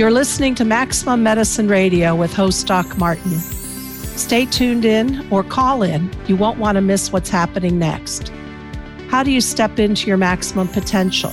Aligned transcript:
You're 0.00 0.10
listening 0.10 0.54
to 0.54 0.64
Maximum 0.64 1.22
Medicine 1.22 1.68
Radio 1.68 2.14
with 2.14 2.32
host 2.32 2.66
Doc 2.66 2.96
Martin. 2.96 3.32
Stay 3.32 4.46
tuned 4.46 4.86
in 4.86 5.30
or 5.30 5.44
call 5.44 5.82
in. 5.82 6.10
You 6.26 6.36
won't 6.36 6.58
want 6.58 6.76
to 6.76 6.80
miss 6.80 7.12
what's 7.12 7.28
happening 7.28 7.78
next. 7.78 8.30
How 9.10 9.22
do 9.22 9.30
you 9.30 9.42
step 9.42 9.78
into 9.78 10.06
your 10.06 10.16
maximum 10.16 10.68
potential? 10.68 11.32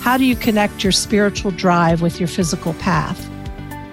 How 0.00 0.16
do 0.16 0.24
you 0.24 0.34
connect 0.34 0.82
your 0.82 0.90
spiritual 0.90 1.52
drive 1.52 2.02
with 2.02 2.18
your 2.18 2.26
physical 2.26 2.74
path? 2.74 3.30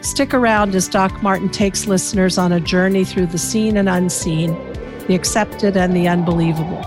Stick 0.03 0.33
around 0.33 0.73
as 0.73 0.87
Doc 0.87 1.21
Martin 1.21 1.49
takes 1.49 1.85
listeners 1.85 2.39
on 2.39 2.51
a 2.51 2.59
journey 2.59 3.05
through 3.05 3.27
the 3.27 3.37
seen 3.37 3.77
and 3.77 3.87
unseen, 3.87 4.53
the 5.05 5.13
accepted 5.13 5.77
and 5.77 5.95
the 5.95 6.07
unbelievable. 6.07 6.81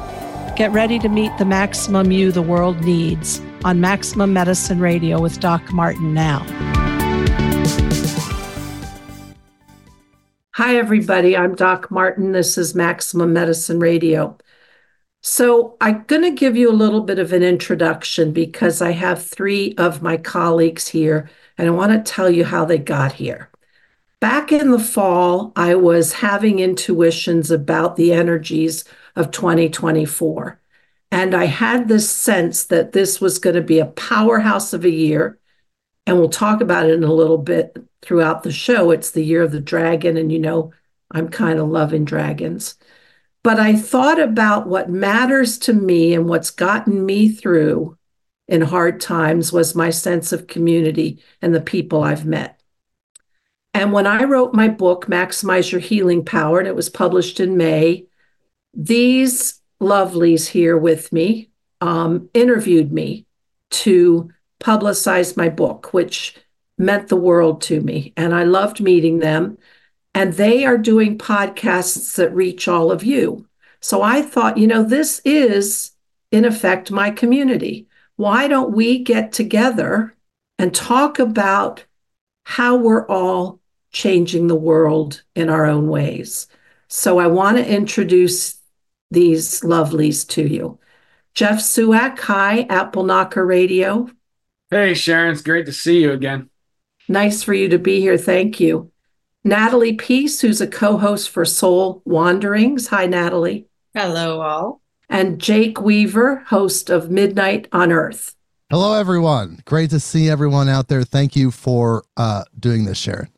Get 0.57 0.73
ready 0.73 0.99
to 0.99 1.09
meet 1.09 1.31
the 1.39 1.45
maximum 1.45 2.11
you 2.11 2.33
the 2.33 2.43
world 2.43 2.81
needs 2.81 3.41
on 3.65 3.81
Maximum 3.81 4.33
Medicine 4.33 4.81
Radio 4.81 5.21
with 5.21 5.39
Doc 5.39 5.73
Martin 5.73 6.13
now. 6.13 6.45
Hi, 10.57 10.77
everybody. 10.77 11.37
I'm 11.37 11.57
Doc 11.57 11.91
Martin. 11.91 12.31
This 12.31 12.57
is 12.57 12.77
Maximum 12.77 13.33
Medicine 13.33 13.81
Radio. 13.81 14.39
So, 15.21 15.77
I'm 15.81 16.05
going 16.05 16.23
to 16.23 16.31
give 16.31 16.57
you 16.57 16.71
a 16.71 16.73
little 16.73 17.01
bit 17.01 17.19
of 17.19 17.33
an 17.33 17.43
introduction 17.43 18.33
because 18.33 18.81
I 18.81 18.93
have 18.93 19.27
three 19.27 19.75
of 19.79 20.01
my 20.01 20.17
colleagues 20.17 20.87
here, 20.87 21.29
and 21.59 21.67
I 21.67 21.73
want 21.73 21.91
to 21.91 22.13
tell 22.13 22.31
you 22.31 22.45
how 22.45 22.65
they 22.65 22.79
got 22.79 23.15
here. 23.15 23.51
Back 24.21 24.53
in 24.53 24.71
the 24.71 24.79
fall, 24.79 25.53
I 25.57 25.75
was 25.75 26.13
having 26.13 26.61
intuitions 26.61 27.51
about 27.51 27.97
the 27.97 28.13
energies 28.13 28.85
of 29.17 29.33
2024. 29.33 30.61
And 31.11 31.35
I 31.35 31.47
had 31.47 31.89
this 31.89 32.09
sense 32.09 32.63
that 32.67 32.93
this 32.93 33.21
was 33.21 33.41
going 33.41 33.57
to 33.57 33.63
be 33.63 33.81
a 33.81 33.87
powerhouse 33.87 34.73
of 34.73 34.85
a 34.85 34.91
year. 34.91 35.37
And 36.07 36.19
we'll 36.19 36.29
talk 36.29 36.61
about 36.61 36.87
it 36.87 36.95
in 36.95 37.05
a 37.05 37.13
little 37.13 37.39
bit 37.39 37.77
throughout 38.03 38.43
the 38.43 38.53
show. 38.53 38.91
It's 38.91 39.11
the 39.11 39.25
year 39.25 39.43
of 39.43 39.53
the 39.53 39.61
dragon, 39.61 40.17
and 40.17 40.31
you 40.31 40.39
know, 40.39 40.73
I'm 41.11 41.29
kind 41.29 41.59
of 41.59 41.69
loving 41.69 42.05
dragons. 42.05 42.77
But 43.43 43.61
I 43.61 43.77
thought 43.77 44.19
about 44.19 44.67
what 44.67 44.89
matters 44.89 45.59
to 45.61 45.73
me 45.73 46.15
and 46.15 46.29
what's 46.29 46.51
gotten 46.51 47.05
me 47.05 47.29
through 47.29 47.99
in 48.49 48.61
hard 48.61 49.01
times 49.01 49.53
was 49.53 49.75
my 49.75 49.91
sense 49.91 50.33
of 50.33 50.47
community 50.47 51.23
and 51.41 51.55
the 51.55 51.61
people 51.61 52.03
I've 52.03 52.27
met. 52.27 52.61
And 53.73 53.93
when 53.93 54.07
I 54.07 54.25
wrote 54.25 54.55
my 54.55 54.69
book, 54.69 55.07
Maximize 55.07 55.73
Your 55.73 55.81
Healing 55.81 56.25
Power, 56.25 56.59
and 56.59 56.69
it 56.69 56.77
was 56.77 56.89
published 56.89 57.41
in 57.41 57.57
May, 57.57 58.07
these 58.73 59.61
lovelies 59.81 60.47
here 60.47 60.79
with 60.79 61.13
me 61.13 61.51
um, 61.81 62.29
interviewed 62.35 62.93
me 62.93 63.27
to 63.71 64.31
publicize 64.61 65.37
my 65.37 65.49
book, 65.49 65.93
which 65.93 66.37
meant 66.79 67.09
the 67.09 67.17
world 67.17 67.63
to 67.63 67.81
me. 67.81 68.13
And 68.17 68.35
I 68.35 68.45
loved 68.45 68.81
meeting 68.81 69.19
them. 69.19 69.59
And 70.15 70.33
they 70.33 70.65
are 70.65 70.79
doing 70.79 71.19
podcasts 71.19 72.15
that 72.17 72.35
reach 72.35 72.69
all 72.69 72.93
of 72.93 73.03
you. 73.03 73.47
So 73.81 74.03
I 74.03 74.23
thought, 74.23 74.59
you 74.59 74.67
know, 74.67 74.83
this 74.83 75.21
is, 75.25 75.93
in 76.31 76.45
effect, 76.45 76.91
my 76.91 77.11
community. 77.11 77.89
Why 78.17 78.49
don't 78.49 78.75
we 78.75 79.01
get 79.01 79.33
together 79.33 80.15
and 80.59 80.75
talk 80.75 81.19
about 81.19 81.85
how 82.45 82.77
we're 82.77 83.07
all 83.09 83.61
changing 83.93 84.47
the 84.47 84.55
world 84.55 85.23
in 85.35 85.49
our 85.51 85.67
own 85.67 85.89
ways? 85.89 86.47
So 86.89 87.19
I 87.19 87.27
want 87.27 87.57
to 87.57 87.69
introduce 87.69 88.61
these 89.11 89.61
lovelies 89.63 90.27
to 90.29 90.47
you. 90.47 90.79
Jeff 91.35 91.59
Suak, 91.59 92.21
hi, 92.21 92.63
Apple 92.71 93.03
Knocker 93.03 93.45
Radio. 93.45 94.09
Hey, 94.75 94.95
Sharon, 94.95 95.31
it's 95.31 95.41
great 95.41 95.67
to 95.67 95.73
see 95.73 96.03
you 96.03 96.11
again. 96.11 96.51
Nice 97.09 97.45
for 97.45 97.55
you 97.55 97.69
to 97.69 97.79
be 97.79 98.01
here. 98.01 98.19
Thank 98.19 98.59
you. 98.59 98.91
Natalie 99.45 99.93
Peace, 99.93 100.41
who's 100.41 100.61
a 100.61 100.67
co 100.67 100.97
host 100.97 101.31
for 101.31 101.45
Soul 101.45 102.03
Wanderings. 102.05 102.89
Hi, 102.89 103.07
Natalie. 103.07 103.69
Hello, 103.95 104.41
all. 104.41 104.83
And 105.09 105.41
Jake 105.41 105.81
Weaver, 105.81 106.43
host 106.49 106.91
of 106.91 107.09
Midnight 107.09 107.69
on 107.71 107.93
Earth. 107.93 108.35
Hello, 108.69 108.95
everyone. 108.95 109.61
Great 109.65 109.91
to 109.91 110.01
see 110.01 110.29
everyone 110.29 110.69
out 110.69 110.89
there. 110.89 111.05
Thank 111.05 111.37
you 111.37 111.53
for 111.53 112.03
uh, 112.17 112.43
doing 112.59 112.85
this, 112.85 112.99
Sharon. 112.99 113.29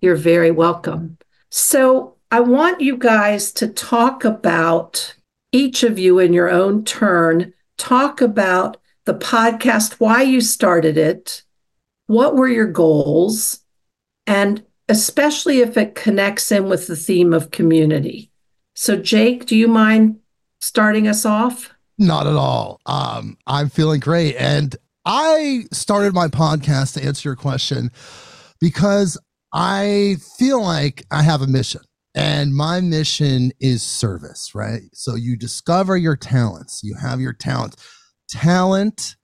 You're 0.00 0.16
very 0.16 0.50
welcome. 0.50 1.18
So, 1.50 2.16
I 2.30 2.40
want 2.40 2.80
you 2.80 2.96
guys 2.96 3.52
to 3.52 3.68
talk 3.68 4.24
about 4.24 5.14
each 5.52 5.82
of 5.82 5.98
you 5.98 6.18
in 6.18 6.32
your 6.32 6.48
own 6.48 6.84
turn, 6.84 7.52
talk 7.76 8.22
about 8.22 8.78
the 9.06 9.14
podcast, 9.14 9.94
why 9.94 10.22
you 10.22 10.40
started 10.40 10.98
it, 10.98 11.42
what 12.06 12.36
were 12.36 12.48
your 12.48 12.66
goals, 12.66 13.60
and 14.26 14.62
especially 14.88 15.60
if 15.60 15.76
it 15.76 15.94
connects 15.94 16.52
in 16.52 16.68
with 16.68 16.86
the 16.86 16.96
theme 16.96 17.32
of 17.32 17.50
community. 17.50 18.30
So, 18.74 18.96
Jake, 18.96 19.46
do 19.46 19.56
you 19.56 19.68
mind 19.68 20.18
starting 20.60 21.08
us 21.08 21.24
off? 21.24 21.72
Not 21.98 22.26
at 22.26 22.34
all. 22.34 22.80
Um, 22.86 23.38
I'm 23.46 23.70
feeling 23.70 24.00
great. 24.00 24.36
And 24.36 24.76
I 25.04 25.64
started 25.72 26.12
my 26.12 26.28
podcast 26.28 26.94
to 26.94 27.04
answer 27.04 27.28
your 27.28 27.36
question 27.36 27.90
because 28.60 29.18
I 29.52 30.16
feel 30.36 30.62
like 30.62 31.06
I 31.10 31.22
have 31.22 31.42
a 31.42 31.46
mission. 31.46 31.80
And 32.14 32.54
my 32.54 32.80
mission 32.80 33.52
is 33.60 33.82
service, 33.82 34.54
right? 34.54 34.82
So 34.92 35.14
you 35.14 35.36
discover 35.36 35.96
your 35.96 36.16
talents, 36.16 36.80
you 36.82 36.94
have 36.96 37.20
your 37.20 37.34
talent. 37.34 37.76
Talent 38.30 39.16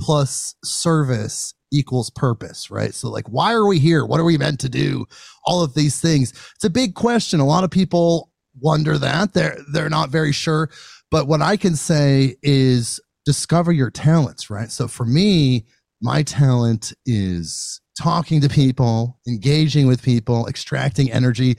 plus 0.00 0.54
service 0.64 1.54
equals 1.72 2.10
purpose, 2.10 2.70
right? 2.70 2.94
So, 2.94 3.08
like, 3.10 3.26
why 3.28 3.52
are 3.52 3.66
we 3.66 3.78
here? 3.78 4.04
What 4.04 4.20
are 4.20 4.24
we 4.24 4.38
meant 4.38 4.60
to 4.60 4.68
do? 4.68 5.06
All 5.44 5.62
of 5.62 5.74
these 5.74 6.00
things. 6.00 6.32
It's 6.54 6.64
a 6.64 6.70
big 6.70 6.94
question. 6.94 7.40
A 7.40 7.46
lot 7.46 7.64
of 7.64 7.70
people 7.70 8.30
wonder 8.60 8.98
that. 8.98 9.34
They're 9.34 9.58
they're 9.72 9.90
not 9.90 10.10
very 10.10 10.32
sure. 10.32 10.70
But 11.10 11.28
what 11.28 11.42
I 11.42 11.56
can 11.56 11.76
say 11.76 12.36
is 12.42 13.00
discover 13.24 13.72
your 13.72 13.90
talents, 13.90 14.50
right? 14.50 14.70
So 14.70 14.88
for 14.88 15.04
me, 15.04 15.66
my 16.00 16.22
talent 16.22 16.92
is 17.06 17.80
talking 17.98 18.40
to 18.40 18.48
people, 18.48 19.18
engaging 19.26 19.86
with 19.86 20.02
people, 20.02 20.46
extracting 20.46 21.10
energy, 21.10 21.56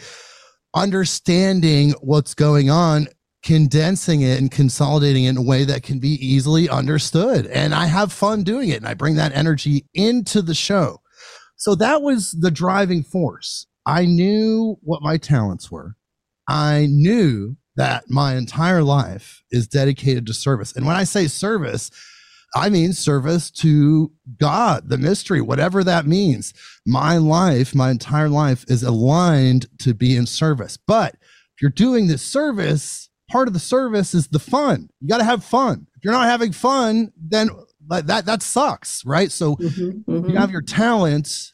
understanding 0.75 1.93
what's 2.01 2.33
going 2.33 2.69
on 2.69 3.07
condensing 3.47 4.23
it 4.23 4.41
and 4.41 4.51
consolidating 4.51 5.23
it 5.23 5.29
in 5.29 5.37
a 5.37 5.41
way 5.41 5.63
that 5.63 5.81
can 5.81 5.99
be 5.99 6.15
easily 6.25 6.67
understood. 6.67 7.47
And 7.47 7.73
I 7.73 7.85
have 7.85 8.11
fun 8.11 8.43
doing 8.43 8.67
it 8.67 8.75
and 8.75 8.87
I 8.87 8.93
bring 8.93 9.15
that 9.15 9.31
energy 9.33 9.85
into 9.93 10.41
the 10.41 10.53
show. 10.53 10.99
So 11.55 11.73
that 11.75 12.01
was 12.01 12.31
the 12.31 12.51
driving 12.51 13.03
force. 13.03 13.65
I 13.85 14.03
knew 14.03 14.75
what 14.81 15.01
my 15.01 15.15
talents 15.15 15.71
were. 15.71 15.95
I 16.49 16.87
knew 16.89 17.55
that 17.77 18.09
my 18.09 18.35
entire 18.35 18.83
life 18.83 19.41
is 19.49 19.65
dedicated 19.65 20.25
to 20.27 20.33
service. 20.33 20.75
And 20.75 20.85
when 20.85 20.97
I 20.97 21.05
say 21.05 21.27
service, 21.27 21.89
I 22.53 22.69
mean 22.69 22.91
service 22.91 23.49
to 23.51 24.11
God, 24.37 24.89
the 24.89 24.97
mystery, 24.97 25.39
whatever 25.39 25.85
that 25.85 26.05
means. 26.05 26.53
My 26.85 27.15
life, 27.15 27.73
my 27.73 27.91
entire 27.91 28.27
life 28.27 28.65
is 28.67 28.83
aligned 28.83 29.67
to 29.79 29.93
be 29.93 30.17
in 30.17 30.25
service. 30.25 30.75
But 30.75 31.13
if 31.13 31.61
you're 31.61 31.71
doing 31.71 32.07
this 32.07 32.23
service, 32.23 33.07
part 33.29 33.47
of 33.47 33.53
the 33.53 33.59
service 33.59 34.13
is 34.13 34.27
the 34.27 34.39
fun. 34.39 34.89
You 34.99 35.07
got 35.07 35.17
to 35.17 35.23
have 35.23 35.43
fun. 35.43 35.87
If 35.95 36.03
you're 36.03 36.13
not 36.13 36.29
having 36.29 36.51
fun, 36.51 37.11
then 37.17 37.49
that 37.89 38.25
that 38.25 38.41
sucks, 38.41 39.05
right? 39.05 39.31
So 39.31 39.55
mm-hmm, 39.55 40.11
mm-hmm. 40.11 40.29
you 40.29 40.37
have 40.37 40.51
your 40.51 40.61
talents, 40.61 41.53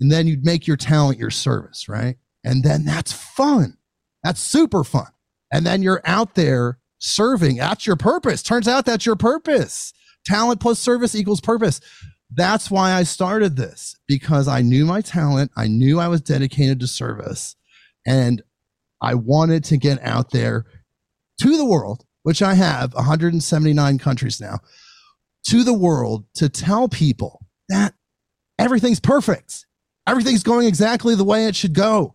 and 0.00 0.10
then 0.10 0.26
you 0.26 0.38
make 0.42 0.66
your 0.66 0.76
talent 0.76 1.18
your 1.18 1.30
service, 1.30 1.88
right? 1.88 2.16
And 2.44 2.64
then 2.64 2.84
that's 2.84 3.12
fun. 3.12 3.76
That's 4.24 4.40
super 4.40 4.84
fun. 4.84 5.08
And 5.52 5.66
then 5.66 5.82
you're 5.82 6.02
out 6.04 6.34
there 6.34 6.78
serving. 6.98 7.56
That's 7.56 7.86
your 7.86 7.96
purpose. 7.96 8.42
Turns 8.42 8.68
out 8.68 8.86
that's 8.86 9.06
your 9.06 9.16
purpose. 9.16 9.92
Talent 10.24 10.60
plus 10.60 10.78
service 10.78 11.14
equals 11.14 11.40
purpose. 11.40 11.80
That's 12.32 12.70
why 12.70 12.92
I 12.92 13.02
started 13.02 13.56
this 13.56 13.96
because 14.06 14.46
I 14.46 14.62
knew 14.62 14.86
my 14.86 15.00
talent. 15.00 15.50
I 15.56 15.66
knew 15.66 15.98
I 15.98 16.08
was 16.08 16.20
dedicated 16.20 16.78
to 16.80 16.86
service 16.86 17.56
and 18.06 18.42
I 19.02 19.14
wanted 19.14 19.64
to 19.64 19.76
get 19.76 20.00
out 20.02 20.30
there 20.30 20.66
to 21.40 21.56
the 21.56 21.64
world, 21.64 22.04
which 22.22 22.42
I 22.42 22.54
have 22.54 22.94
179 22.94 23.98
countries 23.98 24.40
now, 24.40 24.60
to 25.48 25.64
the 25.64 25.74
world 25.74 26.24
to 26.34 26.48
tell 26.48 26.88
people 26.88 27.46
that 27.68 27.94
everything's 28.58 29.00
perfect. 29.00 29.66
Everything's 30.06 30.42
going 30.42 30.66
exactly 30.66 31.14
the 31.14 31.24
way 31.24 31.46
it 31.46 31.56
should 31.56 31.74
go. 31.74 32.12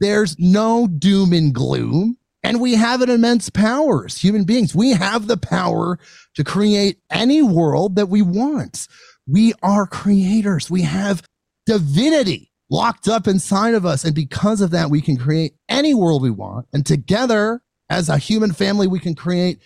There's 0.00 0.36
no 0.38 0.86
doom 0.86 1.32
and 1.32 1.54
gloom. 1.54 2.18
And 2.42 2.60
we 2.60 2.74
have 2.74 3.00
an 3.02 3.10
immense 3.10 3.50
power 3.50 4.04
as 4.04 4.18
human 4.18 4.44
beings. 4.44 4.74
We 4.74 4.92
have 4.92 5.26
the 5.26 5.36
power 5.36 5.98
to 6.36 6.44
create 6.44 6.98
any 7.10 7.42
world 7.42 7.96
that 7.96 8.08
we 8.08 8.22
want. 8.22 8.86
We 9.26 9.52
are 9.62 9.86
creators. 9.86 10.70
We 10.70 10.82
have 10.82 11.24
divinity 11.64 12.52
locked 12.70 13.08
up 13.08 13.26
inside 13.26 13.74
of 13.74 13.84
us. 13.84 14.04
And 14.04 14.14
because 14.14 14.60
of 14.60 14.70
that, 14.70 14.90
we 14.90 15.00
can 15.00 15.16
create 15.16 15.54
any 15.68 15.94
world 15.94 16.22
we 16.22 16.30
want. 16.30 16.66
And 16.72 16.86
together, 16.86 17.62
as 17.90 18.08
a 18.08 18.18
human 18.18 18.52
family, 18.52 18.86
we 18.86 18.98
can 18.98 19.14
create 19.14 19.60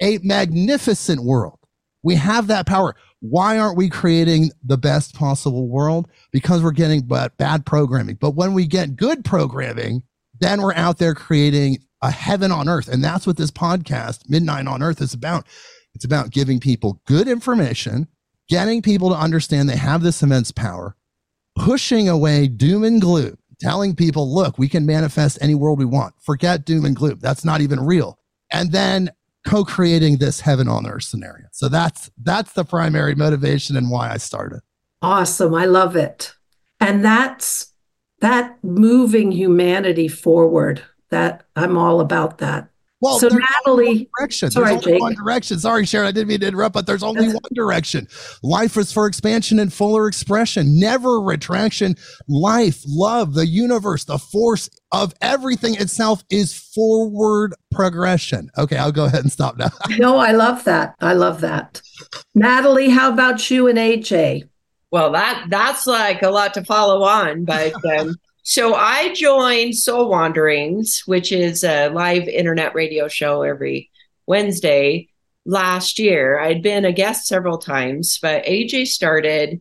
a 0.00 0.18
magnificent 0.18 1.24
world 1.24 1.58
We 2.06 2.14
have 2.14 2.46
that 2.46 2.66
power. 2.66 2.94
Why 3.18 3.58
aren't 3.58 3.76
we 3.76 3.88
creating 3.88 4.52
the 4.62 4.78
best 4.78 5.16
possible 5.16 5.68
world? 5.68 6.08
Because 6.30 6.62
we're 6.62 6.70
getting 6.70 7.02
but 7.02 7.36
bad 7.36 7.66
programming. 7.66 8.16
But 8.20 8.36
when 8.36 8.54
we 8.54 8.64
get 8.64 8.94
good 8.94 9.24
programming, 9.24 10.04
then 10.38 10.62
we're 10.62 10.74
out 10.74 10.98
there 10.98 11.14
creating 11.14 11.78
a 12.02 12.12
heaven 12.12 12.52
on 12.52 12.68
earth. 12.68 12.86
And 12.86 13.02
that's 13.02 13.26
what 13.26 13.36
this 13.36 13.50
podcast, 13.50 14.28
Midnight 14.28 14.68
on 14.68 14.84
Earth, 14.84 15.00
is 15.00 15.14
about. 15.14 15.46
It's 15.96 16.04
about 16.04 16.30
giving 16.30 16.60
people 16.60 17.00
good 17.06 17.26
information, 17.26 18.06
getting 18.48 18.82
people 18.82 19.08
to 19.08 19.16
understand 19.16 19.68
they 19.68 19.76
have 19.76 20.02
this 20.04 20.22
immense 20.22 20.52
power, 20.52 20.94
pushing 21.56 22.08
away 22.08 22.46
doom 22.46 22.84
and 22.84 23.00
gloom, 23.00 23.36
telling 23.60 23.94
people, 23.94 24.32
look, 24.32 24.58
we 24.58 24.68
can 24.68 24.86
manifest 24.86 25.38
any 25.40 25.54
world 25.54 25.78
we 25.78 25.84
want. 25.84 26.14
Forget 26.20 26.64
doom 26.64 26.84
and 26.84 26.96
gloom. 26.96 27.18
That's 27.20 27.44
not 27.44 27.60
even 27.60 27.80
real. 27.80 28.18
And 28.52 28.72
then 28.72 29.10
co-creating 29.46 30.18
this 30.18 30.40
heaven 30.40 30.68
on 30.68 30.86
earth 30.86 31.04
scenario. 31.04 31.46
So 31.52 31.68
that's 31.68 32.10
that's 32.22 32.52
the 32.52 32.64
primary 32.64 33.14
motivation 33.14 33.76
and 33.76 33.90
why 33.90 34.10
I 34.10 34.16
started. 34.16 34.60
Awesome. 35.02 35.54
I 35.54 35.66
love 35.66 35.96
it. 35.96 36.34
And 36.80 37.04
that's 37.04 37.72
that 38.20 38.62
moving 38.62 39.32
humanity 39.32 40.08
forward. 40.08 40.82
That 41.10 41.46
I'm 41.54 41.78
all 41.78 42.00
about 42.00 42.38
that. 42.38 42.68
Well, 43.00 43.18
so 43.18 43.28
Natalie, 43.28 44.08
direction. 44.18 44.50
Sorry, 44.50 44.70
there's 44.70 44.86
only 44.86 44.92
Jake. 44.92 45.02
one 45.02 45.14
direction. 45.14 45.58
Sorry, 45.58 45.84
Sharon, 45.84 46.08
I 46.08 46.12
didn't 46.12 46.28
mean 46.28 46.40
to 46.40 46.46
interrupt, 46.46 46.72
but 46.72 46.86
there's 46.86 47.02
only 47.02 47.28
one 47.28 47.52
direction. 47.54 48.08
Life 48.42 48.76
is 48.78 48.90
for 48.90 49.06
expansion 49.06 49.58
and 49.58 49.70
fuller 49.70 50.08
expression, 50.08 50.80
never 50.80 51.20
retraction. 51.20 51.94
Life, 52.26 52.82
love, 52.86 53.34
the 53.34 53.46
universe, 53.46 54.04
the 54.04 54.18
force 54.18 54.70
of 54.92 55.12
everything 55.20 55.74
itself 55.74 56.24
is 56.30 56.54
forward 56.54 57.54
progression. 57.70 58.48
Okay, 58.56 58.78
I'll 58.78 58.92
go 58.92 59.04
ahead 59.04 59.22
and 59.22 59.32
stop 59.32 59.58
now. 59.58 59.68
no, 59.98 60.16
I 60.16 60.32
love 60.32 60.64
that. 60.64 60.94
I 61.00 61.12
love 61.12 61.42
that. 61.42 61.82
Natalie, 62.34 62.88
how 62.88 63.12
about 63.12 63.50
you 63.50 63.68
and 63.68 63.78
AJ? 63.78 64.48
Well, 64.90 65.12
that 65.12 65.46
that's 65.50 65.86
like 65.86 66.22
a 66.22 66.30
lot 66.30 66.54
to 66.54 66.64
follow 66.64 67.02
on, 67.02 67.44
but 67.44 67.74
um, 67.84 68.14
so 68.48 68.74
I 68.74 69.12
joined 69.12 69.74
Soul 69.74 70.08
Wanderings, 70.08 71.02
which 71.04 71.32
is 71.32 71.64
a 71.64 71.88
live 71.88 72.28
internet 72.28 72.76
radio 72.76 73.08
show 73.08 73.42
every 73.42 73.90
Wednesday 74.28 75.08
last 75.44 75.98
year. 75.98 76.38
I'd 76.38 76.62
been 76.62 76.84
a 76.84 76.92
guest 76.92 77.26
several 77.26 77.58
times, 77.58 78.20
but 78.22 78.44
AJ 78.44 78.86
started 78.86 79.60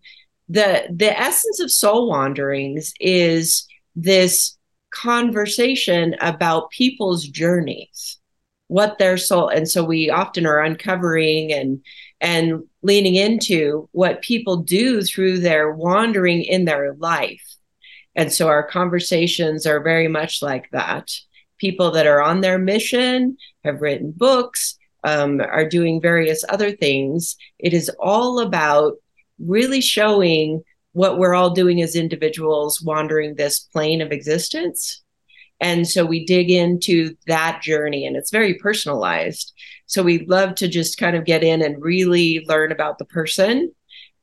the 0.50 0.86
the 0.96 1.20
essence 1.20 1.60
of 1.62 1.72
Soul 1.72 2.10
Wanderings 2.10 2.94
is 3.00 3.68
this 3.96 4.56
conversation 4.92 6.16
about 6.22 6.70
people's 6.70 7.28
journeys 7.28 8.20
what 8.68 9.00
their 9.00 9.18
soul 9.18 9.48
and 9.48 9.68
so 9.68 9.84
we 9.84 10.12
often 10.12 10.46
are 10.46 10.62
uncovering 10.62 11.52
and 11.52 11.84
and 12.22 12.64
leaning 12.84 13.16
into 13.16 13.90
what 13.94 14.22
people 14.22 14.58
do 14.58 15.02
through 15.02 15.40
their 15.40 15.72
wandering 15.72 16.44
in 16.44 16.66
their 16.66 16.94
life 16.96 17.55
and 18.16 18.32
so 18.32 18.48
our 18.48 18.64
conversations 18.64 19.66
are 19.66 19.82
very 19.82 20.08
much 20.08 20.42
like 20.42 20.70
that. 20.72 21.12
People 21.58 21.92
that 21.92 22.08
are 22.08 22.22
on 22.22 22.42
their 22.42 22.58
mission 22.58 23.38
have 23.64 23.82
written 23.82 24.14
books, 24.16 24.78
um, 25.04 25.40
are 25.40 25.68
doing 25.68 26.02
various 26.02 26.44
other 26.50 26.72
things. 26.72 27.36
It 27.60 27.74
is 27.74 27.90
all 28.00 28.40
about 28.40 28.94
really 29.40 29.82
showing 29.82 30.64
what 30.94 31.18
we're 31.18 31.36
all 31.36 31.52
doing 31.52 31.82
as 31.82 31.96
individuals 31.96 32.82
wandering 32.82 33.36
this 33.36 33.60
plane 33.60 34.02
of 34.02 34.12
existence. 34.12 35.04
And 35.62 35.88
so 35.88 36.06
we 36.06 36.26
dig 36.26 36.50
into 36.50 37.16
that 37.28 37.62
journey 37.62 38.06
and 38.06 38.16
it's 38.16 38.32
very 38.32 38.56
personalized. 38.56 39.54
So 39.86 40.04
we 40.04 40.26
love 40.26 40.56
to 40.56 40.68
just 40.68 40.98
kind 40.98 41.16
of 41.16 41.26
get 41.26 41.44
in 41.44 41.62
and 41.62 41.82
really 41.82 42.44
learn 42.48 42.72
about 42.72 42.98
the 42.98 43.06
person 43.06 43.72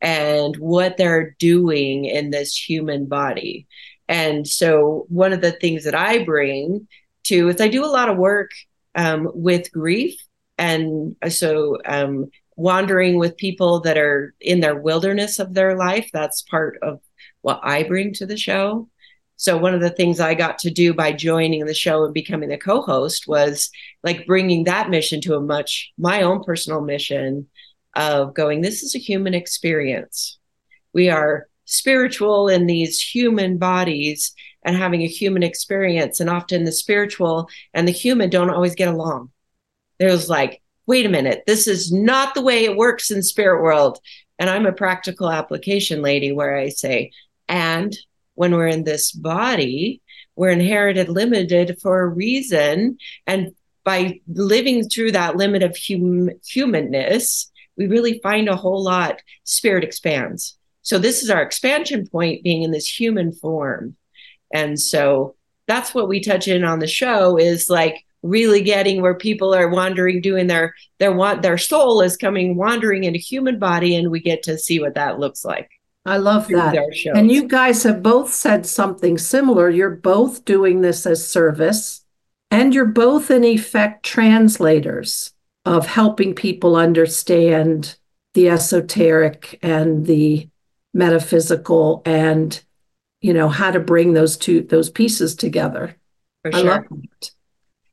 and 0.02 0.56
what 0.56 0.96
they're 0.96 1.37
doing 1.38 2.04
in 2.04 2.31
this 2.31 2.56
human 2.56 3.06
body. 3.06 3.69
And 4.08 4.46
so, 4.46 5.06
one 5.08 5.32
of 5.32 5.40
the 5.40 5.52
things 5.52 5.84
that 5.84 5.94
I 5.94 6.25
bring 6.25 6.88
to 7.25 7.49
is 7.49 7.60
I 7.60 7.69
do 7.69 7.84
a 7.84 7.87
lot 7.87 8.08
of 8.08 8.19
work 8.19 8.50
um, 8.96 9.31
with 9.32 9.72
grief. 9.72 10.20
And 10.58 11.16
so, 11.28 11.78
um, 11.87 12.31
wandering 12.56 13.16
with 13.16 13.37
people 13.37 13.81
that 13.81 13.96
are 13.96 14.34
in 14.40 14.60
their 14.60 14.76
wilderness 14.76 15.38
of 15.38 15.54
their 15.54 15.76
life, 15.76 16.10
that's 16.12 16.43
part 16.43 16.78
of 16.82 17.00
what 17.40 17.60
I 17.62 17.84
bring 17.84 18.12
to 18.14 18.26
the 18.26 18.37
show. 18.37 18.88
So, 19.37 19.56
one 19.56 19.72
of 19.72 19.81
the 19.81 19.90
things 19.90 20.19
I 20.19 20.34
got 20.34 20.58
to 20.58 20.70
do 20.70 20.93
by 20.93 21.12
joining 21.12 21.64
the 21.64 21.75
show 21.75 22.04
and 22.04 22.12
becoming 22.12 22.49
the 22.49 22.58
co 22.58 22.82
host 22.82 23.28
was 23.28 23.70
like 24.02 24.26
bringing 24.26 24.64
that 24.64 24.90
mission 24.90 25.20
to 25.22 25.37
a 25.37 25.40
much, 25.40 25.93
my 25.96 26.22
own 26.22 26.43
personal 26.43 26.81
mission 26.81 27.46
of 27.94 28.35
going, 28.35 28.61
this 28.61 28.83
is 28.83 28.94
a 28.94 28.99
human 28.99 29.35
experience. 29.35 30.39
We 30.93 31.09
are 31.09 31.47
spiritual 31.65 32.49
in 32.49 32.67
these 32.67 33.00
human 33.00 33.59
bodies 33.59 34.35
and 34.65 34.77
having 34.77 35.03
a 35.03 35.09
human 35.09 35.43
experience. 35.43 36.21
And 36.21 36.31
often 36.31 36.65
the 36.65 36.73
spiritual 36.73 37.49
and 37.75 37.87
the 37.87 37.93
human 37.93 38.31
don't 38.31 38.50
always 38.50 38.75
get 38.75 38.89
along. 38.89 39.31
There's 39.99 40.29
like, 40.29 40.62
wait 40.87 41.06
a 41.06 41.09
minute, 41.09 41.44
this 41.47 41.67
is 41.67 41.93
not 41.93 42.35
the 42.35 42.43
way 42.43 42.65
it 42.65 42.77
works 42.77 43.11
in 43.11 43.23
spirit 43.23 43.62
world. 43.62 43.99
And 44.38 44.50
I'm 44.50 44.67
a 44.67 44.73
practical 44.73 45.31
application 45.31 46.03
lady 46.03 46.33
where 46.33 46.56
I 46.56 46.71
say, 46.71 47.12
and 47.49 47.97
when 48.35 48.55
we're 48.55 48.67
in 48.67 48.85
this 48.85 49.12
body, 49.12 50.00
we're 50.35 50.50
inherited 50.50 51.09
limited 51.09 51.79
for 51.81 52.00
a 52.00 52.09
reason. 52.09 52.99
And 53.27 53.53
by 53.85 54.21
living 54.27 54.88
through 54.88 55.12
that 55.12 55.37
limit 55.37 55.62
of 55.62 55.77
hum- 55.77 56.31
humanness, 56.47 57.51
we 57.77 57.87
really 57.87 58.21
find 58.23 58.49
a 58.49 58.57
whole 58.57 58.83
lot, 58.83 59.21
spirit 59.45 59.85
expands. 59.85 60.57
So 60.83 60.99
this 60.99 61.23
is 61.23 61.31
our 61.31 61.43
expansion 61.43 62.07
point 62.07 62.43
being 62.43 62.63
in 62.63 62.73
this 62.73 62.87
human 62.87 63.33
form. 63.33 63.97
And 64.53 64.79
so 64.79 65.37
that's 65.67 65.95
what 65.95 66.09
we 66.09 66.21
touch 66.21 66.49
in 66.49 66.65
on 66.65 66.81
the 66.81 66.87
show 66.87 67.39
is 67.39 67.71
like 67.71 68.05
really 68.23 68.63
getting 68.63 69.01
where 69.01 69.15
people 69.15 69.55
are 69.55 69.69
wandering 69.69 70.21
doing 70.21 70.47
their 70.47 70.75
their 70.99 71.13
want 71.13 71.43
their 71.43 71.59
soul 71.59 72.01
is 72.03 72.17
coming 72.17 72.57
wandering 72.57 73.05
into 73.05 73.19
human 73.19 73.59
body 73.59 73.97
and 73.97 74.11
we 74.11 74.21
get 74.21 74.43
to 74.45 74.59
see 74.59 74.81
what 74.81 74.95
that 74.95 75.19
looks 75.19 75.45
like. 75.45 75.69
I 76.05 76.17
love 76.17 76.49
that. 76.49 76.75
And 77.15 77.31
you 77.31 77.47
guys 77.47 77.85
have 77.85 78.03
both 78.03 78.33
said 78.33 78.67
something 78.67 79.19
similar. 79.19 79.71
You're 79.71 79.91
both 79.91 80.45
doing 80.45 80.81
this 80.81 81.07
as 81.07 81.27
service 81.27 82.05
and 82.51 82.75
you're 82.75 82.87
both 82.87 83.31
in 83.31 83.45
effect 83.45 84.05
translators 84.05 85.31
of 85.64 85.87
helping 85.87 86.35
people 86.35 86.76
understand 86.76 87.97
the 88.35 88.49
esoteric 88.49 89.59
and 89.62 90.06
the 90.06 90.49
metaphysical 90.94 92.03
and 92.05 92.62
you 93.21 93.33
know 93.33 93.49
how 93.49 93.71
to 93.71 93.81
bring 93.81 94.12
those 94.12 94.37
two 94.37 94.62
those 94.62 94.90
pieces 94.90 95.35
together. 95.35 95.97
For 96.42 96.52
sure. 96.52 96.61
i 96.61 96.75
love 96.75 96.85
it 96.90 97.31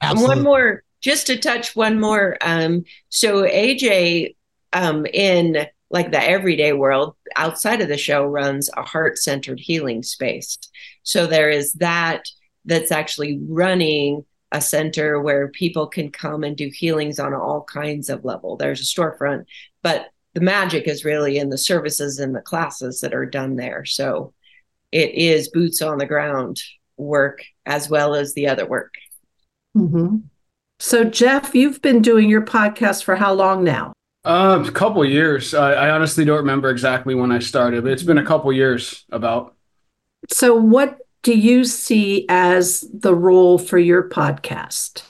and 0.02 0.22
one 0.22 0.44
more 0.44 0.84
just 1.02 1.28
to 1.28 1.38
touch 1.38 1.76
one 1.76 2.00
more 2.00 2.38
um 2.42 2.84
so 3.10 3.44
aj 3.44 4.36
um 4.74 5.06
in 5.06 5.68
like 5.90 6.12
the 6.12 6.22
everyday 6.22 6.74
world 6.74 7.16
outside 7.36 7.82
of 7.82 7.88
the 7.88 7.98
show 7.98 8.24
runs 8.24 8.70
a 8.76 8.84
heart-centered 8.84 9.60
healing 9.60 10.04
space. 10.04 10.58
So 11.04 11.26
there 11.26 11.50
is 11.50 11.74
that 11.74 12.26
that's 12.66 12.92
actually 12.92 13.40
running 13.48 14.26
a 14.52 14.62
center 14.62 15.22
where 15.22 15.48
people 15.50 15.88
can 15.88 16.10
come 16.12 16.44
and 16.44 16.58
do 16.58 16.70
healings 16.74 17.20
on 17.20 17.34
all 17.34 17.64
kinds 17.64 18.10
of 18.10 18.26
level 18.26 18.58
there's 18.58 18.82
a 18.82 18.84
storefront 18.84 19.46
but 19.84 20.12
the 20.34 20.42
magic 20.42 20.88
is 20.88 21.06
really 21.06 21.38
in 21.38 21.50
the 21.50 21.58
services 21.58 22.20
and 22.20 22.36
the 22.36 22.42
classes 22.42 23.02
that 23.02 23.14
are 23.14 23.26
done 23.26 23.56
there. 23.56 23.86
So 23.86 24.34
it 24.92 25.14
is 25.14 25.50
boots 25.50 25.82
on 25.82 25.98
the 25.98 26.06
ground 26.06 26.62
work 26.98 27.44
as 27.66 27.90
well 27.90 28.16
as 28.16 28.34
the 28.34 28.48
other 28.48 28.66
work. 28.66 28.94
Mm-hmm. 29.76 30.18
So, 30.80 31.04
Jeff, 31.04 31.54
you've 31.54 31.82
been 31.82 32.02
doing 32.02 32.30
your 32.30 32.42
podcast 32.42 33.04
for 33.04 33.16
how 33.16 33.34
long 33.34 33.64
now? 33.64 33.94
Uh, 34.24 34.64
a 34.66 34.72
couple 34.72 35.04
years. 35.04 35.54
I, 35.54 35.74
I 35.74 35.90
honestly 35.90 36.26
don't 36.26 36.38
remember 36.38 36.70
exactly 36.70 37.16
when 37.16 37.32
I 37.32 37.40
started, 37.40 37.84
but 37.84 37.92
it's 37.92 38.04
been 38.04 38.18
a 38.18 38.26
couple 38.26 38.52
years 38.54 39.06
about. 39.12 39.56
So, 40.30 40.56
what 40.56 40.99
do 41.24 41.38
you 41.38 41.66
see 41.66 42.26
as 42.30 42.86
the 42.94 43.14
role 43.14 43.58
for 43.58 43.78
your 43.78 44.10
podcast? 44.10 45.04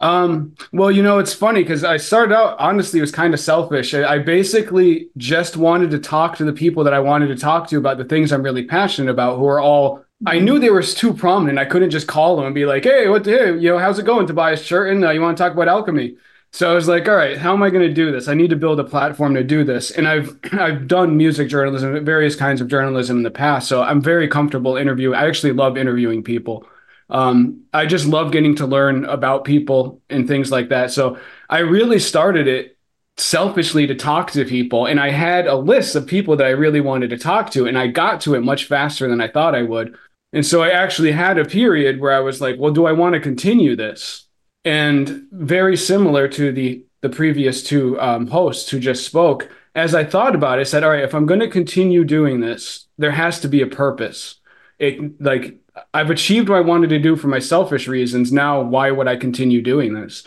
Um, 0.00 0.56
well, 0.72 0.90
you 0.90 1.02
know, 1.02 1.20
it's 1.20 1.32
funny 1.32 1.62
because 1.62 1.84
I 1.84 1.96
started 1.96 2.34
out, 2.34 2.56
honestly, 2.58 2.98
it 2.98 3.02
was 3.02 3.12
kind 3.12 3.32
of 3.32 3.38
selfish. 3.38 3.94
I, 3.94 4.14
I, 4.14 4.18
basically 4.18 5.10
just 5.16 5.56
wanted 5.56 5.92
to 5.92 5.98
talk 6.00 6.36
to 6.38 6.44
the 6.44 6.52
people 6.52 6.82
that 6.82 6.92
I 6.92 6.98
wanted 6.98 7.28
to 7.28 7.36
talk 7.36 7.68
to 7.68 7.78
about 7.78 7.98
the 7.98 8.04
things 8.04 8.32
I'm 8.32 8.42
really 8.42 8.64
passionate 8.64 9.12
about, 9.12 9.38
who 9.38 9.46
are 9.46 9.60
all, 9.60 10.04
I 10.26 10.40
knew 10.40 10.58
they 10.58 10.70
were 10.70 10.82
too 10.82 11.14
prominent. 11.14 11.56
I 11.60 11.66
couldn't 11.66 11.90
just 11.90 12.08
call 12.08 12.34
them 12.34 12.46
and 12.46 12.54
be 12.54 12.66
like, 12.66 12.82
hey, 12.82 13.08
what, 13.08 13.24
hey, 13.24 13.56
you 13.56 13.70
know, 13.70 13.78
how's 13.78 14.00
it 14.00 14.04
going, 14.04 14.26
Tobias 14.26 14.66
Churton? 14.66 15.04
Uh, 15.04 15.10
you 15.10 15.20
want 15.20 15.36
to 15.36 15.42
talk 15.42 15.52
about 15.52 15.68
alchemy? 15.68 16.16
So 16.54 16.70
I 16.70 16.74
was 16.74 16.86
like, 16.86 17.08
all 17.08 17.16
right, 17.16 17.38
how 17.38 17.54
am 17.54 17.62
I 17.62 17.70
going 17.70 17.86
to 17.88 17.94
do 17.94 18.12
this? 18.12 18.28
I 18.28 18.34
need 18.34 18.50
to 18.50 18.56
build 18.56 18.78
a 18.78 18.84
platform 18.84 19.34
to 19.34 19.42
do 19.42 19.64
this. 19.64 19.90
And 19.90 20.06
I've 20.06 20.38
I've 20.52 20.86
done 20.86 21.16
music 21.16 21.48
journalism, 21.48 22.04
various 22.04 22.36
kinds 22.36 22.60
of 22.60 22.68
journalism 22.68 23.18
in 23.18 23.22
the 23.22 23.30
past, 23.30 23.68
so 23.68 23.82
I'm 23.82 24.02
very 24.02 24.28
comfortable 24.28 24.76
interviewing. 24.76 25.16
I 25.18 25.26
actually 25.26 25.52
love 25.54 25.78
interviewing 25.78 26.22
people. 26.22 26.66
Um, 27.10 27.64
I 27.72 27.86
just 27.86 28.06
love 28.06 28.32
getting 28.32 28.54
to 28.56 28.66
learn 28.66 29.04
about 29.04 29.44
people 29.44 30.00
and 30.08 30.26
things 30.26 30.50
like 30.50 30.70
that. 30.70 30.90
So 30.90 31.18
I 31.50 31.58
really 31.58 31.98
started 31.98 32.48
it 32.48 32.78
selfishly 33.18 33.86
to 33.86 33.94
talk 33.94 34.30
to 34.30 34.44
people 34.46 34.86
and 34.86 34.98
I 34.98 35.10
had 35.10 35.46
a 35.46 35.54
list 35.54 35.94
of 35.94 36.06
people 36.06 36.36
that 36.36 36.46
I 36.46 36.50
really 36.50 36.80
wanted 36.80 37.10
to 37.10 37.18
talk 37.18 37.50
to 37.50 37.66
and 37.66 37.78
I 37.78 37.88
got 37.88 38.22
to 38.22 38.34
it 38.34 38.40
much 38.40 38.64
faster 38.64 39.06
than 39.06 39.20
I 39.20 39.28
thought 39.28 39.54
I 39.54 39.62
would. 39.62 39.94
And 40.32 40.46
so 40.46 40.62
I 40.62 40.70
actually 40.70 41.12
had 41.12 41.36
a 41.38 41.44
period 41.44 42.00
where 42.00 42.12
I 42.12 42.20
was 42.20 42.40
like, 42.40 42.56
well, 42.58 42.72
do 42.72 42.86
I 42.86 42.92
want 42.92 43.14
to 43.14 43.20
continue 43.20 43.76
this? 43.76 44.26
And 44.64 45.26
very 45.32 45.76
similar 45.76 46.28
to 46.28 46.52
the 46.52 46.84
the 47.00 47.08
previous 47.08 47.64
two 47.64 48.00
um, 48.00 48.28
hosts 48.28 48.70
who 48.70 48.78
just 48.78 49.04
spoke, 49.04 49.50
as 49.74 49.92
I 49.92 50.04
thought 50.04 50.36
about 50.36 50.58
it, 50.58 50.60
I 50.60 50.64
said, 50.64 50.84
all 50.84 50.90
right, 50.90 51.02
if 51.02 51.14
I'm 51.14 51.26
going 51.26 51.40
to 51.40 51.48
continue 51.48 52.04
doing 52.04 52.38
this, 52.40 52.86
there 52.96 53.10
has 53.10 53.40
to 53.40 53.48
be 53.48 53.60
a 53.60 53.66
purpose. 53.66 54.36
It 54.78 55.20
like 55.20 55.58
I've 55.92 56.10
achieved 56.10 56.48
what 56.48 56.58
I 56.58 56.60
wanted 56.60 56.90
to 56.90 56.98
do 56.98 57.16
for 57.16 57.28
my 57.28 57.38
selfish 57.38 57.88
reasons. 57.88 58.32
Now, 58.32 58.60
why 58.60 58.90
would 58.90 59.08
I 59.08 59.16
continue 59.16 59.62
doing 59.62 59.94
this? 59.94 60.24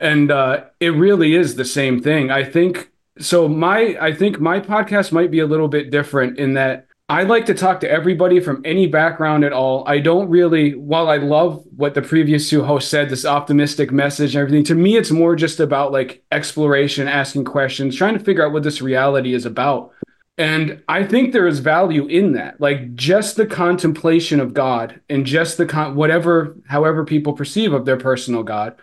And 0.00 0.30
uh, 0.30 0.64
it 0.80 0.90
really 0.90 1.34
is 1.34 1.54
the 1.54 1.64
same 1.64 2.00
thing. 2.00 2.30
I 2.30 2.44
think 2.44 2.90
so. 3.18 3.48
My 3.48 3.96
I 4.00 4.14
think 4.14 4.40
my 4.40 4.60
podcast 4.60 5.12
might 5.12 5.30
be 5.30 5.40
a 5.40 5.46
little 5.46 5.68
bit 5.68 5.90
different 5.90 6.38
in 6.38 6.54
that 6.54 6.86
I 7.10 7.24
like 7.24 7.46
to 7.46 7.54
talk 7.54 7.80
to 7.80 7.90
everybody 7.90 8.38
from 8.38 8.62
any 8.64 8.86
background 8.86 9.42
at 9.42 9.52
all. 9.52 9.82
I 9.84 9.98
don't 9.98 10.28
really, 10.28 10.76
while 10.76 11.08
I 11.08 11.16
love 11.16 11.64
what 11.74 11.94
the 11.94 12.02
previous 12.02 12.48
two 12.48 12.62
hosts 12.62 12.88
said, 12.88 13.10
this 13.10 13.24
optimistic 13.24 13.90
message 13.90 14.36
and 14.36 14.42
everything, 14.42 14.62
to 14.66 14.76
me, 14.76 14.96
it's 14.96 15.10
more 15.10 15.34
just 15.34 15.58
about 15.58 15.90
like 15.90 16.22
exploration, 16.30 17.08
asking 17.08 17.46
questions, 17.46 17.96
trying 17.96 18.16
to 18.16 18.24
figure 18.24 18.46
out 18.46 18.52
what 18.52 18.62
this 18.62 18.80
reality 18.80 19.34
is 19.34 19.44
about. 19.44 19.90
And 20.38 20.84
I 20.86 21.02
think 21.02 21.32
there 21.32 21.48
is 21.48 21.58
value 21.58 22.06
in 22.06 22.34
that, 22.34 22.60
like 22.60 22.94
just 22.94 23.34
the 23.34 23.44
contemplation 23.44 24.38
of 24.38 24.54
God 24.54 25.00
and 25.10 25.26
just 25.26 25.58
the 25.58 25.66
con- 25.66 25.96
whatever, 25.96 26.56
however 26.68 27.04
people 27.04 27.32
perceive 27.32 27.72
of 27.72 27.86
their 27.86 27.96
personal 27.96 28.44
God, 28.44 28.76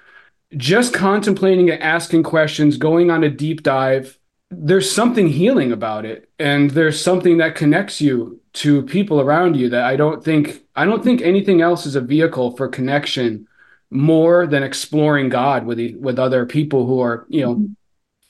just 0.58 0.94
contemplating 0.94 1.70
it, 1.70 1.80
asking 1.80 2.24
questions, 2.24 2.76
going 2.76 3.10
on 3.10 3.24
a 3.24 3.30
deep 3.30 3.64
dive. 3.64 4.20
There's 4.50 4.90
something 4.90 5.28
healing 5.28 5.72
about 5.72 6.06
it, 6.06 6.30
and 6.40 6.72
there's 6.72 7.02
something 7.02 7.38
that 7.38 7.56
connects 7.56 8.00
you 8.00 8.42
to 8.54 8.84
people 8.84 9.20
around 9.20 9.56
you 9.56 9.70
that 9.70 9.84
I 9.84 9.96
don't 9.96 10.24
think 10.24 10.64
I 10.76 10.86
don't 10.86 11.04
think 11.04 11.22
anything 11.22 11.62
else 11.62 11.86
is 11.86 11.96
a 11.96 12.02
vehicle 12.02 12.56
for 12.56 12.68
connection 12.68 13.48
more 13.90 14.48
than 14.48 14.64
exploring 14.64 15.30
God 15.30 15.66
with 15.66 15.78
the, 15.78 15.96
with 15.96 16.20
other 16.20 16.46
people 16.46 16.86
who 16.86 17.00
are 17.02 17.26
you 17.30 17.42
know 17.42 17.56
mm-hmm. 17.56 17.74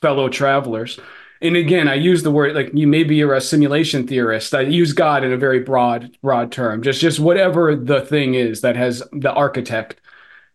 fellow 0.02 0.30
travelers 0.30 1.00
and 1.42 1.56
again, 1.56 1.88
I 1.88 1.96
use 1.96 2.24
the 2.24 2.32
word 2.32 2.56
like 2.56 2.72
you 2.74 2.88
maybe 2.88 3.16
you're 3.16 3.36
a 3.36 3.42
simulation 3.42 4.08
theorist. 4.08 4.56
I 4.56 4.62
use 4.62 4.94
God 4.94 5.24
in 5.24 5.32
a 5.32 5.38
very 5.38 5.60
broad, 5.60 6.18
broad 6.22 6.52
term. 6.52 6.82
Just 6.82 7.00
just 7.00 7.20
whatever 7.20 7.76
the 7.76 8.02
thing 8.02 8.34
is 8.34 8.62
that 8.62 8.76
has 8.76 9.04
the 9.12 9.32
architect. 9.32 10.02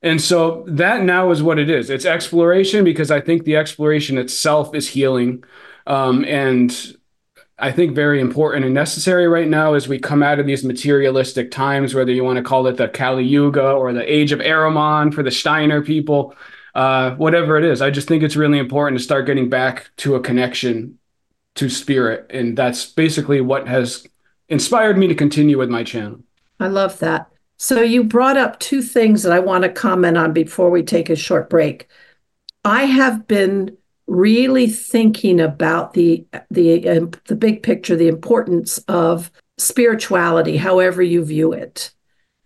And 0.03 0.21
so 0.21 0.65
that 0.67 1.03
now 1.03 1.31
is 1.31 1.43
what 1.43 1.59
it 1.59 1.71
is. 1.71 1.91
It's 1.91 2.05
exploration 2.05 2.85
because 2.85 3.11
I 3.11 3.21
think 3.21 3.45
the 3.45 3.57
exploration 3.57 4.19
itself 4.19 4.75
is 4.75 4.89
healing. 4.89 5.45
Um, 5.87 6.25
and 6.25 6.97
I 7.59 7.71
think 7.71 7.95
very 7.95 8.21
important 8.21 8.65
and 8.65 8.75
necessary 8.75 9.29
right 9.29 9.47
now 9.47 9.75
as 9.75 9.87
we 9.87 9.99
come 10.01 10.23
out 10.23 10.41
of 10.41 10.47
these 10.47 10.65
materialistic 10.65 11.53
times, 11.53 11.95
whether 11.95 12.11
you 12.11 12.25
want 12.25 12.39
to 12.39 12.43
call 12.43 12.67
it 12.67 12.77
the 12.77 12.89
Kali 12.89 13.25
Yuga 13.25 13.71
or 13.73 13.93
the 13.93 14.13
age 14.13 14.33
of 14.33 14.41
Ahriman 14.41 15.15
for 15.15 15.23
the 15.23 15.31
Steiner 15.31 15.83
people 15.83 16.35
uh, 16.75 17.15
whatever 17.17 17.59
it 17.59 17.65
is. 17.65 17.83
I 17.83 17.91
just 17.91 18.09
think 18.09 18.23
it's 18.23 18.37
really 18.37 18.59
important 18.59 18.99
to 18.99 19.05
start 19.05 19.27
getting 19.27 19.49
back 19.49 19.91
to 19.99 20.15
a 20.15 20.21
connection 20.21 20.99
to 21.57 21.69
spirit. 21.69 22.27
And 22.31 22.57
that's 22.57 22.87
basically 22.87 23.41
what 23.41 23.69
has 23.69 24.07
inspired 24.49 24.97
me 24.97 25.07
to 25.09 25.15
continue 25.15 25.59
with 25.59 25.69
my 25.69 25.85
channel. 25.85 26.21
I 26.59 26.69
love 26.69 26.99
that. 27.01 27.29
So 27.63 27.81
you 27.81 28.03
brought 28.03 28.37
up 28.37 28.59
two 28.59 28.83
things 28.83 29.23
that 29.23 29.33
I 29.33 29.39
want 29.39 29.63
to 29.63 29.71
comment 29.71 30.19
on 30.19 30.33
before 30.33 30.69
we 30.69 30.83
take 30.83 31.09
a 31.09 31.15
short 31.15 31.49
break. 31.49 31.87
I 32.65 32.87
have 32.87 33.29
been 33.29 33.77
really 34.09 34.67
thinking 34.67 35.39
about 35.39 35.95
the 35.95 36.27
the 36.51 36.89
uh, 36.89 37.07
the 37.29 37.37
big 37.37 37.63
picture, 37.63 37.95
the 37.95 38.09
importance 38.09 38.79
of 38.89 39.31
spirituality, 39.59 40.57
however 40.57 41.03
you 41.03 41.25
view 41.25 41.53
it. 41.53 41.93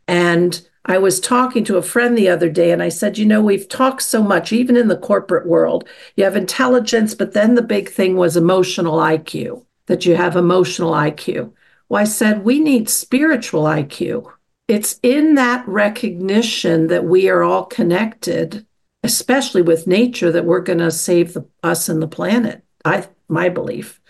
And 0.07 0.61
I 0.85 0.99
was 0.99 1.19
talking 1.19 1.65
to 1.65 1.79
a 1.79 1.83
friend 1.83 2.17
the 2.17 2.29
other 2.29 2.51
day 2.51 2.71
and 2.71 2.83
I 2.83 2.91
said, 2.91 3.17
you 3.17 3.25
know, 3.25 3.41
we've 3.41 3.71
talked 3.71 4.03
so 4.03 4.23
much, 4.23 4.53
even 4.53 4.77
in 4.77 4.89
the 4.89 4.99
corporate 4.99 5.47
world. 5.47 5.89
You 6.17 6.25
have 6.25 6.37
intelligence, 6.37 7.15
but 7.15 7.33
then 7.33 7.55
the 7.55 7.63
big 7.63 7.89
thing 7.89 8.17
was 8.17 8.37
emotional 8.37 8.99
IQ, 8.99 9.65
that 9.87 10.05
you 10.05 10.15
have 10.15 10.37
emotional 10.37 10.93
IQ. 10.93 11.55
Well, 11.89 12.03
I 12.03 12.05
said, 12.05 12.45
we 12.45 12.61
need 12.61 12.91
spiritual 12.91 13.63
IQ. 13.65 14.31
It's 14.69 14.99
in 15.03 15.35
that 15.35 15.67
recognition 15.69 16.89
that 16.89 17.05
we 17.05 17.29
are 17.29 17.43
all 17.43 17.65
connected, 17.67 18.67
especially 19.03 19.63
with 19.63 19.87
nature, 19.87 20.33
that 20.33 20.45
we're 20.45 20.61
going 20.61 20.81
to 20.81 20.91
save 20.91 21.35
the, 21.35 21.47
us 21.63 21.89
and 21.89 22.03
the 22.03 22.09
planet. 22.09 22.65
I, 22.85 23.09
my 23.29 23.49
belief. 23.49 24.01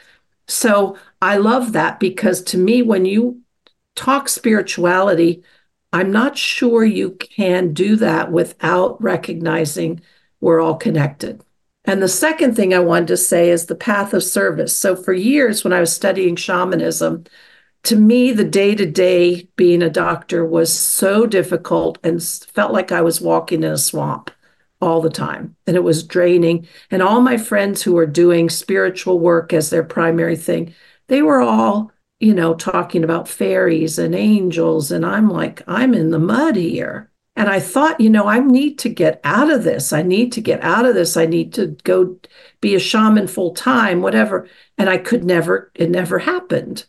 So 0.49 0.97
I 1.21 1.37
love 1.37 1.73
that 1.73 1.99
because 1.99 2.43
to 2.45 2.59
me, 2.59 2.83
when 2.83 3.05
you 3.05 3.41
talk 3.95 4.29
spirituality, 4.29 5.43
I'm 5.93 6.11
not 6.11 6.37
sure 6.37 6.85
you 6.85 7.13
can 7.13 7.73
do 7.73 7.97
that 7.97 8.31
without 8.31 9.03
recognizing 9.03 10.03
we're 10.41 10.61
all 10.61 10.77
connected. 10.77 11.43
And 11.85 12.03
the 12.03 12.09
second 12.09 12.55
thing 12.55 12.75
I 12.75 12.81
wanted 12.81 13.09
to 13.09 13.17
say 13.17 13.51
is 13.51 13.67
the 13.67 13.75
path 13.75 14.13
of 14.13 14.23
service. 14.23 14.77
So, 14.77 14.97
for 14.97 15.13
years, 15.13 15.63
when 15.63 15.73
I 15.73 15.81
was 15.81 15.93
studying 15.93 16.37
shamanism, 16.37 17.25
to 17.87 17.97
me, 17.97 18.33
the 18.33 18.45
day 18.45 18.75
to 18.75 18.87
day 18.87 19.49
being 19.57 19.83
a 19.83 19.91
doctor 19.91 20.45
was 20.45 20.73
so 20.77 21.27
difficult 21.27 21.99
and 22.03 22.23
felt 22.23 22.73
like 22.73 22.93
I 22.93 23.01
was 23.03 23.21
walking 23.21 23.63
in 23.63 23.73
a 23.73 23.79
swamp 23.79 24.31
all 24.81 25.01
the 25.01 25.11
time. 25.11 25.57
And 25.67 25.77
it 25.77 25.85
was 25.85 26.03
draining. 26.03 26.69
And 26.91 27.03
all 27.03 27.21
my 27.21 27.37
friends 27.37 27.83
who 27.83 27.95
were 27.95 28.07
doing 28.07 28.51
spiritual 28.51 29.19
work 29.19 29.53
as 29.53 29.71
their 29.71 29.85
primary 29.85 30.37
thing, 30.37 30.75
they 31.09 31.23
were 31.23 31.41
all 31.41 31.93
you 32.19 32.33
know, 32.33 32.55
talking 32.55 33.05
about 33.05 33.29
fairies 33.29 33.99
and 33.99 34.15
angels. 34.15 34.91
And 34.91 35.05
I'm 35.05 35.29
like, 35.29 35.63
I'm 35.67 35.95
in 35.95 36.11
the 36.11 36.19
mud 36.19 36.57
here. 36.57 37.11
And 37.39 37.51
I 37.51 37.61
thought, 37.61 38.01
you 38.01 38.09
know, 38.09 38.27
I 38.27 38.39
need 38.39 38.79
to 38.81 38.89
get 38.89 39.21
out 39.23 39.51
of 39.51 39.63
this. 39.63 39.93
I 39.93 40.03
need 40.03 40.33
to 40.33 40.41
get 40.41 40.63
out 40.63 40.87
of 40.87 40.95
this. 40.95 41.19
I 41.19 41.27
need 41.27 41.53
to 41.55 41.77
go 41.85 42.17
be 42.63 42.75
a 42.75 42.79
shaman 42.79 43.27
full 43.27 43.53
time, 43.53 44.01
whatever. 44.01 44.49
And 44.79 44.89
I 44.89 44.97
could 44.97 45.25
never, 45.25 45.71
it 45.75 45.91
never 45.91 46.19
happened. 46.19 46.87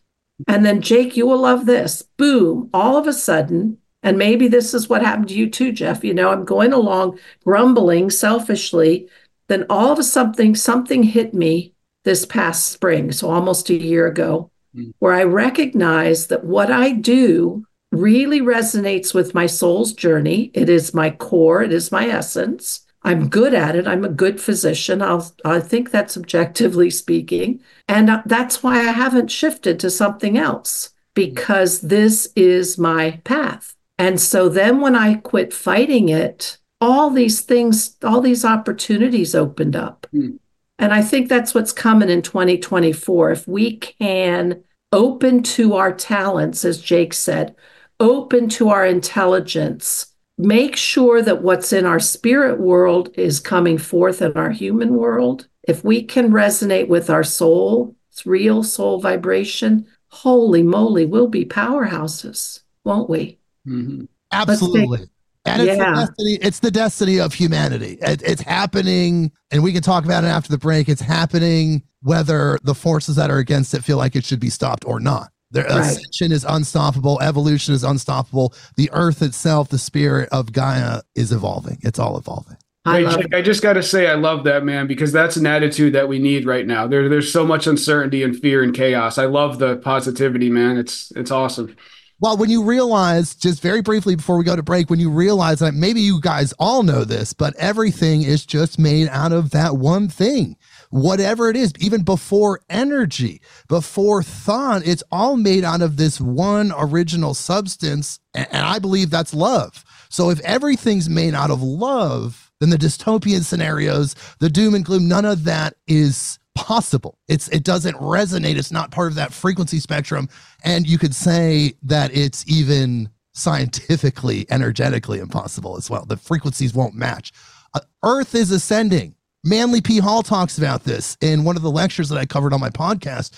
And 0.48 0.66
then, 0.66 0.82
Jake, 0.82 1.18
you 1.18 1.26
will 1.26 1.42
love 1.42 1.66
this. 1.66 2.04
Boom, 2.18 2.70
all 2.74 2.98
of 2.98 3.08
a 3.08 3.14
sudden, 3.14 3.80
and 4.04 4.18
maybe 4.18 4.48
this 4.48 4.74
is 4.74 4.88
what 4.88 5.02
happened 5.02 5.30
to 5.30 5.36
you 5.36 5.50
too, 5.50 5.72
Jeff. 5.72 6.04
You 6.04 6.14
know, 6.14 6.30
I'm 6.30 6.46
going 6.46 6.74
along 6.74 7.20
grumbling 7.44 8.10
selfishly. 8.10 9.10
Then 9.48 9.66
all 9.70 9.92
of 9.92 10.00
a 10.00 10.04
something, 10.04 10.56
something 10.56 11.04
hit 11.04 11.34
me 11.34 11.74
this 12.04 12.26
past 12.26 12.72
spring, 12.72 13.12
so 13.12 13.30
almost 13.30 13.70
a 13.70 13.76
year 13.76 14.08
ago 14.08 14.52
mm. 14.76 14.94
where 15.00 15.14
I 15.14 15.24
recognize 15.24 16.28
that 16.28 16.46
what 16.46 16.72
I 16.72 16.92
do 16.92 17.66
really 17.92 18.42
resonates 18.42 19.14
with 19.14 19.34
my 19.34 19.46
soul's 19.46 19.94
journey. 19.94 20.52
It 20.54 20.70
is 20.70 20.94
my 20.94 21.10
core, 21.10 21.64
it 21.64 21.74
is 21.74 21.92
my 21.92 22.08
essence. 22.08 22.86
I'm 23.08 23.30
good 23.30 23.54
at 23.54 23.78
it. 23.78 23.88
I'm 23.88 24.04
a 24.04 24.10
good 24.10 24.42
physician. 24.42 25.02
I'll, 25.02 25.32
I 25.46 25.62
think 25.62 25.92
that's 25.92 26.18
objectively 26.18 26.90
speaking. 26.90 27.62
And 27.88 28.10
uh, 28.10 28.22
that's 28.26 28.62
why 28.62 28.80
I 28.80 28.92
haven't 28.92 29.32
shifted 29.32 29.80
to 29.80 29.90
something 29.90 30.38
else 30.38 30.90
because 31.14 31.80
this 31.80 32.28
is 32.36 32.78
my 32.78 33.22
path. 33.24 33.76
And 33.98 34.20
so 34.20 34.50
then 34.50 34.82
when 34.82 34.94
I 34.94 35.16
quit 35.16 35.54
fighting 35.54 36.10
it, 36.10 36.58
all 36.82 37.10
these 37.10 37.40
things, 37.40 37.96
all 38.04 38.20
these 38.20 38.44
opportunities 38.44 39.34
opened 39.34 39.78
up. 39.78 40.06
Mm. 40.14 40.38
And 40.78 40.94
I 40.94 41.02
think 41.02 41.30
that's 41.30 41.56
what's 41.56 41.72
coming 41.72 42.10
in 42.10 42.22
2024. 42.22 43.32
If 43.32 43.48
we 43.48 43.78
can 43.78 44.64
open 44.92 45.44
to 45.44 45.76
our 45.76 45.94
talents, 45.94 46.66
as 46.66 46.82
Jake 46.82 47.14
said, 47.14 47.56
open 48.02 48.50
to 48.50 48.68
our 48.68 48.86
intelligence, 48.86 50.08
make 50.38 50.76
sure 50.76 51.22
that 51.22 51.42
what's 51.42 51.74
in 51.74 51.86
our 51.86 52.00
spirit 52.00 52.60
world 52.60 53.10
is 53.16 53.40
coming 53.40 53.78
forth 53.78 54.22
in 54.22 54.34
our 54.34 54.52
human 54.52 54.96
world. 54.96 55.48
If 55.68 55.84
we 55.84 56.04
can 56.04 56.32
resonate 56.32 56.88
with 56.88 57.10
our 57.10 57.24
soul, 57.24 57.96
it's 58.12 58.26
real 58.26 58.64
soul 58.64 59.00
vibration, 59.00 59.86
holy 60.10 60.64
moly, 60.64 61.06
we'll 61.06 61.28
be 61.28 61.46
powerhouses, 61.46 62.62
won't 62.84 63.10
we? 63.10 63.40
Mm-hmm. 63.68 64.06
Absolutely. 64.32 65.10
And 65.46 65.62
it's, 65.62 65.78
yeah. 65.78 65.92
the 65.92 66.06
destiny, 66.06 66.40
it's 66.42 66.60
the 66.60 66.72
destiny 66.72 67.20
of 67.20 67.34
humanity. 67.34 67.98
It, 68.02 68.22
it's 68.22 68.42
happening, 68.42 69.32
and 69.50 69.64
we 69.64 69.72
can 69.72 69.82
talk 69.82 70.04
about 70.04 70.24
it 70.24 70.28
after 70.28 70.50
the 70.50 70.58
break. 70.58 70.90
It's 70.90 71.02
happening 71.02 71.84
whether 72.02 72.60
the 72.64 72.76
forces 72.76 73.16
that 73.16 73.32
are 73.32 73.38
against 73.38 73.74
it 73.74 73.84
feel 73.84 73.98
like 73.98 74.16
it 74.16 74.26
should 74.26 74.40
be 74.40 74.50
stopped 74.50 74.84
or 74.86 75.00
not. 75.00 75.32
Their 75.52 75.66
right. 75.66 75.80
ascension 75.80 76.32
is 76.32 76.44
unstoppable. 76.44 77.22
Evolution 77.22 77.74
is 77.74 77.84
unstoppable. 77.84 78.54
The 78.76 78.90
earth 78.92 79.22
itself, 79.22 79.70
the 79.70 79.78
spirit 79.78 80.30
of 80.32 80.52
Gaia, 80.52 81.02
is 81.16 81.32
evolving. 81.32 81.78
It's 81.82 82.00
all 82.00 82.18
evolving. 82.18 82.58
I, 82.86 83.24
I 83.34 83.42
just 83.42 83.62
got 83.62 83.74
to 83.74 83.84
say, 83.84 84.08
I 84.08 84.16
love 84.16 84.46
that, 84.46 84.64
man, 84.64 84.88
because 84.88 85.12
that's 85.12 85.36
an 85.36 85.46
attitude 85.46 85.94
that 85.94 86.08
we 86.08 86.20
need 86.20 86.46
right 86.46 86.66
now. 86.66 86.88
There, 86.88 87.10
there's 87.10 87.32
so 87.32 87.46
much 87.46 87.68
uncertainty 87.68 88.24
and 88.24 88.38
fear 88.38 88.64
and 88.64 88.74
chaos. 88.74 89.18
I 89.18 89.26
love 89.26 89.60
the 89.60 89.78
positivity, 89.78 90.50
man. 90.50 90.78
It's 90.78 91.12
it's 91.12 91.32
awesome. 91.32 91.76
Well, 92.20 92.38
when 92.38 92.50
you 92.50 92.64
realize, 92.64 93.36
just 93.36 93.62
very 93.62 93.82
briefly 93.82 94.16
before 94.16 94.38
we 94.38 94.44
go 94.44 94.56
to 94.56 94.64
break, 94.64 94.90
when 94.90 95.00
you 95.00 95.12
realize 95.12 95.60
that 95.60 95.76
maybe 95.76 96.02
you 96.02 96.20
guys 96.20 96.52
all 96.54 96.82
know 96.82 97.04
this, 97.04 97.32
but 97.32 97.56
everything 97.58 98.24
is 98.24 98.44
just 98.44 98.80
made 98.80 99.08
out 99.10 99.34
of 99.34 99.52
that 99.52 99.78
one 99.78 100.08
thing 100.08 100.56
whatever 100.90 101.50
it 101.50 101.56
is, 101.56 101.74
even 101.80 102.04
before 102.04 102.62
energy, 102.70 103.42
before 103.68 104.24
thought, 104.24 104.86
it's 104.86 105.04
all 105.12 105.38
made 105.38 105.64
out 105.64 105.82
of 105.82 105.98
this 105.98 106.20
one 106.22 106.72
original 106.78 107.34
substance. 107.34 108.20
And, 108.34 108.48
and 108.52 108.66
I 108.66 108.80
believe 108.80 109.10
that's 109.10 109.34
love. 109.34 109.84
So 110.10 110.30
if 110.30 110.40
everything's 110.42 111.10
made 111.10 111.34
out 111.34 111.52
of 111.52 111.62
love, 111.62 112.52
then 112.60 112.70
the 112.70 112.78
dystopian 112.78 113.44
scenarios, 113.44 114.16
the 114.40 114.50
doom 114.50 114.74
and 114.74 114.86
gloom, 114.86 115.08
none 115.08 115.26
of 115.26 115.44
that 115.44 115.76
is 115.88 116.40
possible. 116.56 117.20
It's 117.28 117.48
it 117.50 117.64
doesn't 117.64 117.96
resonate. 117.98 118.58
It's 118.58 118.72
not 118.72 118.90
part 118.92 119.12
of 119.12 119.16
that 119.16 119.32
frequency 119.32 119.80
spectrum. 119.80 120.28
And 120.64 120.88
you 120.88 120.98
could 120.98 121.14
say 121.14 121.74
that 121.84 122.16
it's 122.16 122.44
even 122.48 123.10
scientifically, 123.34 124.48
energetically 124.50 125.20
impossible 125.20 125.78
as 125.78 125.90
well. 125.90 126.06
The 126.06 126.18
frequencies 126.18 126.74
won't 126.74 126.96
match. 126.96 127.32
Uh, 127.76 127.82
Earth 128.04 128.34
is 128.34 128.50
ascending. 128.50 129.14
Manly 129.48 129.80
P. 129.80 130.00
Hall 130.00 130.24
talks 130.24 130.58
about 130.58 130.84
this 130.84 131.16
in 131.22 131.46
one 131.46 131.56
of 131.56 131.62
the 131.62 131.72
lectures 131.72 132.10
that 132.10 132.18
I 132.18 132.26
covered 132.26 132.52
on 132.52 132.60
my 132.60 132.70
podcast. 132.70 133.32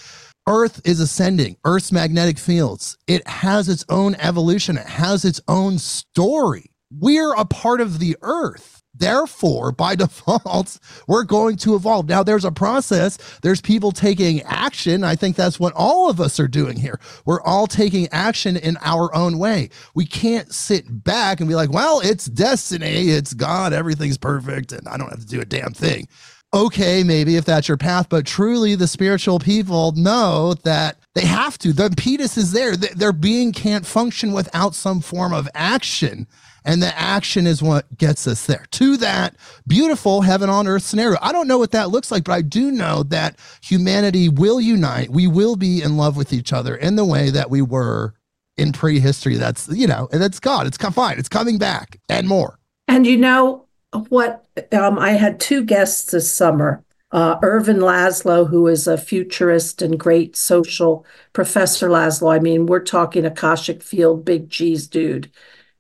Earth 0.48 0.82
is 0.84 1.00
ascending, 1.00 1.56
Earth's 1.64 1.92
magnetic 1.92 2.40
fields. 2.40 2.98
It 3.06 3.28
has 3.28 3.70
its 3.70 3.86
own 3.90 4.16
evolution, 4.16 4.76
it 4.76 4.88
has 4.88 5.24
its 5.24 5.40
own 5.48 5.78
story. 5.78 6.72
We're 6.92 7.34
a 7.36 7.46
part 7.46 7.80
of 7.80 8.00
the 8.00 8.18
Earth. 8.24 8.79
Therefore, 9.00 9.72
by 9.72 9.96
default, 9.98 10.80
we're 11.08 11.24
going 11.24 11.58
to 11.58 11.76
evolve. 11.76 12.08
Now, 12.08 12.24
there's 12.24 12.46
a 12.46 12.52
process, 12.52 13.18
there's 13.42 13.62
people 13.62 13.92
taking 13.92 14.42
action. 14.44 15.04
I 15.04 15.16
think 15.16 15.36
that's 15.36 15.60
what 15.60 15.74
all 15.76 16.10
of 16.10 16.22
us 16.22 16.40
are 16.40 16.48
doing 16.48 16.78
here. 16.78 17.00
We're 17.26 17.42
all 17.42 17.68
taking 17.68 18.08
action 18.12 18.58
in 18.58 18.78
our 18.82 19.14
own 19.16 19.40
way. 19.40 19.70
We 19.96 20.06
can't 20.06 20.54
sit 20.54 21.04
back 21.04 21.40
and 21.40 21.50
be 21.50 21.56
like, 21.56 21.72
well, 21.72 22.02
it's 22.02 22.26
destiny, 22.26 23.10
it's 23.10 23.34
God, 23.34 23.74
everything's 23.74 24.18
perfect, 24.18 24.72
and 24.72 24.88
I 24.88 24.98
don't 24.98 25.10
have 25.10 25.22
to 25.22 25.28
do 25.28 25.42
a 25.42 25.46
damn 25.46 25.74
thing. 25.74 26.08
Okay, 26.52 27.04
maybe 27.04 27.36
if 27.36 27.46
that's 27.46 27.68
your 27.68 27.78
path, 27.78 28.10
but 28.10 28.26
truly 28.26 28.74
the 28.74 28.88
spiritual 28.88 29.38
people 29.38 29.92
know 29.92 30.56
that 30.64 30.98
they 31.14 31.26
have 31.26 31.60
to. 31.60 31.74
The 31.74 31.86
impetus 31.86 32.38
is 32.38 32.52
there. 32.52 32.76
Their 32.76 33.14
being 33.14 33.52
can't 33.52 33.86
function 33.86 34.34
without 34.34 34.74
some 34.74 35.00
form 35.00 35.32
of 35.32 35.48
action. 35.54 36.26
And 36.66 36.82
the 36.82 36.98
action 36.98 37.48
is 37.48 37.64
what 37.64 37.98
gets 37.98 38.28
us 38.28 38.46
there 38.46 38.66
to 38.72 38.98
that 38.98 39.36
beautiful 39.68 40.22
heaven 40.22 40.50
on 40.50 40.68
earth 40.68 40.84
scenario. 40.84 41.18
I 41.22 41.32
don't 41.32 41.48
know 41.48 41.58
what 41.58 41.72
that 41.72 41.90
looks 41.90 42.12
like, 42.12 42.24
but 42.24 42.34
I 42.34 42.42
do 42.42 42.72
know 42.72 43.04
that 43.04 43.38
humanity 43.62 44.30
will 44.30 44.60
unite. 44.60 45.10
We 45.10 45.28
will 45.28 45.56
be 45.56 45.82
in 45.82 45.98
love 45.98 46.18
with 46.18 46.34
each 46.34 46.54
other 46.54 46.76
in 46.76 46.96
the 46.96 47.06
way 47.06 47.30
that 47.30 47.50
we 47.50 47.62
were 47.62 48.14
in 48.58 48.72
prehistory. 48.72 49.36
That's, 49.36 49.68
you 49.70 49.88
know, 49.88 50.10
and 50.12 50.22
that's 50.22 50.40
God. 50.40 50.68
It's 50.68 50.78
fine. 50.78 51.18
It's 51.18 51.30
coming 51.30 51.58
back 51.58 52.00
and 52.10 52.28
more. 52.28 52.60
And 52.88 53.08
you 53.08 53.18
know 53.18 53.66
what? 54.10 54.46
Um, 54.72 55.00
I 55.00 55.12
had 55.12 55.40
two 55.40 55.64
guests 55.64 56.12
this 56.12 56.32
summer. 56.32 56.84
Uh, 57.12 57.40
Ervin 57.42 57.78
Laszlo, 57.78 58.48
who 58.48 58.68
is 58.68 58.86
a 58.86 58.98
futurist 58.98 59.82
and 59.82 60.00
great 60.00 60.36
social 60.36 61.06
professor 61.34 61.90
Laszlo. 61.90 62.32
I 62.32 62.38
mean, 62.38 62.68
we're 62.68 62.84
talking 62.84 63.26
Akashic 63.26 63.82
Field, 63.82 64.24
big 64.24 64.52
cheese 64.52 64.86
dude. 64.86 65.32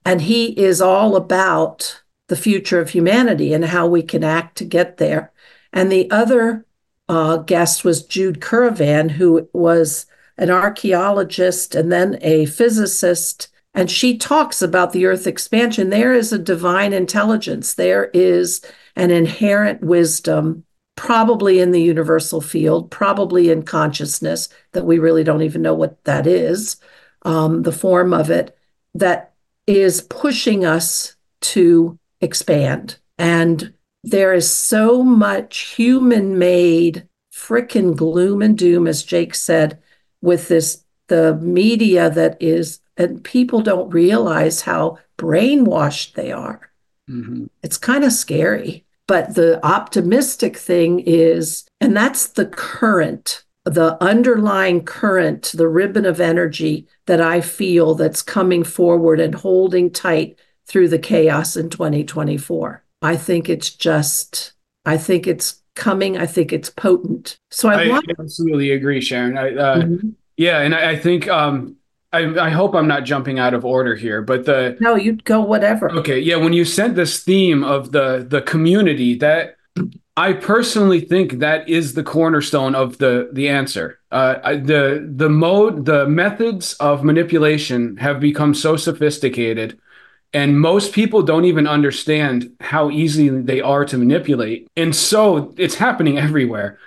And 0.09 0.21
he 0.21 0.59
is 0.59 0.81
all 0.81 1.15
about 1.15 2.01
the 2.29 2.35
future 2.35 2.79
of 2.79 2.89
humanity 2.89 3.53
and 3.53 3.63
how 3.63 3.85
we 3.85 4.01
can 4.01 4.23
act 4.23 4.57
to 4.57 4.65
get 4.65 4.97
there. 4.97 5.31
And 5.71 5.91
the 5.91 6.09
other 6.09 6.65
uh, 7.07 7.37
guest 7.37 7.83
was 7.83 8.07
Jude 8.07 8.39
Currivan, 8.39 9.11
who 9.11 9.47
was 9.53 10.07
an 10.35 10.49
archaeologist 10.49 11.75
and 11.75 11.91
then 11.91 12.17
a 12.21 12.47
physicist. 12.47 13.49
And 13.75 13.91
she 13.91 14.17
talks 14.17 14.63
about 14.63 14.93
the 14.93 15.05
earth 15.05 15.27
expansion. 15.27 15.91
There 15.91 16.15
is 16.15 16.33
a 16.33 16.39
divine 16.39 16.91
intelligence, 16.91 17.75
there 17.75 18.05
is 18.11 18.65
an 18.95 19.11
inherent 19.11 19.81
wisdom, 19.81 20.63
probably 20.95 21.59
in 21.59 21.69
the 21.69 21.83
universal 21.83 22.41
field, 22.41 22.89
probably 22.89 23.51
in 23.51 23.61
consciousness, 23.61 24.49
that 24.71 24.87
we 24.87 24.97
really 24.97 25.23
don't 25.23 25.43
even 25.43 25.61
know 25.61 25.75
what 25.75 26.03
that 26.05 26.25
is, 26.25 26.77
um, 27.25 27.61
the 27.61 27.71
form 27.71 28.11
of 28.11 28.31
it, 28.31 28.57
that 28.95 29.28
is 29.69 30.01
pushing 30.01 30.65
us 30.65 31.15
to 31.41 31.99
expand. 32.21 32.97
And 33.19 33.71
there 34.03 34.33
is 34.33 34.49
so 34.51 35.03
much 35.03 35.75
human 35.75 36.39
made 36.39 37.07
frickin' 37.31 37.95
gloom 37.95 38.41
and 38.41 38.57
doom, 38.57 38.87
as 38.87 39.03
Jake 39.03 39.35
said, 39.35 39.77
with 40.21 40.47
this, 40.47 40.83
the 41.07 41.35
media 41.35 42.09
that 42.09 42.35
is, 42.41 42.79
and 42.97 43.23
people 43.23 43.61
don't 43.61 43.93
realize 43.93 44.61
how 44.61 44.97
brainwashed 45.19 46.13
they 46.13 46.31
are. 46.31 46.71
Mm-hmm. 47.07 47.45
It's 47.61 47.77
kind 47.77 48.03
of 48.03 48.11
scary. 48.11 48.85
But 49.07 49.35
the 49.35 49.63
optimistic 49.63 50.57
thing 50.57 50.99
is, 50.99 51.65
and 51.79 51.95
that's 51.95 52.27
the 52.27 52.45
current 52.47 53.43
the 53.69 54.01
underlying 54.03 54.83
current, 54.83 55.51
the 55.55 55.67
ribbon 55.67 56.05
of 56.05 56.19
energy 56.19 56.87
that 57.05 57.21
I 57.21 57.41
feel 57.41 57.95
that's 57.95 58.21
coming 58.21 58.63
forward 58.63 59.19
and 59.19 59.35
holding 59.35 59.91
tight 59.91 60.39
through 60.65 60.89
the 60.89 60.99
chaos 60.99 61.55
in 61.55 61.69
2024. 61.69 62.83
I 63.01 63.15
think 63.15 63.49
it's 63.49 63.69
just, 63.69 64.53
I 64.85 64.97
think 64.97 65.27
it's 65.27 65.61
coming. 65.75 66.17
I 66.17 66.25
think 66.25 66.53
it's 66.53 66.69
potent. 66.69 67.39
So 67.51 67.69
I, 67.69 67.83
I 67.83 67.87
want- 67.89 68.05
absolutely 68.19 68.71
agree, 68.71 69.01
Sharon. 69.01 69.37
I, 69.37 69.55
uh, 69.55 69.81
mm-hmm. 69.81 70.09
Yeah, 70.37 70.61
and 70.61 70.73
I, 70.73 70.91
I 70.91 70.95
think 70.95 71.27
um, 71.27 71.75
I, 72.13 72.19
I, 72.39 72.49
hope 72.49 72.73
I'm 72.73 72.87
not 72.87 73.03
jumping 73.03 73.39
out 73.39 73.53
of 73.53 73.65
order 73.65 73.93
here, 73.93 74.21
but 74.21 74.45
the 74.45 74.77
no, 74.79 74.95
you'd 74.95 75.25
go 75.25 75.41
whatever. 75.41 75.91
Okay, 75.91 76.17
yeah. 76.17 76.37
When 76.37 76.53
you 76.53 76.63
sent 76.63 76.95
this 76.95 77.23
theme 77.23 77.61
of 77.61 77.91
the 77.91 78.25
the 78.27 78.41
community, 78.43 79.15
that 79.15 79.57
I 80.17 80.33
personally 80.33 80.99
think 80.99 81.39
that 81.39 81.69
is 81.69 81.93
the 81.93 82.03
cornerstone 82.03 82.75
of 82.75 82.97
the 82.97 83.29
the 83.31 83.47
answer. 83.47 83.99
Uh, 84.11 84.55
the 84.55 85.07
the 85.15 85.29
mode, 85.29 85.85
the 85.85 86.07
methods 86.07 86.73
of 86.73 87.03
manipulation 87.03 87.95
have 87.97 88.19
become 88.19 88.53
so 88.53 88.75
sophisticated, 88.75 89.79
and 90.33 90.59
most 90.59 90.93
people 90.93 91.21
don't 91.21 91.45
even 91.45 91.67
understand 91.67 92.51
how 92.59 92.89
easy 92.89 93.29
they 93.29 93.61
are 93.61 93.85
to 93.85 93.97
manipulate. 93.97 94.67
And 94.75 94.95
so 94.95 95.53
it's 95.57 95.75
happening 95.75 96.17
everywhere. 96.17 96.79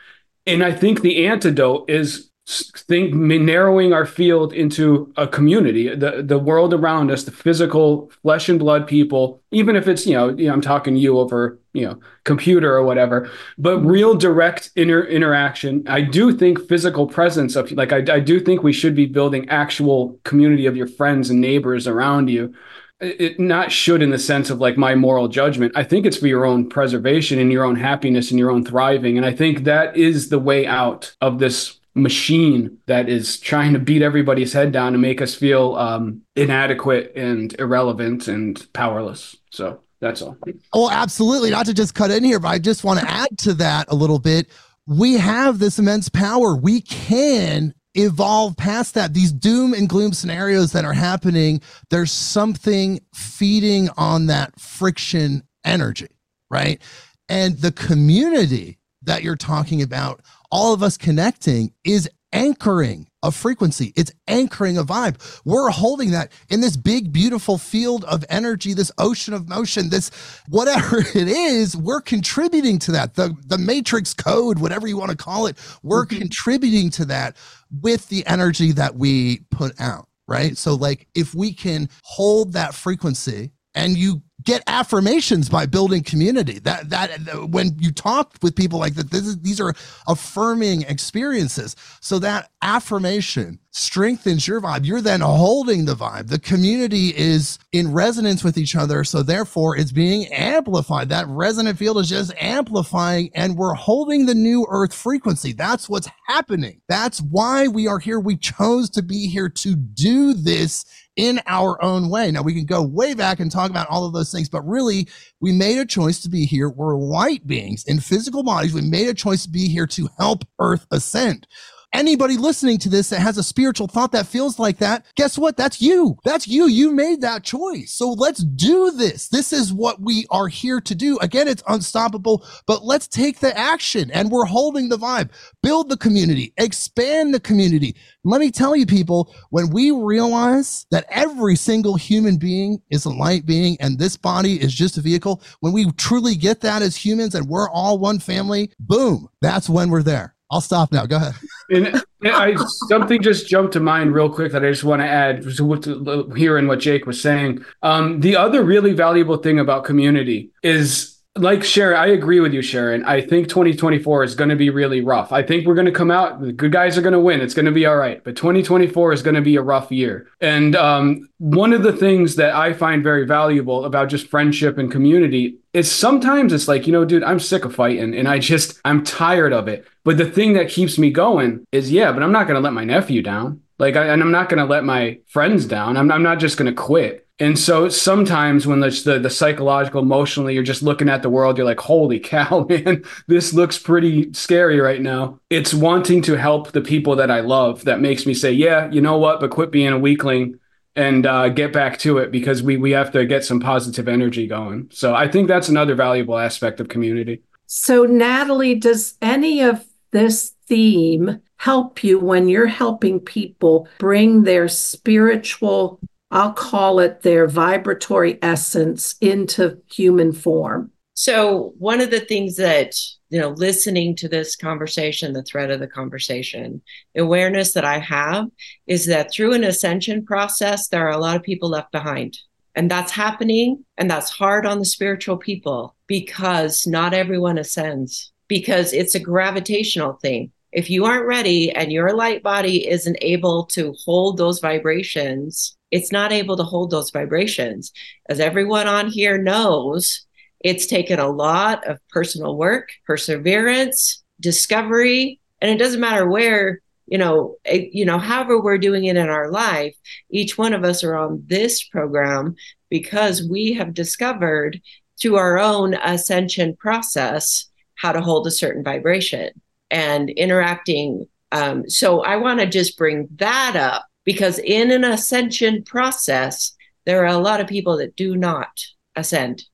And 0.46 0.62
I 0.64 0.72
think 0.72 1.00
the 1.00 1.26
antidote 1.26 1.88
is 1.88 2.31
think 2.46 3.14
narrowing 3.14 3.92
our 3.92 4.04
field 4.04 4.52
into 4.52 5.12
a 5.16 5.28
community. 5.28 5.94
The 5.94 6.22
the 6.22 6.38
world 6.38 6.74
around 6.74 7.10
us 7.10 7.22
the 7.22 7.30
physical 7.30 8.10
flesh 8.22 8.48
and 8.48 8.58
blood 8.58 8.88
people 8.88 9.40
even 9.52 9.76
if 9.76 9.86
it's 9.86 10.06
you 10.06 10.14
know, 10.14 10.30
you 10.30 10.48
know 10.48 10.52
I'm 10.52 10.60
talking 10.60 10.96
you 10.96 11.18
over 11.18 11.58
you 11.72 11.86
know 11.86 12.00
computer 12.24 12.74
or 12.74 12.84
whatever 12.84 13.30
but 13.58 13.78
mm-hmm. 13.78 13.86
real 13.86 14.14
direct 14.14 14.70
inter- 14.74 15.04
interaction. 15.04 15.84
I 15.86 16.00
do 16.00 16.36
think 16.36 16.66
physical 16.68 17.06
presence 17.06 17.54
of 17.54 17.70
like 17.72 17.92
I, 17.92 17.98
I 18.12 18.20
do 18.20 18.40
think 18.40 18.62
we 18.62 18.72
should 18.72 18.96
be 18.96 19.06
building 19.06 19.48
actual 19.48 20.18
community 20.24 20.66
of 20.66 20.76
your 20.76 20.88
friends 20.88 21.30
and 21.30 21.40
neighbors 21.40 21.86
around 21.86 22.28
you. 22.28 22.52
It 23.00 23.38
not 23.38 23.72
should 23.72 24.02
in 24.02 24.10
the 24.10 24.18
sense 24.18 24.50
of 24.50 24.60
like 24.60 24.76
my 24.76 24.94
moral 24.94 25.26
judgment. 25.26 25.72
I 25.76 25.82
think 25.84 26.06
it's 26.06 26.16
for 26.16 26.28
your 26.28 26.44
own 26.44 26.68
preservation 26.68 27.38
and 27.40 27.50
your 27.50 27.64
own 27.64 27.74
happiness 27.76 28.30
and 28.30 28.38
your 28.38 28.50
own 28.50 28.64
thriving. 28.64 29.16
And 29.16 29.24
i 29.24 29.32
think 29.32 29.64
that 29.64 29.96
is 29.96 30.28
the 30.28 30.40
way 30.40 30.66
out 30.66 31.14
of 31.20 31.38
this 31.38 31.78
machine 31.94 32.78
that 32.86 33.08
is 33.08 33.38
trying 33.38 33.72
to 33.74 33.78
beat 33.78 34.02
everybody's 34.02 34.52
head 34.52 34.72
down 34.72 34.94
and 34.94 35.02
make 35.02 35.20
us 35.20 35.34
feel 35.34 35.74
um, 35.76 36.22
inadequate 36.36 37.12
and 37.14 37.54
irrelevant 37.58 38.28
and 38.28 38.66
powerless. 38.72 39.36
So 39.50 39.80
that's 40.00 40.22
all. 40.22 40.36
Oh, 40.72 40.90
absolutely. 40.90 41.50
Not 41.50 41.66
to 41.66 41.74
just 41.74 41.94
cut 41.94 42.10
in 42.10 42.24
here, 42.24 42.40
but 42.40 42.48
I 42.48 42.58
just 42.58 42.84
want 42.84 43.00
to 43.00 43.10
add 43.10 43.38
to 43.38 43.54
that 43.54 43.86
a 43.88 43.94
little 43.94 44.18
bit. 44.18 44.48
We 44.86 45.14
have 45.14 45.58
this 45.58 45.78
immense 45.78 46.08
power. 46.08 46.56
We 46.56 46.80
can 46.80 47.74
evolve 47.94 48.56
past 48.56 48.94
that. 48.94 49.14
These 49.14 49.32
doom 49.32 49.74
and 49.74 49.88
gloom 49.88 50.12
scenarios 50.12 50.72
that 50.72 50.84
are 50.84 50.92
happening, 50.92 51.60
there's 51.90 52.10
something 52.10 53.00
feeding 53.14 53.90
on 53.96 54.26
that 54.26 54.58
friction 54.58 55.42
energy, 55.64 56.08
right? 56.50 56.80
And 57.28 57.58
the 57.58 57.72
community 57.72 58.78
that 59.02 59.22
you're 59.22 59.36
talking 59.36 59.82
about 59.82 60.20
all 60.52 60.74
of 60.74 60.82
us 60.82 60.96
connecting 60.96 61.72
is 61.82 62.08
anchoring 62.32 63.08
a 63.22 63.30
frequency. 63.30 63.92
It's 63.96 64.12
anchoring 64.28 64.76
a 64.76 64.84
vibe. 64.84 65.16
We're 65.44 65.70
holding 65.70 66.10
that 66.10 66.30
in 66.50 66.60
this 66.60 66.76
big, 66.76 67.12
beautiful 67.12 67.56
field 67.56 68.04
of 68.04 68.24
energy, 68.28 68.74
this 68.74 68.92
ocean 68.98 69.32
of 69.32 69.48
motion, 69.48 69.90
this 69.90 70.10
whatever 70.48 70.98
it 71.14 71.28
is, 71.28 71.76
we're 71.76 72.00
contributing 72.00 72.78
to 72.80 72.92
that. 72.92 73.14
The, 73.14 73.34
the 73.46 73.58
matrix 73.58 74.12
code, 74.12 74.58
whatever 74.58 74.86
you 74.86 74.96
want 74.96 75.10
to 75.10 75.16
call 75.16 75.46
it, 75.46 75.56
we're 75.82 76.04
mm-hmm. 76.04 76.18
contributing 76.18 76.90
to 76.90 77.06
that 77.06 77.36
with 77.80 78.08
the 78.08 78.26
energy 78.26 78.72
that 78.72 78.94
we 78.94 79.40
put 79.50 79.80
out. 79.80 80.08
Right. 80.28 80.56
So, 80.56 80.74
like, 80.74 81.08
if 81.14 81.34
we 81.34 81.52
can 81.52 81.88
hold 82.04 82.52
that 82.52 82.74
frequency 82.74 83.50
and 83.74 83.96
you 83.96 84.22
get 84.44 84.62
affirmations 84.66 85.48
by 85.48 85.66
building 85.66 86.02
community 86.02 86.58
that 86.60 86.90
that 86.90 87.10
when 87.50 87.76
you 87.78 87.92
talk 87.92 88.34
with 88.42 88.56
people 88.56 88.78
like 88.78 88.94
that 88.94 89.10
this 89.10 89.22
is, 89.26 89.38
these 89.40 89.60
are 89.60 89.74
affirming 90.06 90.82
experiences 90.82 91.76
so 92.00 92.18
that 92.18 92.50
affirmation 92.62 93.58
strengthens 93.72 94.46
your 94.46 94.60
vibe. 94.60 94.84
You're 94.84 95.00
then 95.00 95.20
holding 95.20 95.86
the 95.86 95.94
vibe. 95.94 96.28
The 96.28 96.38
community 96.38 97.08
is 97.16 97.58
in 97.72 97.92
resonance 97.92 98.44
with 98.44 98.58
each 98.58 98.76
other. 98.76 99.02
So 99.02 99.22
therefore 99.22 99.76
it's 99.76 99.92
being 99.92 100.26
amplified. 100.26 101.08
That 101.08 101.26
resonant 101.28 101.78
field 101.78 101.98
is 101.98 102.08
just 102.08 102.34
amplifying 102.38 103.30
and 103.34 103.56
we're 103.56 103.74
holding 103.74 104.26
the 104.26 104.34
new 104.34 104.66
earth 104.68 104.92
frequency. 104.94 105.52
That's 105.52 105.88
what's 105.88 106.08
happening. 106.28 106.82
That's 106.88 107.20
why 107.20 107.66
we 107.68 107.86
are 107.86 107.98
here. 107.98 108.20
We 108.20 108.36
chose 108.36 108.90
to 108.90 109.02
be 109.02 109.26
here 109.26 109.48
to 109.48 109.74
do 109.74 110.34
this 110.34 110.84
in 111.16 111.40
our 111.46 111.82
own 111.82 112.08
way. 112.08 112.30
Now 112.30 112.42
we 112.42 112.54
can 112.54 112.64
go 112.64 112.82
way 112.82 113.14
back 113.14 113.40
and 113.40 113.50
talk 113.50 113.70
about 113.70 113.88
all 113.88 114.06
of 114.06 114.12
those 114.12 114.32
things, 114.32 114.48
but 114.48 114.66
really 114.66 115.08
we 115.40 115.52
made 115.52 115.78
a 115.78 115.84
choice 115.84 116.20
to 116.22 116.30
be 116.30 116.46
here. 116.46 116.68
We're 116.68 116.96
light 116.96 117.46
beings 117.46 117.84
in 117.86 118.00
physical 118.00 118.42
bodies. 118.42 118.74
We 118.74 118.82
made 118.82 119.08
a 119.08 119.14
choice 119.14 119.44
to 119.44 119.50
be 119.50 119.68
here 119.68 119.86
to 119.88 120.08
help 120.18 120.44
earth 120.58 120.86
ascend 120.90 121.46
anybody 121.92 122.36
listening 122.36 122.78
to 122.78 122.88
this 122.88 123.10
that 123.10 123.20
has 123.20 123.38
a 123.38 123.42
spiritual 123.42 123.86
thought 123.86 124.12
that 124.12 124.26
feels 124.26 124.58
like 124.58 124.78
that, 124.78 125.04
guess 125.16 125.38
what? 125.38 125.56
That's 125.56 125.80
you. 125.80 126.16
That's 126.24 126.48
you. 126.48 126.66
You 126.66 126.92
made 126.92 127.20
that 127.20 127.44
choice. 127.44 127.92
So 127.92 128.10
let's 128.10 128.42
do 128.42 128.90
this. 128.90 129.28
This 129.28 129.52
is 129.52 129.72
what 129.72 130.00
we 130.00 130.26
are 130.30 130.48
here 130.48 130.80
to 130.80 130.94
do. 130.94 131.18
Again, 131.18 131.48
it's 131.48 131.62
unstoppable, 131.68 132.46
but 132.66 132.84
let's 132.84 133.08
take 133.08 133.40
the 133.40 133.56
action 133.56 134.10
and 134.10 134.30
we're 134.30 134.44
holding 134.44 134.88
the 134.88 134.98
vibe. 134.98 135.30
Build 135.62 135.88
the 135.88 135.96
community, 135.96 136.52
expand 136.56 137.34
the 137.34 137.40
community. 137.40 137.96
Let 138.24 138.40
me 138.40 138.50
tell 138.50 138.76
you, 138.76 138.86
people, 138.86 139.34
when 139.50 139.70
we 139.70 139.90
realize 139.90 140.86
that 140.90 141.06
every 141.10 141.56
single 141.56 141.96
human 141.96 142.36
being 142.36 142.80
is 142.90 143.04
a 143.04 143.10
light 143.10 143.46
being 143.46 143.76
and 143.80 143.98
this 143.98 144.16
body 144.16 144.62
is 144.62 144.72
just 144.72 144.98
a 144.98 145.00
vehicle, 145.00 145.42
when 145.60 145.72
we 145.72 145.90
truly 145.92 146.34
get 146.34 146.60
that 146.60 146.82
as 146.82 146.96
humans 146.96 147.34
and 147.34 147.48
we're 147.48 147.68
all 147.70 147.98
one 147.98 148.18
family, 148.18 148.72
boom, 148.78 149.28
that's 149.40 149.68
when 149.68 149.90
we're 149.90 150.02
there. 150.02 150.34
I'll 150.52 150.60
stop 150.60 150.92
now. 150.92 151.06
Go 151.06 151.16
ahead. 151.16 151.34
and, 151.70 152.02
I 152.24 152.54
something 152.88 153.20
just 153.22 153.48
jumped 153.48 153.72
to 153.72 153.80
mind 153.80 154.14
real 154.14 154.28
quick 154.28 154.52
that 154.52 154.64
I 154.64 154.70
just 154.70 154.84
want 154.84 155.00
to 155.00 155.08
add 155.08 155.42
to 155.42 156.32
hearing 156.36 156.68
what 156.68 156.78
Jake 156.78 157.06
was 157.06 157.20
saying. 157.20 157.64
Um, 157.82 158.20
the 158.20 158.36
other 158.36 158.62
really 158.62 158.92
valuable 158.92 159.38
thing 159.38 159.58
about 159.58 159.84
community 159.84 160.50
is 160.62 161.18
like 161.36 161.64
Sharon, 161.64 161.98
I 161.98 162.08
agree 162.08 162.40
with 162.40 162.52
you, 162.52 162.60
Sharon. 162.60 163.04
I 163.06 163.22
think 163.22 163.48
2024 163.48 164.22
is 164.22 164.34
going 164.34 164.50
to 164.50 164.56
be 164.56 164.68
really 164.68 165.00
rough. 165.00 165.32
I 165.32 165.42
think 165.42 165.66
we're 165.66 165.74
going 165.74 165.86
to 165.86 165.92
come 165.92 166.10
out. 166.10 166.42
The 166.42 166.52
good 166.52 166.72
guys 166.72 166.98
are 166.98 167.02
going 167.02 167.14
to 167.14 167.20
win. 167.20 167.40
It's 167.40 167.54
going 167.54 167.64
to 167.64 167.72
be 167.72 167.86
all 167.86 167.96
right. 167.96 168.22
But 168.22 168.36
2024 168.36 169.14
is 169.14 169.22
going 169.22 169.36
to 169.36 169.40
be 169.40 169.56
a 169.56 169.62
rough 169.62 169.90
year. 169.90 170.28
And 170.42 170.76
um, 170.76 171.30
one 171.38 171.72
of 171.72 171.82
the 171.82 171.92
things 171.92 172.36
that 172.36 172.54
I 172.54 172.74
find 172.74 173.02
very 173.02 173.26
valuable 173.26 173.86
about 173.86 174.10
just 174.10 174.28
friendship 174.28 174.76
and 174.76 174.92
community 174.92 175.56
is 175.72 175.90
sometimes 175.90 176.52
it's 176.52 176.68
like, 176.68 176.86
you 176.86 176.92
know, 176.92 177.06
dude, 177.06 177.24
I'm 177.24 177.40
sick 177.40 177.64
of 177.64 177.74
fighting 177.74 178.14
and 178.14 178.28
I 178.28 178.38
just, 178.38 178.78
I'm 178.84 179.02
tired 179.02 179.54
of 179.54 179.68
it. 179.68 179.86
But 180.04 180.18
the 180.18 180.30
thing 180.30 180.52
that 180.52 180.68
keeps 180.68 180.98
me 180.98 181.10
going 181.10 181.64
is, 181.72 181.90
yeah, 181.90 182.12
but 182.12 182.22
I'm 182.22 182.32
not 182.32 182.46
going 182.46 182.56
to 182.56 182.60
let 182.60 182.74
my 182.74 182.84
nephew 182.84 183.22
down. 183.22 183.62
Like, 183.78 183.96
I, 183.96 184.08
and 184.08 184.22
I'm 184.22 184.30
not 184.32 184.50
going 184.50 184.58
to 184.58 184.70
let 184.70 184.84
my 184.84 185.18
friends 185.28 185.64
down. 185.64 185.96
I'm, 185.96 186.12
I'm 186.12 186.22
not 186.22 186.38
just 186.38 186.58
going 186.58 186.72
to 186.72 186.80
quit. 186.80 187.21
And 187.38 187.58
so 187.58 187.88
sometimes 187.88 188.66
when 188.66 188.82
it's 188.84 189.02
the, 189.02 189.18
the 189.18 189.30
psychological, 189.30 190.02
emotionally, 190.02 190.54
you're 190.54 190.62
just 190.62 190.82
looking 190.82 191.08
at 191.08 191.22
the 191.22 191.30
world, 191.30 191.56
you're 191.56 191.66
like, 191.66 191.80
holy 191.80 192.20
cow, 192.20 192.66
man, 192.68 193.04
this 193.26 193.52
looks 193.52 193.78
pretty 193.78 194.32
scary 194.32 194.78
right 194.80 195.00
now. 195.00 195.40
It's 195.50 195.74
wanting 195.74 196.22
to 196.22 196.36
help 196.36 196.72
the 196.72 196.82
people 196.82 197.16
that 197.16 197.30
I 197.30 197.40
love 197.40 197.84
that 197.84 198.00
makes 198.00 198.26
me 198.26 198.34
say, 198.34 198.52
yeah, 198.52 198.90
you 198.90 199.00
know 199.00 199.18
what, 199.18 199.40
but 199.40 199.50
quit 199.50 199.72
being 199.72 199.92
a 199.92 199.98
weakling 199.98 200.58
and 200.94 201.26
uh, 201.26 201.48
get 201.48 201.72
back 201.72 201.98
to 202.00 202.18
it 202.18 202.30
because 202.30 202.62
we, 202.62 202.76
we 202.76 202.90
have 202.90 203.10
to 203.12 203.24
get 203.24 203.44
some 203.44 203.60
positive 203.60 204.08
energy 204.08 204.46
going. 204.46 204.88
So 204.92 205.14
I 205.14 205.26
think 205.26 205.48
that's 205.48 205.68
another 205.68 205.94
valuable 205.94 206.38
aspect 206.38 206.80
of 206.80 206.88
community. 206.88 207.42
So, 207.66 208.04
Natalie, 208.04 208.74
does 208.74 209.16
any 209.22 209.62
of 209.62 209.84
this 210.10 210.54
theme 210.66 211.40
help 211.56 212.04
you 212.04 212.18
when 212.20 212.48
you're 212.48 212.66
helping 212.66 213.18
people 213.20 213.88
bring 213.98 214.42
their 214.42 214.68
spiritual 214.68 215.98
I'll 216.32 216.54
call 216.54 216.98
it 216.98 217.20
their 217.20 217.46
vibratory 217.46 218.38
essence 218.40 219.16
into 219.20 219.82
human 219.92 220.32
form. 220.32 220.90
So, 221.12 221.74
one 221.78 222.00
of 222.00 222.10
the 222.10 222.20
things 222.20 222.56
that, 222.56 222.94
you 223.28 223.38
know, 223.38 223.50
listening 223.50 224.16
to 224.16 224.28
this 224.28 224.56
conversation, 224.56 225.34
the 225.34 225.42
thread 225.42 225.70
of 225.70 225.78
the 225.78 225.86
conversation, 225.86 226.80
the 227.14 227.20
awareness 227.20 227.74
that 227.74 227.84
I 227.84 227.98
have 227.98 228.46
is 228.86 229.04
that 229.06 229.30
through 229.30 229.52
an 229.52 229.62
ascension 229.62 230.24
process, 230.24 230.88
there 230.88 231.06
are 231.06 231.12
a 231.12 231.18
lot 231.18 231.36
of 231.36 231.42
people 231.42 231.68
left 231.68 231.92
behind. 231.92 232.38
And 232.74 232.90
that's 232.90 233.12
happening. 233.12 233.84
And 233.98 234.10
that's 234.10 234.30
hard 234.30 234.64
on 234.64 234.78
the 234.78 234.86
spiritual 234.86 235.36
people 235.36 235.94
because 236.06 236.86
not 236.86 237.12
everyone 237.12 237.58
ascends, 237.58 238.32
because 238.48 238.94
it's 238.94 239.14
a 239.14 239.20
gravitational 239.20 240.14
thing. 240.14 240.50
If 240.72 240.88
you 240.88 241.04
aren't 241.04 241.26
ready 241.26 241.70
and 241.70 241.92
your 241.92 242.16
light 242.16 242.42
body 242.42 242.88
isn't 242.88 243.18
able 243.20 243.66
to 243.66 243.94
hold 244.06 244.38
those 244.38 244.60
vibrations, 244.60 245.76
it's 245.92 246.10
not 246.10 246.32
able 246.32 246.56
to 246.56 246.64
hold 246.64 246.90
those 246.90 247.10
vibrations. 247.10 247.92
As 248.28 248.40
everyone 248.40 248.88
on 248.88 249.08
here 249.08 249.38
knows, 249.38 250.26
it's 250.60 250.86
taken 250.86 251.20
a 251.20 251.30
lot 251.30 251.86
of 251.86 251.98
personal 252.08 252.56
work, 252.56 252.88
perseverance, 253.06 254.24
discovery, 254.40 255.38
and 255.60 255.70
it 255.70 255.78
doesn't 255.78 256.00
matter 256.00 256.28
where 256.28 256.80
you 257.06 257.18
know 257.18 257.56
it, 257.64 257.92
you 257.92 258.04
know 258.04 258.18
however 258.18 258.60
we're 258.60 258.78
doing 258.78 259.04
it 259.04 259.16
in 259.16 259.28
our 259.28 259.50
life 259.50 259.94
each 260.30 260.56
one 260.56 260.72
of 260.72 260.84
us 260.84 261.02
are 261.02 261.16
on 261.16 261.42
this 261.48 261.82
program 261.82 262.54
because 262.90 263.46
we 263.50 263.72
have 263.72 263.92
discovered 263.92 264.80
through 265.20 265.36
our 265.36 265.58
own 265.58 265.94
ascension 265.94 266.76
process 266.76 267.66
how 267.96 268.12
to 268.12 268.20
hold 268.20 268.46
a 268.46 268.52
certain 268.52 268.84
vibration 268.84 269.50
and 269.90 270.30
interacting 270.30 271.26
um, 271.50 271.88
so 271.90 272.22
i 272.22 272.36
want 272.36 272.60
to 272.60 272.66
just 272.66 272.96
bring 272.96 273.28
that 273.34 273.74
up 273.74 274.06
because 274.24 274.58
in 274.58 274.90
an 274.90 275.04
ascension 275.04 275.82
process, 275.82 276.74
there 277.06 277.22
are 277.22 277.34
a 277.34 277.38
lot 277.38 277.60
of 277.60 277.66
people 277.66 277.96
that 277.98 278.16
do 278.16 278.36
not 278.36 278.80
ascend. 279.16 279.64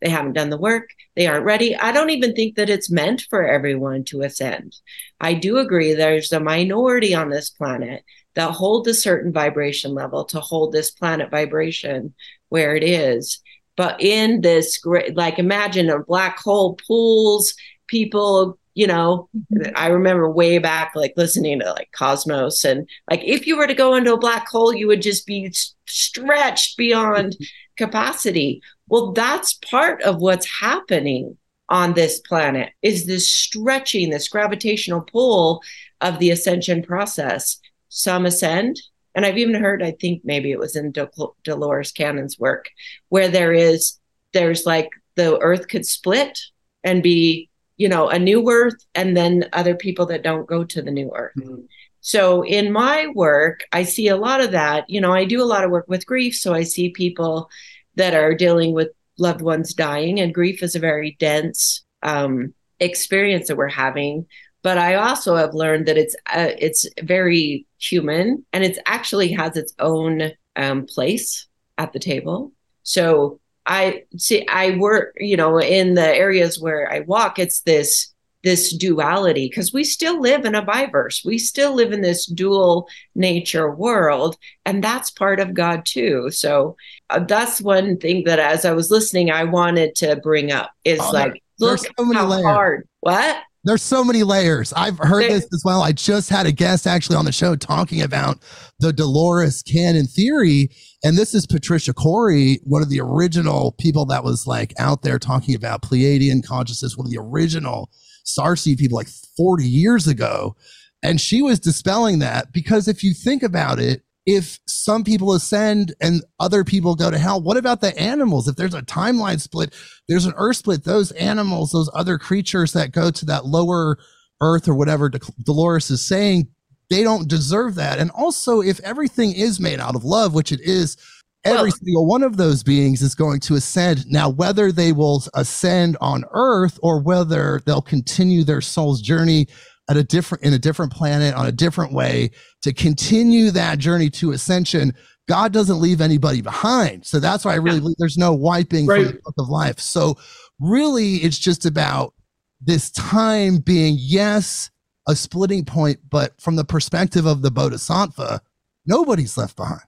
They 0.00 0.08
haven't 0.08 0.34
done 0.34 0.50
the 0.50 0.56
work. 0.56 0.88
They 1.16 1.26
aren't 1.26 1.44
ready. 1.44 1.76
I 1.76 1.92
don't 1.92 2.10
even 2.10 2.34
think 2.34 2.54
that 2.56 2.70
it's 2.70 2.90
meant 2.90 3.26
for 3.28 3.44
everyone 3.44 4.04
to 4.04 4.22
ascend. 4.22 4.76
I 5.20 5.34
do 5.34 5.58
agree 5.58 5.92
there's 5.92 6.32
a 6.32 6.40
minority 6.40 7.14
on 7.14 7.30
this 7.30 7.50
planet 7.50 8.04
that 8.34 8.52
hold 8.52 8.86
a 8.86 8.94
certain 8.94 9.32
vibration 9.32 9.94
level 9.94 10.24
to 10.26 10.38
hold 10.38 10.72
this 10.72 10.92
planet 10.92 11.30
vibration 11.30 12.14
where 12.48 12.76
it 12.76 12.84
is. 12.84 13.40
But 13.76 14.00
in 14.00 14.40
this 14.40 14.78
great, 14.78 15.16
like 15.16 15.38
imagine 15.38 15.90
a 15.90 16.02
black 16.04 16.38
hole 16.38 16.78
pools 16.86 17.54
people 17.88 18.58
you 18.78 18.86
know 18.86 19.28
mm-hmm. 19.36 19.72
i 19.74 19.88
remember 19.88 20.30
way 20.30 20.58
back 20.58 20.92
like 20.94 21.12
listening 21.16 21.58
to 21.58 21.68
like 21.72 21.90
cosmos 21.92 22.64
and 22.64 22.88
like 23.10 23.20
if 23.24 23.44
you 23.44 23.56
were 23.56 23.66
to 23.66 23.74
go 23.74 23.94
into 23.94 24.14
a 24.14 24.18
black 24.18 24.46
hole 24.48 24.72
you 24.72 24.86
would 24.86 25.02
just 25.02 25.26
be 25.26 25.52
stretched 25.86 26.76
beyond 26.76 27.36
capacity. 27.78 28.60
Well 28.88 29.12
that's 29.12 29.54
part 29.54 30.02
of 30.02 30.20
what's 30.20 30.60
happening 30.60 31.38
on 31.70 31.94
this 31.94 32.20
planet 32.20 32.72
is 32.82 33.06
this 33.06 33.30
stretching 33.30 34.10
this 34.10 34.28
gravitational 34.28 35.00
pull 35.02 35.62
of 36.00 36.18
the 36.18 36.30
ascension 36.30 36.82
process. 36.82 37.58
Some 37.88 38.26
ascend 38.26 38.76
and 39.14 39.24
i've 39.24 39.38
even 39.38 39.60
heard 39.60 39.82
i 39.82 39.90
think 39.90 40.20
maybe 40.24 40.52
it 40.52 40.58
was 40.58 40.76
in 40.76 40.92
Dol- 40.92 41.34
dolores 41.42 41.90
cannon's 41.90 42.38
work 42.38 42.68
where 43.08 43.28
there 43.28 43.54
is 43.54 43.98
there's 44.34 44.66
like 44.66 44.90
the 45.16 45.38
earth 45.38 45.66
could 45.68 45.86
split 45.86 46.38
and 46.84 47.02
be 47.02 47.48
you 47.78 47.88
know, 47.88 48.08
a 48.08 48.18
new 48.18 48.50
earth 48.50 48.84
and 48.94 49.16
then 49.16 49.48
other 49.52 49.74
people 49.74 50.04
that 50.06 50.22
don't 50.22 50.46
go 50.46 50.64
to 50.64 50.82
the 50.82 50.90
new 50.90 51.10
earth. 51.14 51.32
Mm-hmm. 51.38 51.62
So 52.00 52.44
in 52.44 52.72
my 52.72 53.06
work, 53.14 53.64
I 53.72 53.84
see 53.84 54.08
a 54.08 54.16
lot 54.16 54.40
of 54.40 54.52
that. 54.52 54.88
You 54.88 55.00
know, 55.00 55.12
I 55.12 55.24
do 55.24 55.42
a 55.42 55.46
lot 55.46 55.64
of 55.64 55.70
work 55.70 55.86
with 55.88 56.06
grief. 56.06 56.34
So 56.34 56.52
I 56.54 56.64
see 56.64 56.90
people 56.90 57.48
that 57.94 58.14
are 58.14 58.34
dealing 58.34 58.72
with 58.72 58.88
loved 59.18 59.40
ones 59.40 59.74
dying, 59.74 60.20
and 60.20 60.34
grief 60.34 60.62
is 60.62 60.76
a 60.76 60.80
very 60.80 61.16
dense 61.18 61.84
um, 62.02 62.54
experience 62.78 63.48
that 63.48 63.56
we're 63.56 63.68
having. 63.68 64.26
But 64.62 64.78
I 64.78 64.94
also 64.94 65.36
have 65.36 65.54
learned 65.54 65.86
that 65.86 65.98
it's 65.98 66.16
uh, 66.32 66.50
it's 66.58 66.86
very 67.02 67.66
human, 67.78 68.44
and 68.52 68.64
it's 68.64 68.78
actually 68.86 69.32
has 69.32 69.56
its 69.56 69.74
own 69.78 70.32
um, 70.56 70.86
place 70.86 71.46
at 71.76 71.92
the 71.92 71.98
table. 71.98 72.52
So 72.82 73.40
I 73.68 74.04
see 74.16 74.46
I 74.48 74.76
work, 74.76 75.14
you 75.18 75.36
know, 75.36 75.60
in 75.60 75.94
the 75.94 76.06
areas 76.06 76.58
where 76.58 76.90
I 76.90 77.00
walk, 77.00 77.38
it's 77.38 77.60
this 77.60 78.12
this 78.42 78.72
duality 78.72 79.48
because 79.48 79.72
we 79.72 79.84
still 79.84 80.20
live 80.20 80.44
in 80.44 80.54
a 80.54 80.64
biverse. 80.64 81.24
We 81.24 81.38
still 81.38 81.74
live 81.74 81.92
in 81.92 82.00
this 82.00 82.24
dual 82.24 82.88
nature 83.14 83.70
world, 83.70 84.36
and 84.64 84.82
that's 84.82 85.10
part 85.10 85.38
of 85.38 85.54
God 85.54 85.84
too. 85.84 86.30
So 86.30 86.76
uh, 87.10 87.20
that's 87.20 87.60
one 87.60 87.98
thing 87.98 88.24
that 88.24 88.38
as 88.38 88.64
I 88.64 88.72
was 88.72 88.90
listening, 88.90 89.30
I 89.30 89.44
wanted 89.44 89.94
to 89.96 90.16
bring 90.16 90.50
up 90.50 90.70
is 90.84 91.00
oh, 91.00 91.10
like, 91.10 91.42
there, 91.58 91.70
look 91.70 91.80
so 91.80 92.12
how 92.12 92.26
layers. 92.26 92.44
hard. 92.44 92.88
What? 93.00 93.42
There's 93.64 93.82
so 93.82 94.02
many 94.02 94.22
layers. 94.22 94.72
I've 94.72 94.98
heard 94.98 95.24
there, 95.24 95.40
this 95.40 95.48
as 95.52 95.62
well. 95.64 95.82
I 95.82 95.92
just 95.92 96.30
had 96.30 96.46
a 96.46 96.52
guest 96.52 96.86
actually 96.86 97.16
on 97.16 97.26
the 97.26 97.32
show 97.32 97.54
talking 97.56 98.00
about 98.00 98.38
the 98.78 98.92
Dolores 98.92 99.62
Cannon 99.62 100.06
theory. 100.06 100.70
And 101.04 101.16
this 101.16 101.32
is 101.32 101.46
Patricia 101.46 101.94
Cori, 101.94 102.58
one 102.64 102.82
of 102.82 102.88
the 102.88 103.00
original 103.00 103.72
people 103.78 104.04
that 104.06 104.24
was 104.24 104.46
like 104.46 104.74
out 104.78 105.02
there 105.02 105.18
talking 105.18 105.54
about 105.54 105.82
Pleiadian 105.82 106.44
consciousness, 106.44 106.96
one 106.96 107.06
of 107.06 107.12
the 107.12 107.20
original 107.20 107.90
starseed 108.26 108.78
people 108.78 108.96
like 108.96 109.08
40 109.36 109.64
years 109.64 110.08
ago. 110.08 110.56
And 111.02 111.20
she 111.20 111.40
was 111.40 111.60
dispelling 111.60 112.18
that 112.18 112.52
because 112.52 112.88
if 112.88 113.04
you 113.04 113.14
think 113.14 113.44
about 113.44 113.78
it, 113.78 114.02
if 114.26 114.58
some 114.66 115.04
people 115.04 115.32
ascend 115.32 115.94
and 116.02 116.22
other 116.38 116.64
people 116.64 116.94
go 116.94 117.10
to 117.10 117.16
hell, 117.16 117.40
what 117.40 117.56
about 117.56 117.80
the 117.80 117.96
animals? 117.98 118.46
If 118.46 118.56
there's 118.56 118.74
a 118.74 118.82
timeline 118.82 119.40
split, 119.40 119.74
there's 120.08 120.26
an 120.26 120.34
earth 120.36 120.56
split, 120.56 120.84
those 120.84 121.12
animals, 121.12 121.70
those 121.70 121.88
other 121.94 122.18
creatures 122.18 122.72
that 122.72 122.92
go 122.92 123.10
to 123.10 123.24
that 123.26 123.46
lower 123.46 123.98
earth 124.40 124.68
or 124.68 124.74
whatever 124.74 125.08
Dolores 125.08 125.90
is 125.90 126.04
saying, 126.04 126.48
they 126.90 127.02
don't 127.02 127.28
deserve 127.28 127.74
that. 127.76 127.98
And 127.98 128.10
also, 128.12 128.60
if 128.60 128.80
everything 128.80 129.32
is 129.32 129.60
made 129.60 129.80
out 129.80 129.94
of 129.94 130.04
love, 130.04 130.34
which 130.34 130.52
it 130.52 130.60
is, 130.60 130.96
every 131.44 131.70
well, 131.70 131.78
single 131.82 132.06
one 132.06 132.22
of 132.22 132.36
those 132.36 132.62
beings 132.62 133.02
is 133.02 133.14
going 133.14 133.40
to 133.40 133.54
ascend. 133.54 134.06
Now, 134.06 134.28
whether 134.28 134.72
they 134.72 134.92
will 134.92 135.22
ascend 135.34 135.96
on 136.00 136.24
earth 136.32 136.78
or 136.82 137.00
whether 137.00 137.60
they'll 137.66 137.82
continue 137.82 138.44
their 138.44 138.60
soul's 138.60 139.02
journey 139.02 139.46
at 139.88 139.96
a 139.96 140.04
different 140.04 140.44
in 140.44 140.52
a 140.52 140.58
different 140.58 140.92
planet 140.92 141.34
on 141.34 141.46
a 141.46 141.52
different 141.52 141.92
way 141.92 142.30
to 142.62 142.72
continue 142.72 143.50
that 143.50 143.78
journey 143.78 144.10
to 144.10 144.32
ascension 144.32 144.92
god 145.28 145.52
doesn't 145.52 145.80
leave 145.80 146.00
anybody 146.00 146.42
behind 146.42 147.04
so 147.06 147.18
that's 147.18 147.44
why 147.44 147.52
i 147.52 147.56
really 147.56 147.94
there's 147.98 148.18
no 148.18 148.32
wiping 148.32 148.86
right. 148.86 149.06
from 149.06 149.12
the 149.12 149.20
book 149.24 149.34
of 149.38 149.48
life 149.48 149.78
so 149.80 150.14
really 150.60 151.16
it's 151.16 151.38
just 151.38 151.64
about 151.64 152.12
this 152.60 152.90
time 152.90 153.58
being 153.58 153.96
yes 153.98 154.70
a 155.08 155.16
splitting 155.16 155.64
point 155.64 155.98
but 156.08 156.40
from 156.40 156.54
the 156.54 156.64
perspective 156.64 157.26
of 157.26 157.42
the 157.42 157.50
bodhisattva 157.50 158.40
nobody's 158.86 159.36
left 159.36 159.56
behind. 159.56 159.80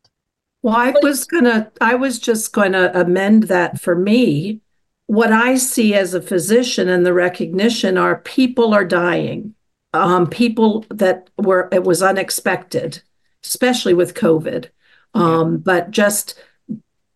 Well 0.62 0.76
i 0.76 0.92
was 1.02 1.24
gonna 1.24 1.70
i 1.80 1.94
was 1.94 2.18
just 2.18 2.52
gonna 2.52 2.90
amend 2.94 3.44
that 3.44 3.80
for 3.80 3.94
me. 3.94 4.60
What 5.06 5.32
i 5.32 5.56
see 5.56 5.94
as 5.94 6.14
a 6.14 6.22
physician 6.22 6.88
and 6.88 7.06
the 7.06 7.14
recognition 7.14 7.96
are 7.96 8.16
people 8.16 8.74
are 8.74 8.84
dying 8.84 9.54
um, 9.92 10.28
people 10.28 10.84
that 10.90 11.30
were 11.36 11.68
it 11.72 11.84
was 11.84 12.02
unexpected, 12.02 13.02
especially 13.44 13.94
with 13.94 14.14
COVID. 14.14 14.68
Um, 15.14 15.58
but 15.58 15.90
just 15.90 16.40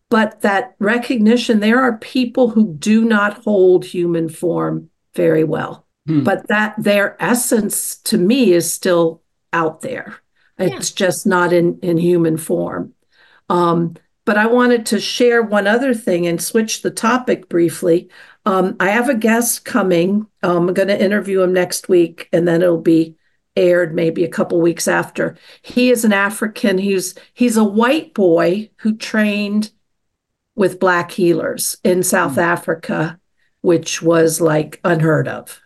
but 0.09 0.41
that 0.41 0.75
recognition 0.79 1.61
there 1.61 1.81
are 1.81 1.97
people 1.97 2.49
who 2.49 2.73
do 2.73 3.05
not 3.05 3.43
hold 3.43 3.85
human 3.85 4.27
form 4.29 4.89
very 5.13 5.43
well 5.43 5.84
hmm. 6.07 6.23
but 6.23 6.47
that 6.47 6.75
their 6.77 7.21
essence 7.21 7.97
to 7.97 8.17
me 8.17 8.53
is 8.53 8.71
still 8.71 9.21
out 9.53 9.81
there 9.81 10.15
it's 10.57 10.91
yeah. 10.91 11.07
just 11.07 11.25
not 11.25 11.53
in 11.53 11.79
in 11.79 11.97
human 11.97 12.37
form 12.37 12.93
um, 13.49 13.95
but 14.25 14.37
i 14.37 14.45
wanted 14.45 14.85
to 14.85 14.99
share 14.99 15.41
one 15.41 15.67
other 15.67 15.93
thing 15.93 16.25
and 16.27 16.41
switch 16.41 16.81
the 16.81 16.91
topic 16.91 17.49
briefly 17.49 18.09
um, 18.45 18.75
I 18.79 18.89
have 18.89 19.09
a 19.09 19.15
guest 19.15 19.65
coming. 19.65 20.27
Um, 20.43 20.69
I'm 20.69 20.73
going 20.73 20.87
to 20.87 21.03
interview 21.03 21.41
him 21.41 21.53
next 21.53 21.89
week, 21.89 22.29
and 22.31 22.47
then 22.47 22.61
it'll 22.61 22.79
be 22.79 23.15
aired 23.55 23.95
maybe 23.95 24.23
a 24.23 24.29
couple 24.29 24.61
weeks 24.61 24.87
after. 24.87 25.35
He 25.61 25.89
is 25.89 26.05
an 26.05 26.13
African. 26.13 26.77
He's 26.77 27.15
he's 27.33 27.57
a 27.57 27.63
white 27.63 28.13
boy 28.13 28.69
who 28.77 28.95
trained 28.95 29.71
with 30.55 30.79
black 30.79 31.11
healers 31.11 31.77
in 31.83 32.03
South 32.03 32.33
mm-hmm. 32.33 32.41
Africa, 32.41 33.19
which 33.61 34.01
was 34.01 34.39
like 34.39 34.79
unheard 34.83 35.27
of. 35.27 35.61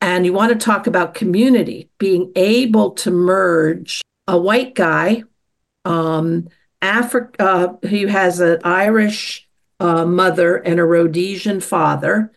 And 0.00 0.24
you 0.26 0.32
want 0.32 0.52
to 0.52 0.64
talk 0.64 0.86
about 0.86 1.14
community, 1.14 1.90
being 1.98 2.32
able 2.36 2.92
to 2.92 3.10
merge 3.10 4.02
a 4.28 4.38
white 4.38 4.74
guy, 4.74 5.24
um, 5.84 6.48
Africa, 6.82 7.42
uh, 7.42 7.86
who 7.86 8.06
has 8.06 8.40
an 8.40 8.60
Irish 8.62 9.48
uh, 9.80 10.04
mother 10.04 10.56
and 10.56 10.78
a 10.78 10.84
Rhodesian 10.84 11.60
father. 11.60 12.32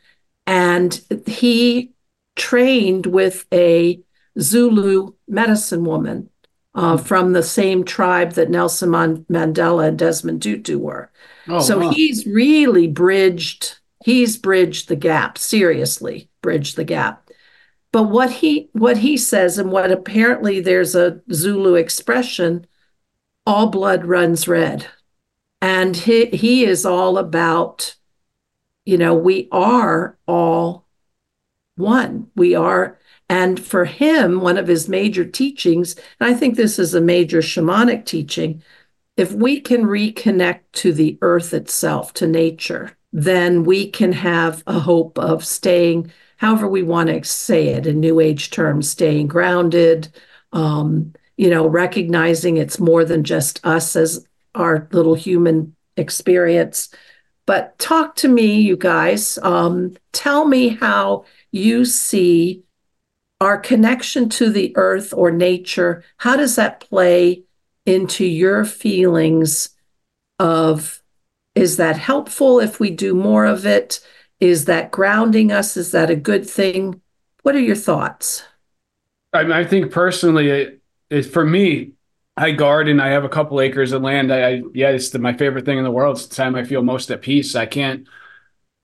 And 0.47 0.99
he 1.25 1.91
trained 2.35 3.05
with 3.05 3.45
a 3.53 3.99
Zulu 4.39 5.13
medicine 5.27 5.83
woman 5.83 6.29
uh, 6.75 6.97
from 6.97 7.33
the 7.33 7.43
same 7.43 7.83
tribe 7.83 8.33
that 8.33 8.49
Nelson 8.49 8.89
Mandela 8.89 9.87
and 9.89 9.99
Desmond 9.99 10.41
Tutu 10.41 10.77
were. 10.77 11.11
Oh, 11.47 11.59
so 11.59 11.79
wow. 11.79 11.91
he's 11.91 12.25
really 12.25 12.87
bridged, 12.87 13.79
he's 14.03 14.37
bridged 14.37 14.87
the 14.87 14.95
gap, 14.95 15.37
seriously 15.37 16.29
bridged 16.41 16.75
the 16.75 16.83
gap. 16.83 17.28
But 17.91 18.03
what 18.03 18.31
he 18.31 18.69
what 18.73 18.97
he 18.97 19.17
says 19.17 19.57
and 19.57 19.71
what 19.71 19.91
apparently 19.91 20.59
there's 20.59 20.95
a 20.95 21.21
Zulu 21.31 21.75
expression, 21.75 22.67
all 23.45 23.67
blood 23.67 24.05
runs 24.05 24.47
red. 24.47 24.85
And 25.61 25.95
he 25.95 26.27
he 26.27 26.65
is 26.65 26.85
all 26.85 27.17
about 27.17 27.95
you 28.85 28.97
know 28.97 29.13
we 29.13 29.47
are 29.51 30.17
all 30.27 30.85
one. 31.75 32.29
We 32.35 32.55
are 32.55 32.99
and 33.29 33.63
for 33.63 33.85
him 33.85 34.41
one 34.41 34.57
of 34.57 34.67
his 34.67 34.89
major 34.89 35.23
teachings 35.23 35.95
and 36.19 36.29
i 36.29 36.33
think 36.33 36.55
this 36.55 36.79
is 36.79 36.93
a 36.93 37.01
major 37.01 37.39
shamanic 37.39 38.05
teaching 38.05 38.61
if 39.15 39.31
we 39.31 39.61
can 39.61 39.83
reconnect 39.83 40.61
to 40.73 40.91
the 40.91 41.17
earth 41.21 41.53
itself 41.53 42.13
to 42.13 42.27
nature 42.27 42.97
then 43.13 43.63
we 43.63 43.89
can 43.89 44.11
have 44.11 44.63
a 44.67 44.79
hope 44.79 45.17
of 45.19 45.45
staying 45.45 46.11
however 46.39 46.67
we 46.67 46.83
want 46.83 47.07
to 47.07 47.23
say 47.23 47.67
it 47.67 47.87
in 47.87 47.99
new 47.99 48.19
age 48.19 48.49
terms 48.49 48.89
staying 48.89 49.27
grounded 49.27 50.09
um, 50.51 51.13
you 51.37 51.49
know 51.49 51.67
recognizing 51.67 52.57
it's 52.57 52.79
more 52.79 53.05
than 53.05 53.23
just 53.23 53.65
us 53.65 53.95
as 53.95 54.25
our 54.55 54.87
little 54.91 55.15
human 55.15 55.75
experience. 55.99 56.89
But 57.45 57.77
talk 57.79 58.15
to 58.17 58.27
me, 58.27 58.61
you 58.61 58.77
guys. 58.77 59.37
Um, 59.39 59.95
tell 60.11 60.45
me 60.45 60.69
how 60.69 61.25
you 61.51 61.85
see 61.85 62.63
our 63.41 63.57
connection 63.57 64.29
to 64.29 64.49
the 64.49 64.75
earth 64.75 65.13
or 65.13 65.31
nature. 65.31 66.03
How 66.17 66.35
does 66.35 66.55
that 66.57 66.81
play 66.81 67.43
into 67.85 68.25
your 68.25 68.65
feelings 68.65 69.69
of 70.37 71.01
is 71.55 71.77
that 71.77 71.97
helpful 71.97 72.59
if 72.59 72.79
we 72.79 72.91
do 72.91 73.13
more 73.15 73.45
of 73.45 73.65
it? 73.65 73.99
Is 74.39 74.65
that 74.65 74.91
grounding 74.91 75.51
us? 75.51 75.75
Is 75.75 75.91
that 75.91 76.09
a 76.09 76.15
good 76.15 76.49
thing? 76.49 77.01
What 77.43 77.55
are 77.55 77.59
your 77.59 77.75
thoughts? 77.75 78.43
I, 79.33 79.43
mean, 79.43 79.51
I 79.51 79.63
think 79.63 79.91
personally, 79.91 80.49
it, 80.49 80.81
it, 81.09 81.23
for 81.23 81.45
me, 81.45 81.93
I 82.37 82.51
garden. 82.51 82.99
I 82.99 83.09
have 83.09 83.25
a 83.25 83.29
couple 83.29 83.59
acres 83.59 83.91
of 83.91 84.01
land. 84.01 84.31
I, 84.33 84.47
I 84.47 84.61
yeah, 84.73 84.89
it's 84.89 85.09
the, 85.09 85.19
my 85.19 85.33
favorite 85.33 85.65
thing 85.65 85.77
in 85.77 85.83
the 85.83 85.91
world. 85.91 86.17
It's 86.17 86.27
the 86.27 86.35
time 86.35 86.55
I 86.55 86.63
feel 86.63 86.81
most 86.81 87.11
at 87.11 87.21
peace. 87.21 87.55
I 87.55 87.65
can't. 87.65 88.07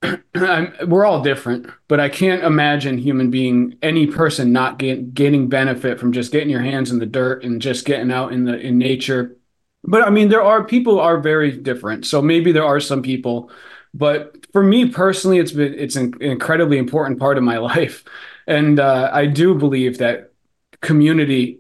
we're 0.87 1.05
all 1.05 1.21
different, 1.21 1.67
but 1.87 1.99
I 1.99 2.09
can't 2.09 2.43
imagine 2.43 2.97
human 2.97 3.31
being 3.31 3.77
any 3.81 4.07
person 4.07 4.51
not 4.51 4.77
get, 4.77 5.13
getting 5.13 5.47
benefit 5.47 5.99
from 5.99 6.11
just 6.11 6.31
getting 6.31 6.49
your 6.49 6.61
hands 6.61 6.91
in 6.91 6.99
the 6.99 7.05
dirt 7.05 7.43
and 7.43 7.61
just 7.61 7.85
getting 7.85 8.11
out 8.11 8.33
in 8.33 8.43
the 8.43 8.59
in 8.59 8.77
nature. 8.77 9.37
But 9.83 10.05
I 10.05 10.09
mean, 10.09 10.29
there 10.29 10.43
are 10.43 10.63
people 10.63 10.99
are 10.99 11.19
very 11.19 11.57
different. 11.57 12.05
So 12.05 12.21
maybe 12.21 12.51
there 12.51 12.65
are 12.65 12.79
some 12.79 13.01
people, 13.01 13.51
but 13.95 14.45
for 14.51 14.61
me 14.61 14.89
personally, 14.89 15.39
it's 15.39 15.53
been 15.53 15.73
it's 15.73 15.95
an 15.95 16.13
incredibly 16.19 16.77
important 16.77 17.17
part 17.17 17.37
of 17.37 17.43
my 17.43 17.57
life, 17.73 18.03
and 18.45 18.79
uh, 18.79 19.09
I 19.11 19.25
do 19.25 19.55
believe 19.55 19.97
that 19.99 20.33
community 20.81 21.59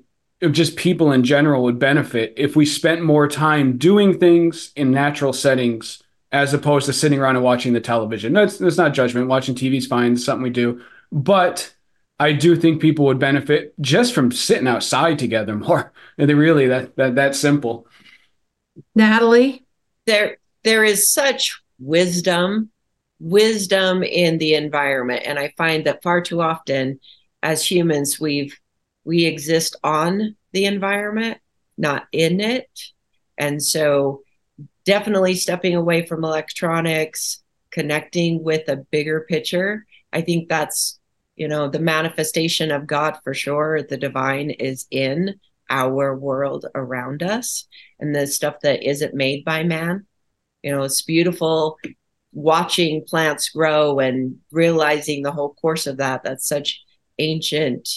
just 0.51 0.75
people 0.75 1.11
in 1.11 1.23
general 1.23 1.63
would 1.63 1.79
benefit 1.79 2.33
if 2.37 2.55
we 2.55 2.65
spent 2.65 3.01
more 3.01 3.27
time 3.27 3.77
doing 3.77 4.19
things 4.19 4.71
in 4.75 4.91
natural 4.91 5.33
settings 5.33 6.03
as 6.31 6.53
opposed 6.53 6.85
to 6.85 6.93
sitting 6.93 7.19
around 7.19 7.37
and 7.37 7.45
watching 7.45 7.71
the 7.71 7.79
television. 7.79 8.33
No, 8.33 8.43
it's, 8.43 8.59
it's 8.59 8.77
not 8.77 8.93
judgment. 8.93 9.29
Watching 9.29 9.55
TV 9.55 9.77
is 9.77 9.87
fine. 9.87 10.13
It's 10.13 10.25
something 10.25 10.43
we 10.43 10.49
do. 10.49 10.81
But 11.11 11.73
I 12.19 12.33
do 12.33 12.57
think 12.57 12.81
people 12.81 13.05
would 13.05 13.19
benefit 13.19 13.73
just 13.79 14.13
from 14.13 14.31
sitting 14.31 14.67
outside 14.67 15.17
together 15.17 15.55
more. 15.55 15.93
And 16.17 16.29
they 16.29 16.33
really 16.33 16.67
that 16.67 16.95
that 16.97 17.15
that 17.15 17.35
simple. 17.35 17.87
Natalie, 18.93 19.65
there 20.05 20.37
there 20.63 20.83
is 20.83 21.09
such 21.09 21.61
wisdom, 21.79 22.69
wisdom 23.19 24.03
in 24.03 24.37
the 24.37 24.55
environment, 24.55 25.23
and 25.25 25.39
I 25.39 25.53
find 25.57 25.85
that 25.85 26.03
far 26.03 26.21
too 26.21 26.41
often, 26.41 26.99
as 27.43 27.69
humans, 27.69 28.19
we've 28.19 28.57
we 29.03 29.25
exist 29.25 29.75
on 29.83 30.35
the 30.51 30.65
environment, 30.65 31.37
not 31.77 32.07
in 32.11 32.41
it. 32.41 32.69
And 33.37 33.61
so, 33.61 34.23
definitely 34.85 35.35
stepping 35.35 35.75
away 35.75 36.05
from 36.05 36.23
electronics, 36.23 37.43
connecting 37.71 38.43
with 38.43 38.67
a 38.67 38.77
bigger 38.77 39.25
picture. 39.29 39.85
I 40.13 40.21
think 40.21 40.49
that's, 40.49 40.99
you 41.35 41.47
know, 41.47 41.69
the 41.69 41.79
manifestation 41.79 42.71
of 42.71 42.87
God 42.87 43.17
for 43.23 43.33
sure. 43.33 43.83
The 43.83 43.97
divine 43.97 44.49
is 44.49 44.87
in 44.89 45.35
our 45.69 46.15
world 46.15 46.65
around 46.73 47.21
us 47.23 47.67
and 47.99 48.15
the 48.15 48.27
stuff 48.27 48.61
that 48.61 48.83
isn't 48.83 49.13
made 49.13 49.43
by 49.43 49.63
man. 49.63 50.05
You 50.65 50.71
know, 50.71 50.81
it's 50.81 51.03
beautiful 51.03 51.77
watching 52.33 53.05
plants 53.05 53.49
grow 53.49 53.99
and 53.99 54.37
realizing 54.51 55.21
the 55.21 55.31
whole 55.31 55.53
course 55.53 55.85
of 55.85 55.97
that. 55.97 56.23
That's 56.23 56.47
such 56.47 56.81
ancient 57.19 57.87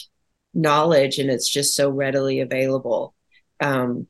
knowledge 0.52 1.18
and 1.18 1.30
it's 1.30 1.48
just 1.48 1.74
so 1.74 1.88
readily 1.88 2.40
available. 2.40 3.14
Um, 3.58 4.06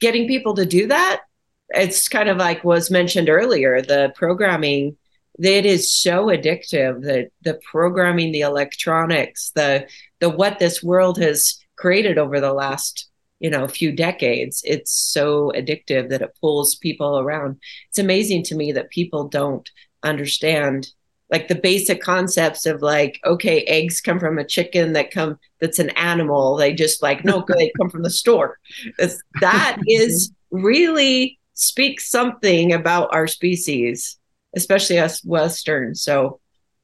getting 0.00 0.28
people 0.28 0.54
to 0.54 0.64
do 0.64 0.86
that, 0.86 1.22
it's 1.70 2.08
kind 2.08 2.28
of 2.28 2.36
like 2.36 2.62
was 2.62 2.88
mentioned 2.88 3.28
earlier, 3.28 3.82
the 3.82 4.12
programming 4.14 4.96
it 5.40 5.66
is 5.66 5.92
so 5.92 6.26
addictive 6.26 7.02
that 7.02 7.30
the 7.40 7.58
programming 7.68 8.32
the 8.32 8.42
electronics 8.42 9.50
the 9.54 9.88
the 10.20 10.28
what 10.28 10.58
this 10.58 10.82
world 10.82 11.18
has 11.18 11.58
created 11.74 12.18
over 12.18 12.38
the 12.38 12.52
last 12.52 13.08
you 13.42 13.50
know 13.50 13.64
a 13.64 13.68
few 13.68 13.92
decades 13.92 14.62
it's 14.64 14.92
so 14.92 15.52
addictive 15.54 16.08
that 16.08 16.22
it 16.22 16.36
pulls 16.40 16.76
people 16.76 17.18
around. 17.18 17.58
It's 17.90 17.98
amazing 17.98 18.44
to 18.44 18.54
me 18.54 18.72
that 18.72 18.90
people 18.90 19.28
don't 19.28 19.68
understand 20.02 20.88
like 21.30 21.48
the 21.48 21.54
basic 21.54 22.00
concepts 22.00 22.66
of 22.66 22.82
like 22.82 23.18
okay 23.24 23.62
eggs 23.64 24.00
come 24.00 24.20
from 24.20 24.38
a 24.38 24.44
chicken 24.44 24.92
that 24.94 25.10
come 25.10 25.38
that's 25.60 25.80
an 25.80 25.90
animal. 25.90 26.56
They 26.56 26.72
just 26.72 27.02
like 27.02 27.24
no 27.24 27.40
good 27.40 27.56
they 27.58 27.72
come 27.78 27.90
from 27.90 28.04
the 28.04 28.10
store. 28.10 28.58
It's, 28.98 29.20
that 29.40 29.78
is 29.86 30.32
really 30.52 31.38
speaks 31.54 32.10
something 32.10 32.72
about 32.72 33.14
our 33.14 33.26
species 33.26 34.18
especially 34.54 34.98
us 34.98 35.24
western 35.24 35.94
so 35.94 36.40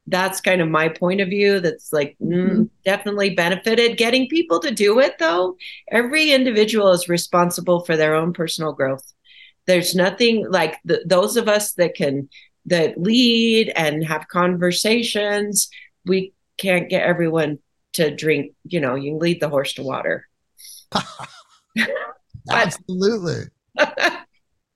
that's 0.09 0.40
kind 0.40 0.61
of 0.61 0.68
my 0.68 0.88
point 0.88 1.21
of 1.21 1.29
view 1.29 1.61
that's 1.61 1.92
like 1.92 2.16
mm, 2.23 2.33
mm-hmm. 2.33 2.62
definitely 2.85 3.31
benefited 3.31 3.97
getting 3.97 4.29
people 4.29 4.61
to 4.61 4.71
do 4.71 4.99
it 5.01 5.18
though 5.18 5.57
every 5.90 6.33
individual 6.33 6.90
is 6.90 7.09
responsible 7.09 7.85
for 7.85 7.97
their 7.97 8.14
own 8.14 8.33
personal 8.33 8.73
growth 8.73 9.12
there's 9.66 9.94
nothing 9.94 10.51
like 10.51 10.79
the, 10.85 11.03
those 11.07 11.37
of 11.37 11.47
us 11.47 11.73
that 11.75 11.94
can 11.94 12.29
that 12.68 13.01
lead 13.01 13.73
and 13.75 14.05
have 14.05 14.29
conversations. 14.29 15.68
We 16.07 16.33
can't 16.57 16.88
get 16.88 17.03
everyone 17.03 17.59
to 17.94 18.14
drink, 18.14 18.53
you 18.64 18.81
know, 18.81 18.94
you 18.94 19.12
can 19.12 19.18
lead 19.18 19.40
the 19.40 19.49
horse 19.49 19.75
to 19.75 19.83
water. 19.83 20.27
Absolutely. 22.51 23.44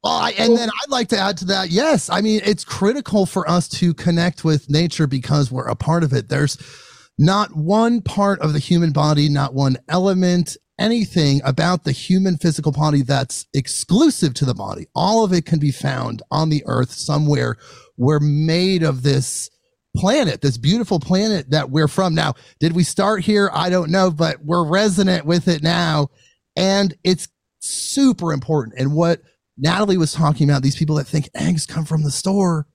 Well, 0.03 0.15
I, 0.15 0.33
and 0.33 0.57
then 0.57 0.69
I'd 0.69 0.91
like 0.91 1.09
to 1.09 1.19
add 1.19 1.37
to 1.39 1.45
that. 1.47 1.71
Yes, 1.71 2.11
I 2.11 2.21
mean 2.21 2.41
it's 2.45 2.65
critical 2.65 3.25
for 3.27 3.49
us 3.49 3.69
to 3.71 3.95
connect 3.95 4.45
with 4.45 4.69
nature 4.69 5.07
because 5.07 5.53
we're 5.53 5.69
a 5.69 5.77
part 5.77 6.03
of 6.03 6.13
it. 6.13 6.29
There's 6.29 6.59
not 7.19 7.55
one 7.55 8.01
part 8.01 8.41
of 8.41 8.53
the 8.53 8.59
human 8.59 8.91
body, 8.93 9.29
not 9.29 9.55
one 9.55 9.77
element, 9.89 10.57
anything 10.81 11.41
about 11.45 11.85
the 11.85 11.93
human 11.93 12.37
physical 12.37 12.73
body 12.73 13.03
that's 13.03 13.47
exclusive 13.55 14.35
to 14.35 14.45
the 14.45 14.55
body. 14.55 14.87
All 14.95 15.25
of 15.25 15.33
it 15.33 15.47
can 15.47 15.61
be 15.61 15.71
found 15.71 16.23
on 16.33 16.49
the 16.49 16.65
earth 16.67 16.91
somewhere 16.91 17.57
we're 17.97 18.21
made 18.21 18.83
of 18.83 19.03
this 19.03 19.51
planet, 19.97 20.41
this 20.41 20.59
beautiful 20.59 20.99
planet 20.99 21.51
that 21.51 21.71
we're 21.71 21.89
from. 21.89 22.15
Now, 22.15 22.35
did 22.59 22.73
we 22.73 22.83
start 22.83 23.23
here? 23.23 23.51
I 23.53 23.71
don't 23.71 23.91
know, 23.91 24.11
but 24.11 24.45
we're 24.45 24.67
resonant 24.67 25.27
with 25.27 25.47
it 25.49 25.63
now. 25.63 26.09
And 26.57 26.95
it's 27.05 27.29
super 27.61 28.33
important. 28.33 28.79
And 28.79 28.93
what 28.93 29.21
Natalie 29.63 29.97
was 29.97 30.13
talking 30.13 30.51
about, 30.51 30.63
these 30.63 30.77
people 30.77 30.97
that 30.97 31.07
think 31.07 31.31
eggs 31.35 31.65
come 31.65 31.85
from 31.85 32.03
the 32.03 32.11
store, 32.11 32.67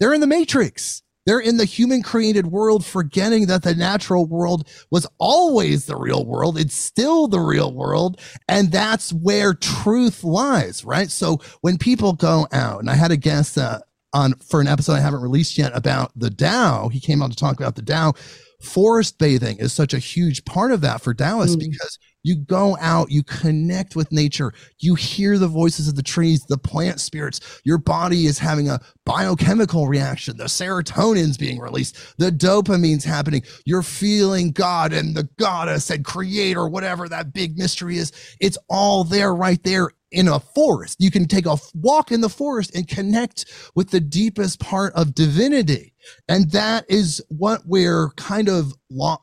they're 0.00 0.14
in 0.14 0.20
the 0.20 0.26
matrix. 0.26 1.02
They're 1.26 1.40
in 1.40 1.56
the 1.56 1.64
human 1.64 2.04
created 2.04 2.46
world, 2.46 2.86
forgetting 2.86 3.46
that 3.46 3.64
the 3.64 3.74
natural 3.74 4.26
world 4.26 4.68
was 4.92 5.08
always 5.18 5.86
the 5.86 5.96
real 5.96 6.24
world. 6.24 6.56
It's 6.56 6.76
still 6.76 7.26
the 7.26 7.40
real 7.40 7.74
world. 7.74 8.20
And 8.48 8.70
that's 8.70 9.12
where 9.12 9.52
truth 9.52 10.22
lies, 10.22 10.84
right? 10.84 11.10
So 11.10 11.40
when 11.62 11.78
people 11.78 12.12
go 12.12 12.46
out, 12.52 12.78
and 12.78 12.88
I 12.88 12.94
had 12.94 13.10
a 13.10 13.16
guest 13.16 13.58
uh, 13.58 13.80
on 14.12 14.34
for 14.34 14.60
an 14.60 14.68
episode 14.68 14.92
I 14.92 15.00
haven't 15.00 15.20
released 15.20 15.58
yet 15.58 15.72
about 15.74 16.12
the 16.14 16.30
Tao. 16.30 16.88
He 16.88 17.00
came 17.00 17.22
on 17.22 17.30
to 17.30 17.36
talk 17.36 17.58
about 17.58 17.74
the 17.74 17.82
Tao. 17.82 18.14
Forest 18.62 19.18
bathing 19.18 19.58
is 19.58 19.72
such 19.72 19.94
a 19.94 19.98
huge 19.98 20.44
part 20.44 20.70
of 20.70 20.80
that 20.82 21.02
for 21.02 21.12
Taoists 21.12 21.56
mm. 21.56 21.70
because 21.70 21.98
you 22.26 22.36
go 22.36 22.76
out, 22.80 23.10
you 23.10 23.22
connect 23.22 23.94
with 23.94 24.10
nature, 24.10 24.52
you 24.78 24.96
hear 24.96 25.38
the 25.38 25.46
voices 25.46 25.86
of 25.86 25.94
the 25.94 26.02
trees, 26.02 26.44
the 26.44 26.58
plant 26.58 27.00
spirits. 27.00 27.60
Your 27.64 27.78
body 27.78 28.26
is 28.26 28.38
having 28.38 28.68
a 28.68 28.80
biochemical 29.04 29.86
reaction. 29.86 30.36
The 30.36 30.44
serotonin's 30.44 31.38
being 31.38 31.60
released, 31.60 32.18
the 32.18 32.32
dopamine's 32.32 33.04
happening. 33.04 33.42
You're 33.64 33.82
feeling 33.82 34.50
God 34.50 34.92
and 34.92 35.14
the 35.14 35.28
goddess 35.38 35.88
and 35.88 36.04
creator, 36.04 36.66
whatever 36.66 37.08
that 37.08 37.32
big 37.32 37.56
mystery 37.56 37.98
is. 37.98 38.12
It's 38.40 38.58
all 38.68 39.04
there 39.04 39.32
right 39.32 39.62
there 39.62 39.90
in 40.10 40.26
a 40.28 40.40
forest. 40.40 40.96
You 40.98 41.10
can 41.12 41.26
take 41.26 41.46
a 41.46 41.58
walk 41.74 42.10
in 42.10 42.22
the 42.22 42.28
forest 42.28 42.74
and 42.74 42.88
connect 42.88 43.44
with 43.74 43.90
the 43.90 44.00
deepest 44.00 44.58
part 44.60 44.92
of 44.94 45.14
divinity. 45.14 45.92
And 46.28 46.50
that 46.52 46.86
is 46.88 47.22
what 47.28 47.62
we're 47.66 48.10
kind 48.16 48.48
of 48.48 48.72
lo- 48.90 49.20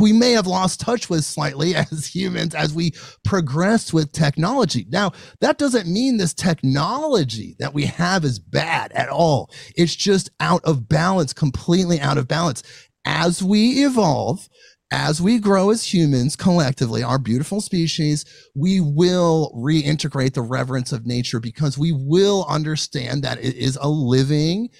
we 0.00 0.12
may 0.12 0.32
have 0.32 0.46
lost 0.46 0.80
touch 0.80 1.10
with 1.10 1.24
slightly 1.24 1.74
as 1.74 2.06
humans 2.06 2.54
as 2.54 2.72
we 2.72 2.92
progress 3.24 3.92
with 3.92 4.12
technology. 4.12 4.86
Now, 4.88 5.12
that 5.40 5.58
doesn't 5.58 5.92
mean 5.92 6.16
this 6.16 6.34
technology 6.34 7.56
that 7.58 7.74
we 7.74 7.84
have 7.86 8.24
is 8.24 8.38
bad 8.38 8.92
at 8.92 9.08
all. 9.08 9.50
It's 9.76 9.94
just 9.94 10.30
out 10.40 10.64
of 10.64 10.88
balance, 10.88 11.32
completely 11.32 12.00
out 12.00 12.18
of 12.18 12.28
balance. 12.28 12.62
As 13.04 13.42
we 13.42 13.84
evolve, 13.84 14.48
as 14.90 15.20
we 15.20 15.38
grow 15.38 15.70
as 15.70 15.92
humans 15.92 16.34
collectively, 16.34 17.02
our 17.02 17.18
beautiful 17.18 17.60
species, 17.60 18.24
we 18.54 18.80
will 18.80 19.52
reintegrate 19.54 20.32
the 20.32 20.40
reverence 20.40 20.92
of 20.92 21.06
nature 21.06 21.40
because 21.40 21.76
we 21.76 21.92
will 21.92 22.46
understand 22.48 23.22
that 23.22 23.38
it 23.38 23.54
is 23.54 23.76
a 23.82 23.88
living 23.88 24.70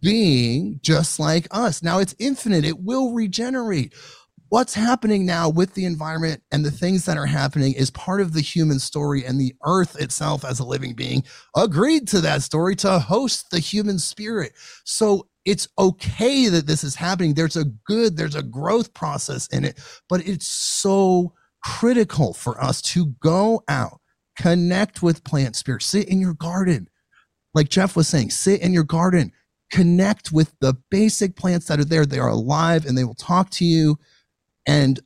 being 0.00 0.80
just 0.82 1.20
like 1.20 1.46
us. 1.50 1.82
Now 1.82 1.98
it's 1.98 2.14
infinite, 2.18 2.64
it 2.64 2.80
will 2.80 3.12
regenerate. 3.12 3.92
What's 4.50 4.72
happening 4.72 5.26
now 5.26 5.50
with 5.50 5.74
the 5.74 5.84
environment 5.84 6.42
and 6.50 6.64
the 6.64 6.70
things 6.70 7.04
that 7.04 7.18
are 7.18 7.26
happening 7.26 7.74
is 7.74 7.90
part 7.90 8.22
of 8.22 8.32
the 8.32 8.40
human 8.40 8.78
story, 8.78 9.24
and 9.24 9.38
the 9.38 9.54
earth 9.66 10.00
itself, 10.00 10.42
as 10.42 10.58
a 10.58 10.64
living 10.64 10.94
being, 10.94 11.22
agreed 11.54 12.08
to 12.08 12.20
that 12.22 12.42
story 12.42 12.74
to 12.76 12.98
host 12.98 13.50
the 13.50 13.58
human 13.58 13.98
spirit. 13.98 14.52
So 14.84 15.28
it's 15.44 15.68
okay 15.78 16.48
that 16.48 16.66
this 16.66 16.82
is 16.82 16.94
happening. 16.94 17.34
There's 17.34 17.56
a 17.56 17.66
good, 17.86 18.16
there's 18.16 18.36
a 18.36 18.42
growth 18.42 18.94
process 18.94 19.48
in 19.48 19.66
it, 19.66 19.78
but 20.08 20.26
it's 20.26 20.46
so 20.46 21.34
critical 21.62 22.32
for 22.32 22.62
us 22.62 22.80
to 22.80 23.06
go 23.20 23.62
out, 23.68 24.00
connect 24.38 25.02
with 25.02 25.24
plant 25.24 25.56
spirits, 25.56 25.86
sit 25.86 26.08
in 26.08 26.20
your 26.20 26.34
garden. 26.34 26.88
Like 27.52 27.68
Jeff 27.68 27.96
was 27.96 28.08
saying, 28.08 28.30
sit 28.30 28.62
in 28.62 28.72
your 28.72 28.84
garden, 28.84 29.32
connect 29.72 30.32
with 30.32 30.54
the 30.60 30.74
basic 30.90 31.36
plants 31.36 31.66
that 31.66 31.80
are 31.80 31.84
there. 31.84 32.06
They 32.06 32.18
are 32.18 32.30
alive 32.30 32.86
and 32.86 32.96
they 32.96 33.04
will 33.04 33.14
talk 33.14 33.50
to 33.50 33.64
you. 33.66 33.98
And 34.68 35.00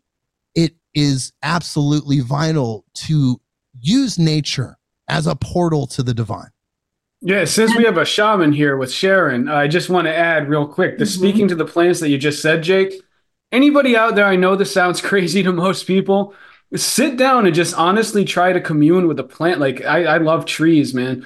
it 0.54 0.74
is 0.92 1.32
absolutely 1.42 2.20
vital 2.20 2.84
to 2.94 3.40
use 3.80 4.18
nature 4.18 4.76
as 5.08 5.26
a 5.26 5.36
portal 5.36 5.86
to 5.86 6.02
the 6.02 6.12
divine. 6.12 6.50
Yeah, 7.20 7.44
since 7.44 7.76
we 7.76 7.84
have 7.84 7.98
a 7.98 8.04
shaman 8.04 8.52
here 8.52 8.76
with 8.76 8.90
Sharon, 8.90 9.48
I 9.48 9.68
just 9.68 9.88
want 9.88 10.08
to 10.08 10.14
add 10.14 10.48
real 10.48 10.66
quick 10.66 10.98
the 10.98 11.04
mm-hmm. 11.04 11.18
speaking 11.20 11.48
to 11.48 11.54
the 11.54 11.64
plants 11.64 12.00
that 12.00 12.08
you 12.08 12.18
just 12.18 12.42
said, 12.42 12.62
Jake. 12.62 12.92
Anybody 13.52 13.96
out 13.96 14.16
there, 14.16 14.26
I 14.26 14.34
know 14.34 14.56
this 14.56 14.74
sounds 14.74 15.00
crazy 15.10 15.42
to 15.44 15.52
most 15.52 15.86
people. 15.86 16.34
Sit 16.74 17.16
down 17.16 17.46
and 17.46 17.54
just 17.54 17.74
honestly 17.74 18.24
try 18.24 18.52
to 18.52 18.60
commune 18.60 19.06
with 19.06 19.20
a 19.20 19.24
plant. 19.24 19.60
Like 19.60 19.84
I, 19.84 20.04
I 20.04 20.18
love 20.18 20.46
trees, 20.46 20.92
man. 20.94 21.24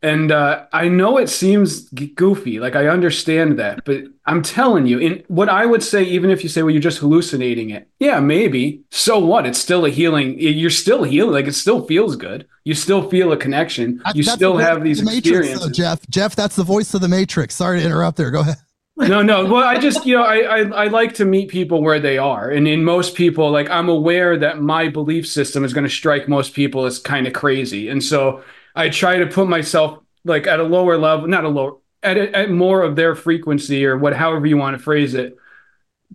And 0.00 0.30
uh, 0.30 0.66
I 0.72 0.86
know 0.86 1.18
it 1.18 1.28
seems 1.28 1.88
goofy, 1.88 2.60
like 2.60 2.76
I 2.76 2.86
understand 2.86 3.58
that, 3.58 3.84
but 3.84 4.02
I'm 4.26 4.42
telling 4.42 4.86
you, 4.86 4.98
in 4.98 5.24
what 5.26 5.48
I 5.48 5.66
would 5.66 5.82
say, 5.82 6.04
even 6.04 6.30
if 6.30 6.44
you 6.44 6.48
say, 6.48 6.62
well, 6.62 6.70
you're 6.70 6.80
just 6.80 6.98
hallucinating 6.98 7.70
it, 7.70 7.88
yeah, 7.98 8.20
maybe. 8.20 8.82
So 8.90 9.18
what? 9.18 9.44
It's 9.44 9.58
still 9.58 9.84
a 9.84 9.90
healing. 9.90 10.38
You're 10.38 10.70
still 10.70 11.02
healing. 11.02 11.32
Like 11.32 11.48
it 11.48 11.54
still 11.54 11.84
feels 11.84 12.14
good. 12.14 12.46
You 12.62 12.74
still 12.74 13.10
feel 13.10 13.32
a 13.32 13.36
connection. 13.36 14.00
You 14.14 14.22
that's 14.22 14.36
still 14.36 14.56
have 14.56 14.84
these 14.84 15.02
the 15.02 15.16
experiences. 15.16 15.60
Matrix, 15.60 15.76
Jeff, 15.76 16.08
Jeff, 16.08 16.36
that's 16.36 16.54
the 16.54 16.64
voice 16.64 16.94
of 16.94 17.00
the 17.00 17.08
Matrix. 17.08 17.56
Sorry 17.56 17.80
to 17.80 17.84
interrupt 17.84 18.18
there. 18.18 18.30
Go 18.30 18.40
ahead. 18.40 18.56
no, 18.98 19.22
no. 19.22 19.46
Well, 19.46 19.64
I 19.64 19.78
just, 19.78 20.06
you 20.06 20.16
know, 20.16 20.24
I, 20.24 20.38
I, 20.38 20.58
I 20.60 20.86
like 20.88 21.14
to 21.14 21.24
meet 21.24 21.50
people 21.50 21.82
where 21.82 22.00
they 22.00 22.18
are, 22.18 22.50
and 22.50 22.66
in 22.66 22.84
most 22.84 23.14
people, 23.14 23.50
like 23.50 23.70
I'm 23.70 23.88
aware 23.88 24.36
that 24.36 24.60
my 24.60 24.88
belief 24.88 25.26
system 25.26 25.64
is 25.64 25.72
going 25.72 25.84
to 25.84 25.90
strike 25.90 26.28
most 26.28 26.52
people 26.52 26.84
as 26.84 26.98
kind 26.98 27.26
of 27.26 27.32
crazy, 27.32 27.88
and 27.88 28.02
so 28.02 28.42
I 28.78 28.88
try 28.88 29.18
to 29.18 29.26
put 29.26 29.48
myself 29.48 29.98
like 30.24 30.46
at 30.46 30.60
a 30.60 30.64
lower 30.64 30.96
level, 30.96 31.26
not 31.26 31.44
a 31.44 31.48
lower, 31.48 31.78
at, 32.02 32.16
a, 32.16 32.36
at 32.36 32.50
more 32.50 32.82
of 32.82 32.96
their 32.96 33.14
frequency 33.14 33.84
or 33.84 33.98
what, 33.98 34.14
however 34.14 34.46
you 34.46 34.56
want 34.56 34.76
to 34.76 34.82
phrase 34.82 35.14
it. 35.14 35.36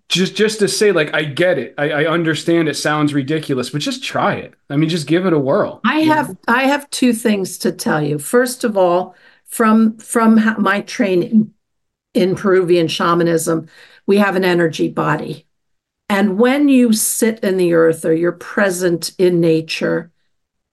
Just, 0.10 0.36
just 0.36 0.60
to 0.60 0.68
say, 0.68 0.92
like, 0.92 1.14
I 1.14 1.24
get 1.24 1.60
it. 1.60 1.76
I, 1.78 1.92
I 1.92 2.06
understand 2.06 2.68
it 2.68 2.76
sounds 2.76 3.14
ridiculous, 3.14 3.70
but 3.70 3.82
just 3.82 4.04
try 4.04 4.36
it. 4.36 4.54
I 4.70 4.78
mean, 4.78 4.90
just 4.90 5.08
give 5.08 5.26
it 5.26 5.34
a 5.34 5.40
whirl. 5.40 5.82
I 5.84 6.00
have, 6.00 6.30
know? 6.30 6.38
I 6.48 6.64
have 6.64 6.90
two 6.90 7.14
things 7.14 7.58
to 7.60 7.72
tell 7.72 8.02
you. 8.02 8.18
First 8.18 8.64
of 8.64 8.78
all, 8.78 9.16
from 9.46 9.98
from 9.98 10.40
my 10.58 10.82
training 10.82 11.54
in 12.14 12.36
Peruvian 12.36 12.88
shamanism, 12.88 13.68
we 14.08 14.18
have 14.18 14.36
an 14.36 14.44
energy 14.44 14.90
body. 14.90 15.46
And 16.10 16.40
when 16.40 16.70
you 16.70 16.94
sit 16.94 17.40
in 17.42 17.58
the 17.58 17.74
earth 17.74 18.04
or 18.04 18.14
you're 18.14 18.32
present 18.32 19.12
in 19.18 19.40
nature, 19.40 20.12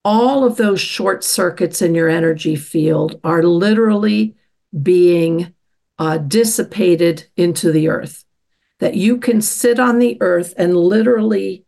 all 0.05 0.45
of 0.45 0.57
those 0.57 0.81
short 0.81 1.25
circuits 1.25 1.83
in 1.83 1.95
your 1.95 2.09
energy 2.09 2.57
field 2.57 3.21
are 3.23 3.43
literally 3.43 4.35
being 4.83 5.55
uh, 5.99 6.19
dissipated 6.19 7.27
into 7.37 7.71
the 7.71 7.89
earth. 7.89 8.25
That 8.79 8.95
you 8.95 9.19
can 9.19 9.43
sit 9.43 9.79
on 9.79 9.99
the 9.99 10.17
earth 10.23 10.55
and 10.57 10.75
literally 10.75 11.65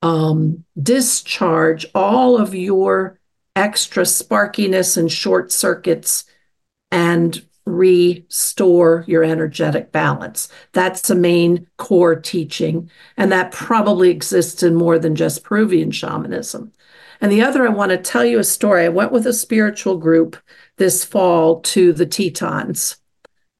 um, 0.00 0.64
discharge 0.80 1.84
all 1.94 2.38
of 2.38 2.54
your 2.54 3.20
extra 3.54 4.04
sparkiness 4.04 4.96
and 4.96 5.12
short 5.12 5.52
circuits 5.52 6.24
and 6.90 7.44
restore 7.66 9.04
your 9.06 9.24
energetic 9.24 9.92
balance. 9.92 10.48
That's 10.72 11.08
the 11.08 11.14
main 11.14 11.66
core 11.76 12.16
teaching. 12.16 12.90
And 13.16 13.32
that 13.32 13.52
probably 13.52 14.10
exists 14.10 14.62
in 14.62 14.74
more 14.74 14.98
than 14.98 15.14
just 15.14 15.44
Peruvian 15.44 15.90
shamanism. 15.90 16.72
And 17.24 17.32
the 17.32 17.40
other, 17.40 17.66
I 17.66 17.70
want 17.70 17.90
to 17.90 17.96
tell 17.96 18.22
you 18.22 18.38
a 18.38 18.44
story. 18.44 18.84
I 18.84 18.90
went 18.90 19.10
with 19.10 19.26
a 19.26 19.32
spiritual 19.32 19.96
group 19.96 20.36
this 20.76 21.06
fall 21.06 21.62
to 21.62 21.94
the 21.94 22.04
Tetons. 22.04 22.98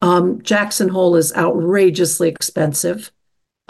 Um, 0.03 0.43
Jackson 0.43 0.91
Hole 0.91 1.17
is 1.17 1.35
outrageously 1.35 2.29
expensive, 2.29 3.11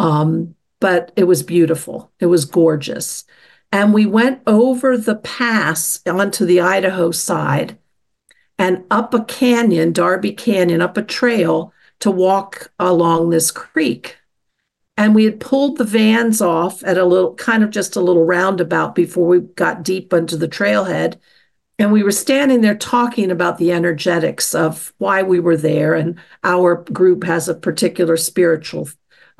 um, 0.01 0.57
but 0.81 1.13
it 1.15 1.29
was 1.29 1.45
beautiful. 1.45 2.11
It 2.19 2.27
was 2.27 2.45
gorgeous. 2.45 3.25
And 3.71 3.95
we 3.95 4.05
went 4.05 4.43
over 4.49 4.99
the 4.99 5.15
pass 5.15 6.01
onto 6.09 6.45
the 6.45 6.61
Idaho 6.61 7.13
side 7.13 7.79
and 8.59 8.83
up 8.91 9.15
a 9.15 9.23
canyon, 9.23 9.93
Darby 9.93 10.33
Canyon, 10.33 10.83
up 10.83 10.97
a 10.97 11.05
trail 11.05 11.73
to 12.01 12.11
walk 12.11 12.73
along 12.81 13.31
this 13.31 13.53
creek. 13.53 14.17
And 14.97 15.15
we 15.15 15.25
had 15.25 15.41
pulled 15.41 15.77
the 15.77 15.85
vans 15.85 16.41
off 16.41 16.85
at 16.85 16.99
a 16.99 17.05
little, 17.05 17.35
kind 17.35 17.65
of 17.65 17.71
just 17.71 17.97
a 17.97 18.01
little 18.01 18.25
roundabout 18.25 18.95
before 18.95 19.27
we 19.27 19.41
got 19.41 19.83
deep 19.83 20.13
into 20.13 20.37
the 20.37 20.49
trailhead. 20.49 21.19
And 21.79 21.93
we 21.93 22.05
were 22.05 22.13
standing 22.13 22.61
there 22.61 22.77
talking 22.77 23.33
about 23.33 23.59
the 23.59 23.73
energetics 23.73 24.55
of 24.55 24.93
why 24.99 25.25
we 25.25 25.41
were 25.41 25.57
there. 25.57 25.95
And 25.95 26.21
our 26.45 26.77
group 26.77 27.25
has 27.25 27.49
a 27.49 27.55
particular 27.55 28.17
spiritual 28.17 28.89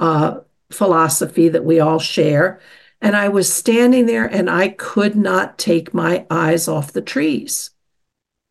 uh, 0.01 0.41
philosophy 0.73 1.49
that 1.49 1.65
we 1.65 1.79
all 1.79 2.01
share. 2.01 2.61
And 3.01 3.15
I 3.15 3.29
was 3.29 3.53
standing 3.53 4.07
there 4.07 4.25
and 4.25 4.51
I 4.51 4.71
could 4.71 5.15
not 5.15 5.59
take 5.59 5.95
my 5.95 6.27
eyes 6.31 6.67
off 6.67 6.93
the 6.93 7.03
trees. 7.03 7.71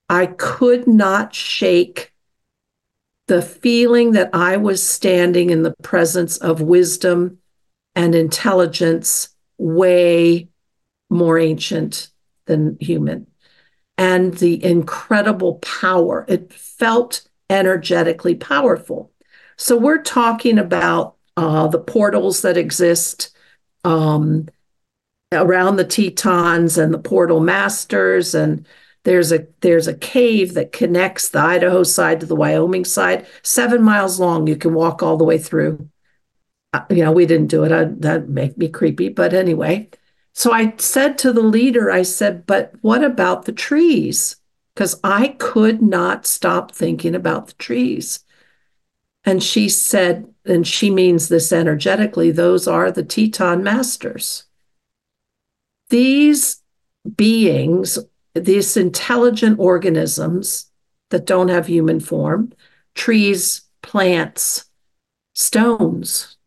I 0.07 0.27
could 0.27 0.87
not 0.87 1.35
shake 1.35 2.12
the 3.33 3.41
feeling 3.41 4.11
that 4.11 4.29
I 4.31 4.57
was 4.57 4.87
standing 4.87 5.49
in 5.49 5.63
the 5.63 5.73
presence 5.81 6.37
of 6.37 6.61
wisdom 6.61 7.39
and 7.95 8.13
intelligence 8.13 9.29
way 9.57 10.49
more 11.09 11.39
ancient 11.39 12.09
than 12.45 12.77
human 12.79 13.25
and 13.97 14.35
the 14.35 14.63
incredible 14.63 15.55
power. 15.55 16.27
It 16.29 16.53
felt 16.53 17.27
energetically 17.49 18.35
powerful. 18.35 19.11
So 19.57 19.77
we're 19.77 20.03
talking 20.03 20.59
about 20.59 21.15
uh, 21.35 21.69
the 21.69 21.79
portals 21.79 22.43
that 22.43 22.55
exist 22.55 23.35
um, 23.83 24.47
around 25.31 25.77
the 25.77 25.85
Tetons 25.85 26.77
and 26.77 26.93
the 26.93 26.99
portal 26.99 27.39
masters 27.39 28.35
and 28.35 28.67
there's 29.03 29.31
a 29.31 29.47
there's 29.61 29.87
a 29.87 29.95
cave 29.95 30.53
that 30.53 30.71
connects 30.71 31.29
the 31.29 31.39
Idaho 31.39 31.83
side 31.83 32.19
to 32.21 32.25
the 32.25 32.35
Wyoming 32.35 32.85
side, 32.85 33.27
seven 33.41 33.83
miles 33.83 34.19
long. 34.19 34.47
You 34.47 34.55
can 34.55 34.73
walk 34.73 35.03
all 35.03 35.17
the 35.17 35.23
way 35.23 35.37
through. 35.37 35.89
Uh, 36.71 36.85
you 36.89 37.03
know, 37.03 37.11
we 37.11 37.25
didn't 37.25 37.47
do 37.47 37.63
it. 37.63 37.71
I, 37.71 37.85
that 37.85 38.29
make 38.29 38.57
me 38.57 38.67
creepy, 38.67 39.09
but 39.09 39.33
anyway. 39.33 39.89
So 40.33 40.51
I 40.51 40.73
said 40.77 41.17
to 41.19 41.33
the 41.33 41.41
leader, 41.41 41.91
I 41.91 42.03
said, 42.03 42.45
"But 42.45 42.73
what 42.81 43.03
about 43.03 43.45
the 43.45 43.51
trees?" 43.51 44.37
Because 44.73 44.99
I 45.03 45.35
could 45.37 45.81
not 45.81 46.25
stop 46.25 46.71
thinking 46.71 47.13
about 47.13 47.47
the 47.47 47.53
trees. 47.55 48.23
And 49.25 49.41
she 49.41 49.69
said, 49.69 50.33
and 50.45 50.67
she 50.67 50.89
means 50.89 51.29
this 51.29 51.53
energetically, 51.53 52.31
those 52.31 52.67
are 52.67 52.91
the 52.91 53.03
Teton 53.03 53.63
masters. 53.63 54.43
These 55.89 56.61
beings 57.15 57.99
these 58.33 58.77
intelligent 58.77 59.59
organisms 59.59 60.71
that 61.09 61.25
don't 61.25 61.49
have 61.49 61.67
human 61.67 61.99
form, 61.99 62.51
trees, 62.95 63.61
plants, 63.81 64.65
stones. 65.33 66.37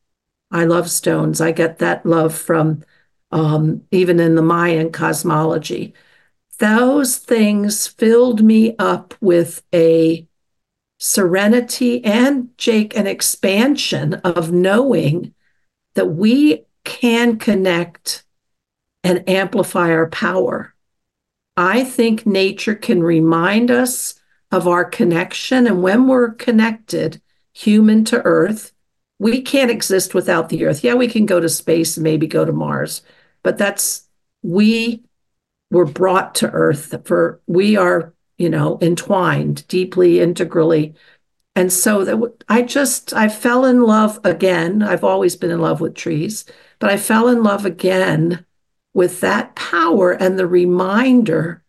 I 0.50 0.64
love 0.64 0.90
stones. 0.90 1.40
I 1.40 1.52
get 1.52 1.78
that 1.78 2.04
love 2.06 2.34
from 2.34 2.82
um, 3.30 3.82
even 3.90 4.20
in 4.20 4.34
the 4.34 4.42
Mayan 4.42 4.90
cosmology. 4.90 5.94
Those 6.58 7.18
things 7.18 7.86
filled 7.86 8.42
me 8.42 8.74
up 8.78 9.14
with 9.20 9.62
a 9.74 10.26
serenity 10.98 12.02
and, 12.04 12.56
Jake, 12.56 12.96
an 12.96 13.06
expansion 13.06 14.14
of 14.14 14.52
knowing 14.52 15.34
that 15.94 16.06
we 16.06 16.64
can 16.84 17.38
connect 17.38 18.24
and 19.04 19.28
amplify 19.28 19.90
our 19.90 20.08
power 20.08 20.74
I 21.56 21.84
think 21.84 22.26
nature 22.26 22.74
can 22.74 23.02
remind 23.02 23.70
us 23.70 24.14
of 24.52 24.68
our 24.68 24.84
connection. 24.84 25.66
And 25.66 25.82
when 25.82 26.06
we're 26.06 26.32
connected, 26.34 27.20
human 27.52 28.04
to 28.06 28.22
earth, 28.22 28.72
we 29.18 29.40
can't 29.40 29.70
exist 29.70 30.14
without 30.14 30.50
the 30.50 30.66
earth. 30.66 30.84
Yeah, 30.84 30.94
we 30.94 31.08
can 31.08 31.24
go 31.24 31.40
to 31.40 31.48
space 31.48 31.96
and 31.96 32.04
maybe 32.04 32.26
go 32.26 32.44
to 32.44 32.52
Mars, 32.52 33.02
but 33.42 33.56
that's, 33.56 34.06
we 34.42 35.02
were 35.70 35.86
brought 35.86 36.34
to 36.36 36.50
earth 36.50 36.94
for, 37.04 37.40
we 37.46 37.76
are, 37.76 38.12
you 38.36 38.50
know, 38.50 38.78
entwined 38.82 39.66
deeply, 39.68 40.20
integrally. 40.20 40.94
And 41.54 41.72
so 41.72 42.04
that 42.04 42.44
I 42.48 42.60
just, 42.60 43.14
I 43.14 43.30
fell 43.30 43.64
in 43.64 43.80
love 43.80 44.20
again. 44.24 44.82
I've 44.82 45.04
always 45.04 45.34
been 45.36 45.50
in 45.50 45.60
love 45.60 45.80
with 45.80 45.94
trees, 45.94 46.44
but 46.78 46.90
I 46.90 46.98
fell 46.98 47.28
in 47.28 47.42
love 47.42 47.64
again 47.64 48.44
with 48.96 49.20
that 49.20 49.54
power 49.54 50.12
and 50.12 50.38
the 50.38 50.46
reminder 50.46 51.62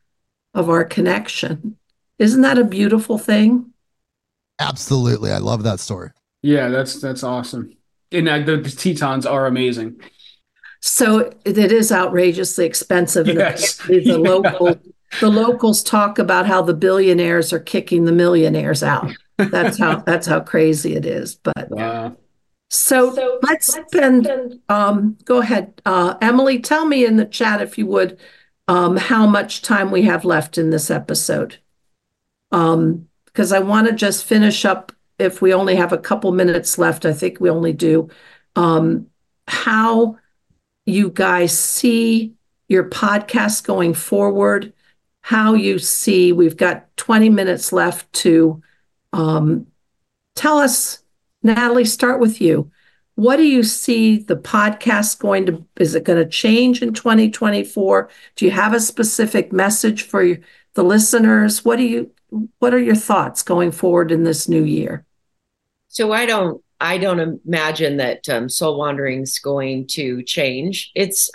of 0.54 0.70
our 0.70 0.86
connection. 0.86 1.76
Isn't 2.18 2.42
that 2.42 2.58
a 2.58 2.64
beautiful 2.64 3.18
thing? 3.18 3.74
Absolutely. 4.60 5.32
I 5.34 5.40
love 5.40 5.64
that 5.64 5.82
story. 5.82 6.12
Yeah, 6.42 6.70
that's 6.70 7.02
that's 7.02 7.24
awesome. 7.24 7.76
And 8.14 8.30
uh, 8.30 8.40
the, 8.40 8.56
the 8.56 8.70
Tetons 8.70 9.26
are 9.26 9.46
amazing. 9.46 10.00
So 10.80 11.34
it 11.44 11.58
is 11.58 11.92
outrageously 11.92 12.66
expensive. 12.66 13.28
And 13.28 13.40
yes. 13.40 13.76
the 13.76 14.02
yeah. 14.06 14.16
local 14.16 14.80
the 15.20 15.30
locals 15.30 15.84
talk 15.84 16.20
about 16.20 16.48
how 16.48 16.62
the 16.62 16.74
billionaires 16.74 17.52
are 17.52 17.60
kicking 17.60 18.06
the 18.06 18.14
millionaires 18.14 18.84
out. 18.84 19.12
That's 19.38 19.78
how 19.78 19.98
that's 19.98 20.28
how 20.28 20.40
crazy 20.40 20.96
it 20.96 21.06
is. 21.06 21.36
But 21.36 21.72
wow. 21.72 22.16
So, 22.70 23.16
so 23.16 23.40
let's, 23.44 23.68
spend, 23.68 24.26
spend, 24.26 24.60
um, 24.68 25.18
go 25.24 25.40
ahead. 25.40 25.82
Uh, 25.86 26.16
Emily, 26.22 26.60
tell 26.60 26.86
me 26.86 27.06
in 27.06 27.16
the 27.16 27.26
chat, 27.26 27.62
if 27.62 27.78
you 27.78 27.86
would, 27.88 28.20
um, 28.68 28.98
how 28.98 29.26
much 29.26 29.62
time 29.62 29.92
we 29.92 30.04
have 30.04 30.26
left 30.26 30.58
in 30.58 30.70
this 30.70 30.92
episode. 30.92 31.58
Um, 32.52 33.08
because 33.26 33.52
I 33.54 33.60
want 33.60 33.88
to 33.88 33.94
just 33.94 34.26
finish 34.26 34.66
up, 34.66 34.92
if 35.20 35.42
we 35.42 35.54
only 35.54 35.76
have 35.76 35.94
a 35.94 35.98
couple 35.98 36.32
minutes 36.32 36.78
left, 36.78 37.06
I 37.06 37.14
think 37.14 37.40
we 37.40 37.50
only 37.50 37.72
do, 37.72 38.10
um, 38.56 39.08
how 39.48 40.18
you 40.86 41.10
guys 41.10 41.58
see 41.58 42.34
your 42.68 42.90
podcast 42.90 43.64
going 43.64 43.94
forward, 43.94 44.74
how 45.22 45.54
you 45.54 45.78
see, 45.80 46.32
we've 46.32 46.58
got 46.58 46.96
20 46.98 47.30
minutes 47.30 47.72
left 47.72 48.12
to 48.14 48.62
um, 49.14 49.68
tell 50.36 50.58
us 50.58 51.04
Natalie, 51.48 51.86
start 51.86 52.20
with 52.20 52.42
you. 52.42 52.70
What 53.16 53.38
do 53.38 53.44
you 53.44 53.64
see 53.64 54.18
the 54.18 54.36
podcast 54.36 55.18
going 55.20 55.46
to, 55.48 55.66
is 55.78 55.96
it 55.96 56.04
going 56.04 56.24
to 56.24 56.30
change 56.30 56.82
in 56.82 56.94
2024? 56.94 58.10
Do 58.36 58.46
you 58.46 58.52
have 58.52 58.74
a 58.74 58.80
specific 58.80 59.52
message 59.52 60.04
for 60.04 60.38
the 60.76 60.84
listeners? 60.84 61.66
What 61.66 61.78
do 61.78 61.84
you, 61.84 62.12
what 62.60 62.74
are 62.74 62.80
your 62.80 62.96
thoughts 62.96 63.42
going 63.42 63.72
forward 63.72 64.12
in 64.12 64.24
this 64.24 64.48
new 64.48 64.64
year? 64.64 65.06
So 65.88 66.12
I 66.12 66.26
don't, 66.26 66.62
I 66.80 67.00
don't 67.00 67.42
imagine 67.44 67.98
that 67.98 68.30
um, 68.30 68.50
Soul 68.50 68.78
Wandering 68.78 69.22
is 69.24 69.40
going 69.40 69.88
to 69.88 70.22
change. 70.24 70.92
It's, 70.94 71.32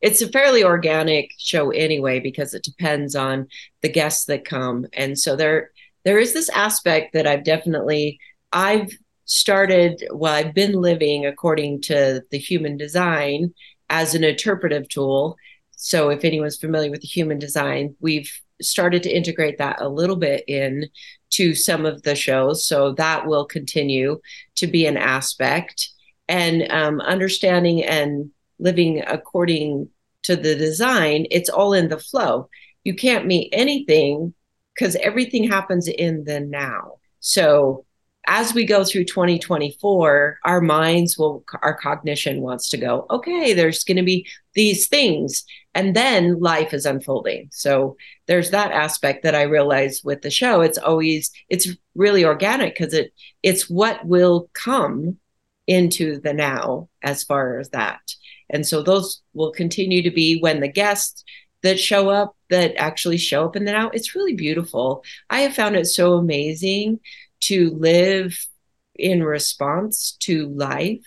it's 0.00 0.22
a 0.22 0.28
fairly 0.28 0.62
organic 0.64 1.32
show 1.38 1.70
anyway 1.70 2.20
because 2.20 2.54
it 2.54 2.62
depends 2.62 3.14
on 3.14 3.48
the 3.82 3.90
guests 3.90 4.26
that 4.26 4.44
come, 4.44 4.86
and 4.92 5.18
so 5.18 5.36
there, 5.36 5.70
there 6.04 6.18
is 6.18 6.32
this 6.32 6.48
aspect 6.50 7.12
that 7.12 7.26
I've 7.26 7.44
definitely, 7.44 8.20
I've 8.52 8.90
started, 9.26 10.04
well, 10.12 10.32
I've 10.32 10.54
been 10.54 10.72
living 10.72 11.26
according 11.26 11.82
to 11.82 12.22
the 12.30 12.38
human 12.38 12.76
design 12.76 13.52
as 13.90 14.14
an 14.14 14.24
interpretive 14.24 14.88
tool. 14.88 15.36
So, 15.72 16.08
if 16.08 16.24
anyone's 16.24 16.56
familiar 16.56 16.90
with 16.90 17.02
the 17.02 17.08
human 17.08 17.38
design, 17.38 17.94
we've 18.00 18.32
started 18.62 19.02
to 19.02 19.14
integrate 19.14 19.58
that 19.58 19.80
a 19.80 19.88
little 19.88 20.16
bit 20.16 20.44
in 20.48 20.88
to 21.30 21.54
some 21.54 21.84
of 21.84 22.02
the 22.02 22.14
shows. 22.14 22.66
So, 22.66 22.92
that 22.92 23.26
will 23.26 23.44
continue 23.44 24.20
to 24.56 24.66
be 24.66 24.86
an 24.86 24.96
aspect. 24.96 25.90
And 26.28 26.70
um, 26.72 27.00
understanding 27.00 27.84
and 27.84 28.30
living 28.58 29.02
according 29.06 29.90
to 30.22 30.34
the 30.34 30.54
design, 30.54 31.26
it's 31.30 31.50
all 31.50 31.72
in 31.72 31.88
the 31.88 31.98
flow. 31.98 32.48
You 32.84 32.94
can't 32.94 33.26
meet 33.26 33.50
anything 33.52 34.34
because 34.74 34.96
everything 34.96 35.48
happens 35.48 35.88
in 35.88 36.24
the 36.24 36.40
now. 36.40 36.94
So, 37.20 37.84
as 38.26 38.52
we 38.52 38.64
go 38.64 38.84
through 38.84 39.04
2024, 39.04 40.38
our 40.44 40.60
minds 40.60 41.16
will, 41.16 41.44
our 41.62 41.74
cognition 41.74 42.40
wants 42.40 42.68
to 42.70 42.76
go, 42.76 43.06
okay, 43.10 43.52
there's 43.52 43.84
going 43.84 43.96
to 43.96 44.02
be 44.02 44.26
these 44.54 44.88
things. 44.88 45.44
And 45.74 45.94
then 45.94 46.40
life 46.40 46.74
is 46.74 46.86
unfolding. 46.86 47.48
So 47.52 47.96
there's 48.26 48.50
that 48.50 48.72
aspect 48.72 49.22
that 49.22 49.34
i 49.34 49.42
realize 49.42 50.02
with 50.02 50.22
the 50.22 50.30
show. 50.30 50.60
It's 50.60 50.78
always 50.78 51.30
it's 51.48 51.68
really 51.94 52.24
organic 52.24 52.76
because 52.76 52.94
it 52.94 53.12
it's 53.42 53.70
what 53.70 54.04
will 54.04 54.50
come 54.54 55.18
into 55.66 56.20
the 56.20 56.32
now 56.32 56.88
as 57.02 57.22
far 57.22 57.58
as 57.58 57.70
that. 57.70 58.00
And 58.48 58.66
so 58.66 58.82
those 58.82 59.22
will 59.34 59.52
continue 59.52 60.02
to 60.02 60.10
be 60.10 60.40
when 60.40 60.60
the 60.60 60.68
guests 60.68 61.24
that 61.62 61.80
show 61.80 62.08
up 62.08 62.36
that 62.48 62.74
actually 62.76 63.18
show 63.18 63.44
up 63.44 63.56
in 63.56 63.64
the 63.64 63.72
now 63.72 63.90
it's 63.90 64.14
really 64.14 64.34
beautiful. 64.34 65.04
I 65.30 65.40
have 65.40 65.54
found 65.54 65.76
it 65.76 65.86
so 65.86 66.14
amazing 66.14 67.00
to 67.40 67.70
live 67.70 68.46
in 68.94 69.22
response 69.22 70.16
to 70.20 70.48
life 70.48 71.04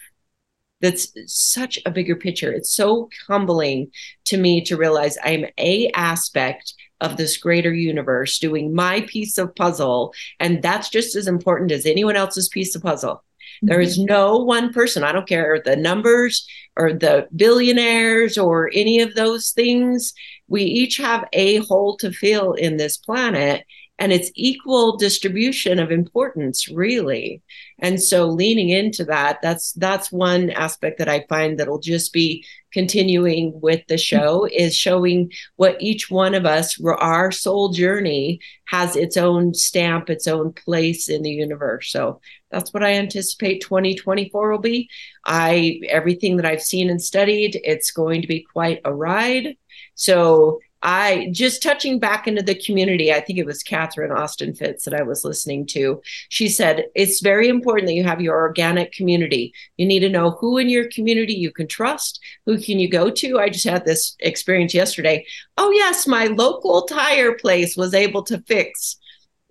that's 0.82 1.12
such 1.26 1.80
a 1.86 1.92
bigger 1.92 2.16
picture. 2.16 2.52
It's 2.52 2.72
so 2.72 3.10
humbling 3.28 3.92
to 4.26 4.38
me 4.38 4.64
to 4.66 4.78
realize 4.78 5.18
I'm 5.24 5.46
a 5.58 5.90
aspect 5.94 6.74
of 7.02 7.18
this 7.18 7.38
greater 7.38 7.74
universe 7.74 8.40
doing 8.40 8.74
my 8.74 9.02
piece 9.02 9.38
of 9.38 9.56
puzzle 9.56 10.14
and 10.40 10.62
that's 10.62 10.90
just 10.90 11.16
as 11.16 11.28
important 11.28 11.72
as 11.72 11.86
anyone 11.86 12.16
else's 12.16 12.50
piece 12.50 12.76
of 12.76 12.82
puzzle. 12.82 13.24
There 13.62 13.82
is 13.82 13.98
mm-hmm. 13.98 14.06
no 14.06 14.38
one 14.38 14.72
person, 14.72 15.04
I 15.04 15.12
don't 15.12 15.28
care 15.28 15.62
the 15.64 15.76
numbers 15.76 16.48
or 16.78 16.94
the 16.94 17.28
billionaires 17.36 18.38
or 18.38 18.70
any 18.74 19.02
of 19.02 19.16
those 19.16 19.52
things. 19.52 20.14
We 20.48 20.64
each 20.64 20.98
have 20.98 21.28
a 21.34 21.58
hole 21.58 21.98
to 21.98 22.12
fill 22.12 22.54
in 22.54 22.78
this 22.78 22.98
planet 22.98 23.66
and 24.00 24.14
it's 24.14 24.32
equal 24.34 24.96
distribution 24.96 25.78
of 25.78 25.92
importance 25.92 26.70
really. 26.70 27.42
And 27.80 28.02
so 28.02 28.28
leaning 28.28 28.70
into 28.70 29.04
that 29.06 29.40
that's 29.42 29.74
that's 29.74 30.12
one 30.12 30.50
aspect 30.50 30.98
that 31.00 31.10
i 31.10 31.26
find 31.30 31.58
that'll 31.58 31.80
just 31.80 32.12
be 32.12 32.46
continuing 32.72 33.60
with 33.62 33.82
the 33.88 33.98
show 33.98 34.46
is 34.46 34.76
showing 34.76 35.32
what 35.56 35.78
each 35.80 36.10
one 36.10 36.36
of 36.36 36.46
us 36.46 36.80
our 36.84 37.32
soul 37.32 37.70
journey 37.70 38.40
has 38.66 38.96
its 38.96 39.18
own 39.18 39.54
stamp 39.54 40.10
its 40.10 40.28
own 40.28 40.54
place 40.54 41.10
in 41.10 41.22
the 41.24 41.32
universe. 41.32 41.92
So 41.92 42.22
that's 42.52 42.74
what 42.74 42.84
i 42.84 42.94
anticipate 42.94 43.62
2024 43.62 44.52
will 44.52 44.60
be. 44.60 44.90
I 45.26 45.82
everything 45.90 46.38
that 46.38 46.46
i've 46.46 46.62
seen 46.62 46.90
and 46.90 47.02
studied 47.02 47.60
it's 47.64 47.92
going 47.92 48.22
to 48.22 48.28
be 48.28 48.42
quite 48.42 48.82
a 48.86 48.94
ride. 48.94 49.56
So 49.96 50.60
I 50.82 51.30
just 51.32 51.62
touching 51.62 52.00
back 52.00 52.28
into 52.28 52.42
the 52.42 52.56
community. 52.56 53.12
I 53.12 53.20
think 53.20 53.38
it 53.38 53.46
was 53.46 53.64
Catherine 53.64 54.12
Austin 54.12 54.54
Fitts 54.54 54.86
that 54.86 54.94
I 54.94 55.04
was 55.04 55.26
listening 55.26 55.66
to. 55.68 56.02
She 56.30 56.48
said, 56.48 56.86
It's 56.96 57.20
very 57.20 57.50
important 57.50 57.88
that 57.88 57.96
you 57.96 58.04
have 58.04 58.22
your 58.22 58.38
organic 58.38 58.92
community. 58.92 59.54
You 59.78 59.86
need 59.86 60.00
to 60.02 60.10
know 60.10 60.32
who 60.32 60.58
in 60.58 60.70
your 60.70 60.90
community 60.90 61.34
you 61.34 61.52
can 61.52 61.68
trust, 61.68 62.22
who 62.46 62.60
can 62.60 62.80
you 62.80 62.90
go 62.90 63.10
to. 63.10 63.40
I 63.40 63.50
just 63.50 63.68
had 63.68 63.86
this 63.86 64.16
experience 64.20 64.74
yesterday. 64.74 65.26
Oh, 65.58 65.72
yes, 65.72 66.08
my 66.08 66.26
local 66.26 66.84
tire 66.84 67.34
place 67.34 67.76
was 67.76 67.94
able 67.94 68.24
to 68.24 68.42
fix 68.48 68.99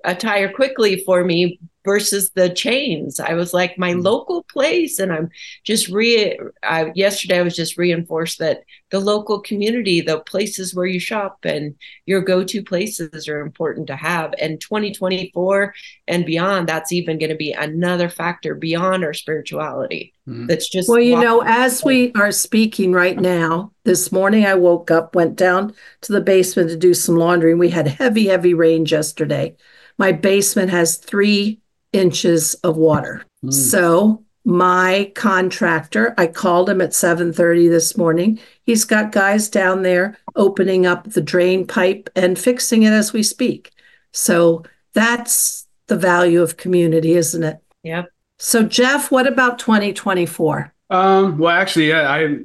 a 0.08 0.14
tire 0.14 0.50
quickly 0.50 1.02
for 1.04 1.22
me 1.22 1.60
versus 1.84 2.30
the 2.30 2.50
chains. 2.50 3.20
I 3.20 3.34
was 3.34 3.54
like 3.54 3.78
my 3.78 3.92
mm-hmm. 3.92 4.00
local 4.00 4.42
place, 4.44 4.98
and 4.98 5.12
I'm 5.12 5.30
just 5.64 5.88
re. 5.88 6.38
I, 6.62 6.92
yesterday, 6.94 7.38
I 7.38 7.42
was 7.42 7.56
just 7.56 7.78
reinforced 7.78 8.38
that 8.38 8.64
the 8.90 9.00
local 9.00 9.40
community, 9.40 10.00
the 10.00 10.20
places 10.20 10.74
where 10.74 10.86
you 10.86 10.98
shop, 10.98 11.38
and 11.44 11.74
your 12.06 12.22
go-to 12.22 12.62
places 12.62 13.28
are 13.28 13.40
important 13.40 13.86
to 13.88 13.96
have. 13.96 14.34
And 14.40 14.60
2024 14.60 15.74
and 16.06 16.24
beyond, 16.24 16.68
that's 16.68 16.92
even 16.92 17.18
going 17.18 17.30
to 17.30 17.36
be 17.36 17.52
another 17.52 18.08
factor 18.08 18.54
beyond 18.54 19.04
our 19.04 19.14
spirituality. 19.14 20.14
Mm-hmm. 20.26 20.46
That's 20.46 20.68
just 20.68 20.88
well, 20.88 21.00
you 21.00 21.20
know, 21.20 21.42
as 21.44 21.84
we 21.84 22.12
are 22.12 22.32
speaking 22.32 22.92
right 22.92 23.18
now, 23.18 23.72
this 23.84 24.10
morning 24.10 24.46
I 24.46 24.54
woke 24.54 24.90
up, 24.90 25.14
went 25.14 25.36
down 25.36 25.74
to 26.02 26.12
the 26.12 26.20
basement 26.22 26.70
to 26.70 26.76
do 26.76 26.94
some 26.94 27.16
laundry, 27.16 27.50
and 27.50 27.60
we 27.60 27.70
had 27.70 27.88
heavy, 27.88 28.26
heavy 28.26 28.54
rain 28.54 28.86
yesterday. 28.86 29.54
My 29.98 30.12
basement 30.12 30.70
has 30.70 30.96
three 30.96 31.60
inches 31.92 32.54
of 32.54 32.76
water. 32.76 33.24
Mm. 33.44 33.52
So 33.52 34.24
my 34.44 35.12
contractor, 35.14 36.14
I 36.16 36.26
called 36.26 36.70
him 36.70 36.80
at 36.80 36.94
7:30 36.94 37.68
this 37.68 37.96
morning. 37.96 38.38
He's 38.62 38.84
got 38.84 39.12
guys 39.12 39.48
down 39.48 39.82
there 39.82 40.16
opening 40.36 40.86
up 40.86 41.04
the 41.10 41.20
drain 41.20 41.66
pipe 41.66 42.08
and 42.16 42.38
fixing 42.38 42.84
it 42.84 42.92
as 42.92 43.12
we 43.12 43.22
speak. 43.22 43.72
So 44.12 44.62
that's 44.94 45.66
the 45.88 45.96
value 45.96 46.42
of 46.42 46.56
community, 46.56 47.14
isn't 47.14 47.42
it? 47.42 47.58
Yeah. 47.82 48.04
So 48.38 48.62
Jeff, 48.62 49.10
what 49.10 49.26
about 49.26 49.58
2024? 49.58 50.72
Um, 50.90 51.38
well, 51.38 51.54
actually, 51.54 51.88
yeah, 51.88 52.10
I 52.10 52.38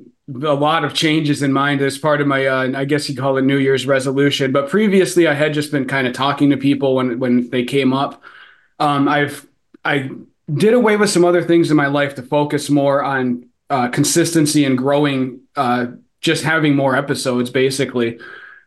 a 0.44 0.54
lot 0.54 0.84
of 0.84 0.94
changes 0.94 1.44
in 1.44 1.52
mind 1.52 1.82
as 1.82 1.98
part 1.98 2.22
of 2.22 2.28
my 2.28 2.46
uh, 2.46 2.72
i 2.76 2.86
guess 2.86 3.10
you 3.10 3.16
call 3.16 3.38
it 3.38 3.44
new 3.44 3.58
year's 3.58 3.86
resolution 3.86 4.52
but 4.52 4.70
previously 4.70 5.28
i 5.28 5.34
had 5.34 5.54
just 5.54 5.72
been 5.72 5.86
kind 5.86 6.08
of 6.08 6.14
talking 6.14 6.50
to 6.50 6.58
people 6.58 6.96
when 6.96 7.20
when 7.20 7.50
they 7.50 7.64
came 7.64 7.94
up 7.94 8.24
um, 8.80 9.08
I've 9.08 9.48
I 9.86 10.12
did 10.54 10.74
away 10.74 10.98
with 10.98 11.10
some 11.10 11.26
other 11.26 11.42
things 11.42 11.72
in 11.72 11.78
my 11.78 11.88
life 11.88 12.16
to 12.16 12.24
focus 12.24 12.70
more 12.70 13.04
on 13.04 13.48
uh, 13.70 13.88
consistency 13.90 14.66
and 14.66 14.78
growing, 14.78 15.42
uh, 15.56 15.88
just 16.22 16.44
having 16.44 16.76
more 16.76 16.96
episodes, 16.96 17.50
basically. 17.50 18.20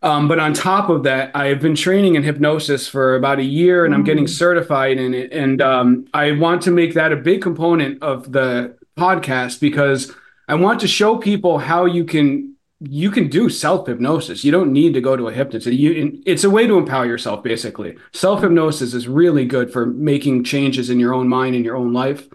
Um, 0.02 0.28
but 0.28 0.38
on 0.38 0.52
top 0.52 0.88
of 0.88 1.04
that, 1.04 1.34
I've 1.34 1.60
been 1.60 1.74
training 1.74 2.14
in 2.14 2.22
hypnosis 2.22 2.86
for 2.86 3.16
about 3.16 3.38
a 3.38 3.44
year, 3.44 3.84
and 3.84 3.94
I'm 3.94 4.04
getting 4.04 4.24
mm. 4.24 4.28
certified 4.28 4.98
in 4.98 5.14
it. 5.14 5.32
And 5.32 5.60
um, 5.62 6.06
I 6.12 6.32
want 6.32 6.62
to 6.62 6.70
make 6.70 6.94
that 6.94 7.12
a 7.12 7.16
big 7.16 7.42
component 7.42 8.02
of 8.02 8.30
the 8.32 8.76
podcast 8.96 9.60
because 9.60 10.14
I 10.48 10.54
want 10.54 10.80
to 10.80 10.88
show 10.88 11.16
people 11.16 11.58
how 11.58 11.84
you 11.84 12.04
can 12.04 12.56
you 12.80 13.10
can 13.10 13.28
do 13.28 13.48
self 13.48 13.86
hypnosis. 13.86 14.44
You 14.44 14.52
don't 14.52 14.72
need 14.72 14.94
to 14.94 15.00
go 15.00 15.16
to 15.16 15.28
a 15.28 15.32
hypnotist. 15.32 15.66
You, 15.66 16.20
it's 16.26 16.44
a 16.44 16.50
way 16.50 16.66
to 16.66 16.76
empower 16.76 17.06
yourself, 17.06 17.42
basically. 17.42 17.96
Self 18.12 18.42
hypnosis 18.42 18.92
is 18.92 19.08
really 19.08 19.46
good 19.46 19.72
for 19.72 19.86
making 19.86 20.44
changes 20.44 20.90
in 20.90 21.00
your 21.00 21.14
own 21.14 21.28
mind 21.28 21.54
and 21.56 21.64
your 21.64 21.76
own 21.76 21.92
life. 21.92 22.28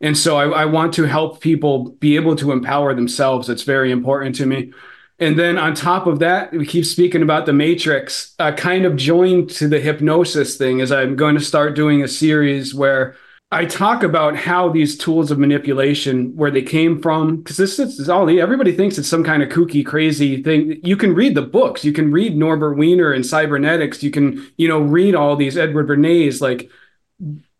And 0.00 0.16
so 0.16 0.36
I, 0.36 0.62
I, 0.62 0.64
want 0.66 0.92
to 0.94 1.04
help 1.04 1.40
people 1.40 1.92
be 1.92 2.16
able 2.16 2.36
to 2.36 2.52
empower 2.52 2.94
themselves. 2.94 3.48
It's 3.48 3.62
very 3.62 3.90
important 3.90 4.36
to 4.36 4.44
me. 4.44 4.72
And 5.18 5.38
then 5.38 5.56
on 5.56 5.74
top 5.74 6.06
of 6.06 6.18
that, 6.18 6.52
we 6.52 6.66
keep 6.66 6.84
speaking 6.84 7.22
about 7.22 7.46
the 7.46 7.54
matrix, 7.54 8.34
uh, 8.38 8.52
kind 8.52 8.84
of 8.84 8.96
joined 8.96 9.48
to 9.52 9.68
the 9.68 9.80
hypnosis 9.80 10.58
thing, 10.58 10.80
is 10.80 10.92
I'm 10.92 11.16
going 11.16 11.34
to 11.36 11.40
start 11.40 11.74
doing 11.74 12.02
a 12.02 12.08
series 12.08 12.74
where 12.74 13.16
I 13.52 13.64
talk 13.64 14.02
about 14.02 14.34
how 14.34 14.68
these 14.68 14.98
tools 14.98 15.30
of 15.30 15.38
manipulation, 15.38 16.34
where 16.34 16.50
they 16.50 16.62
came 16.62 17.00
from, 17.00 17.36
because 17.36 17.56
this, 17.56 17.78
is 17.78 18.08
all 18.08 18.28
everybody 18.28 18.72
thinks 18.72 18.98
it's 18.98 19.08
some 19.08 19.22
kind 19.22 19.40
of 19.40 19.50
kooky, 19.50 19.86
crazy 19.86 20.42
thing. 20.42 20.80
You 20.82 20.96
can 20.96 21.14
read 21.14 21.36
the 21.36 21.42
books, 21.42 21.84
you 21.84 21.92
can 21.92 22.10
read 22.10 22.36
Norbert 22.36 22.76
Wiener 22.76 23.12
and 23.12 23.24
cybernetics, 23.24 24.02
you 24.02 24.10
can, 24.10 24.44
you 24.56 24.66
know, 24.66 24.80
read 24.80 25.14
all 25.14 25.36
these 25.36 25.56
Edward 25.56 25.86
Bernays. 25.86 26.40
Like, 26.40 26.68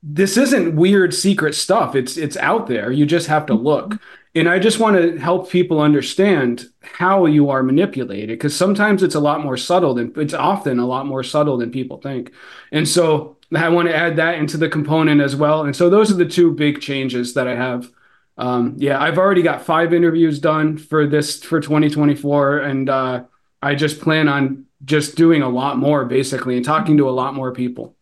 this 0.03 0.37
isn't 0.37 0.77
weird 0.77 1.15
secret 1.15 1.55
stuff. 1.55 1.95
It's 1.95 2.17
it's 2.17 2.37
out 2.37 2.67
there. 2.67 2.93
You 2.93 3.07
just 3.07 3.27
have 3.29 3.47
to 3.47 3.55
mm-hmm. 3.55 3.65
look. 3.65 4.01
And 4.35 4.49
I 4.49 4.59
just 4.59 4.79
want 4.79 4.97
to 4.97 5.17
help 5.19 5.51
people 5.51 5.81
understand 5.81 6.67
how 6.83 7.27
you 7.27 7.49
are 7.49 7.63
manipulated 7.63 8.39
because 8.39 8.55
sometimes 8.55 9.03
it's 9.03 9.15
a 9.15 9.21
lot 9.21 9.43
more 9.43 9.57
subtle 9.57 9.95
than 9.95 10.13
it's 10.17 10.35
often 10.35 10.79
a 10.79 10.87
lot 10.87 11.07
more 11.07 11.23
subtle 11.23 11.57
than 11.57 11.71
people 11.71 11.99
think. 11.99 12.33
And 12.71 12.87
so 12.87 13.36
I 13.55 13.69
want 13.69 13.89
to 13.89 13.97
add 13.97 14.17
that 14.17 14.39
into 14.39 14.57
the 14.57 14.69
component 14.69 15.21
as 15.21 15.37
well. 15.37 15.65
And 15.65 15.77
so 15.77 15.89
those 15.89 16.11
are 16.11 16.17
the 16.17 16.27
two 16.27 16.53
big 16.53 16.81
changes 16.81 17.35
that 17.35 17.47
I 17.47 17.55
have. 17.55 17.91
Um, 18.39 18.75
yeah, 18.77 19.01
I've 19.01 19.19
already 19.19 19.43
got 19.43 19.63
five 19.63 19.95
interviews 19.95 20.39
done 20.39 20.77
for 20.77 21.07
this 21.07 21.43
for 21.43 21.61
2024, 21.61 22.59
and 22.59 22.91
uh, 22.91 23.25
I 23.63 23.75
just 23.75 24.01
plan 24.01 24.29
on 24.29 24.67
just 24.85 25.17
doing 25.17 25.43
a 25.43 25.49
lot 25.49 25.79
more 25.79 26.05
basically 26.05 26.57
and 26.57 26.65
talking 26.65 26.97
to 26.99 27.09
a 27.09 27.11
lot 27.11 27.35
more 27.35 27.53
people. 27.53 27.97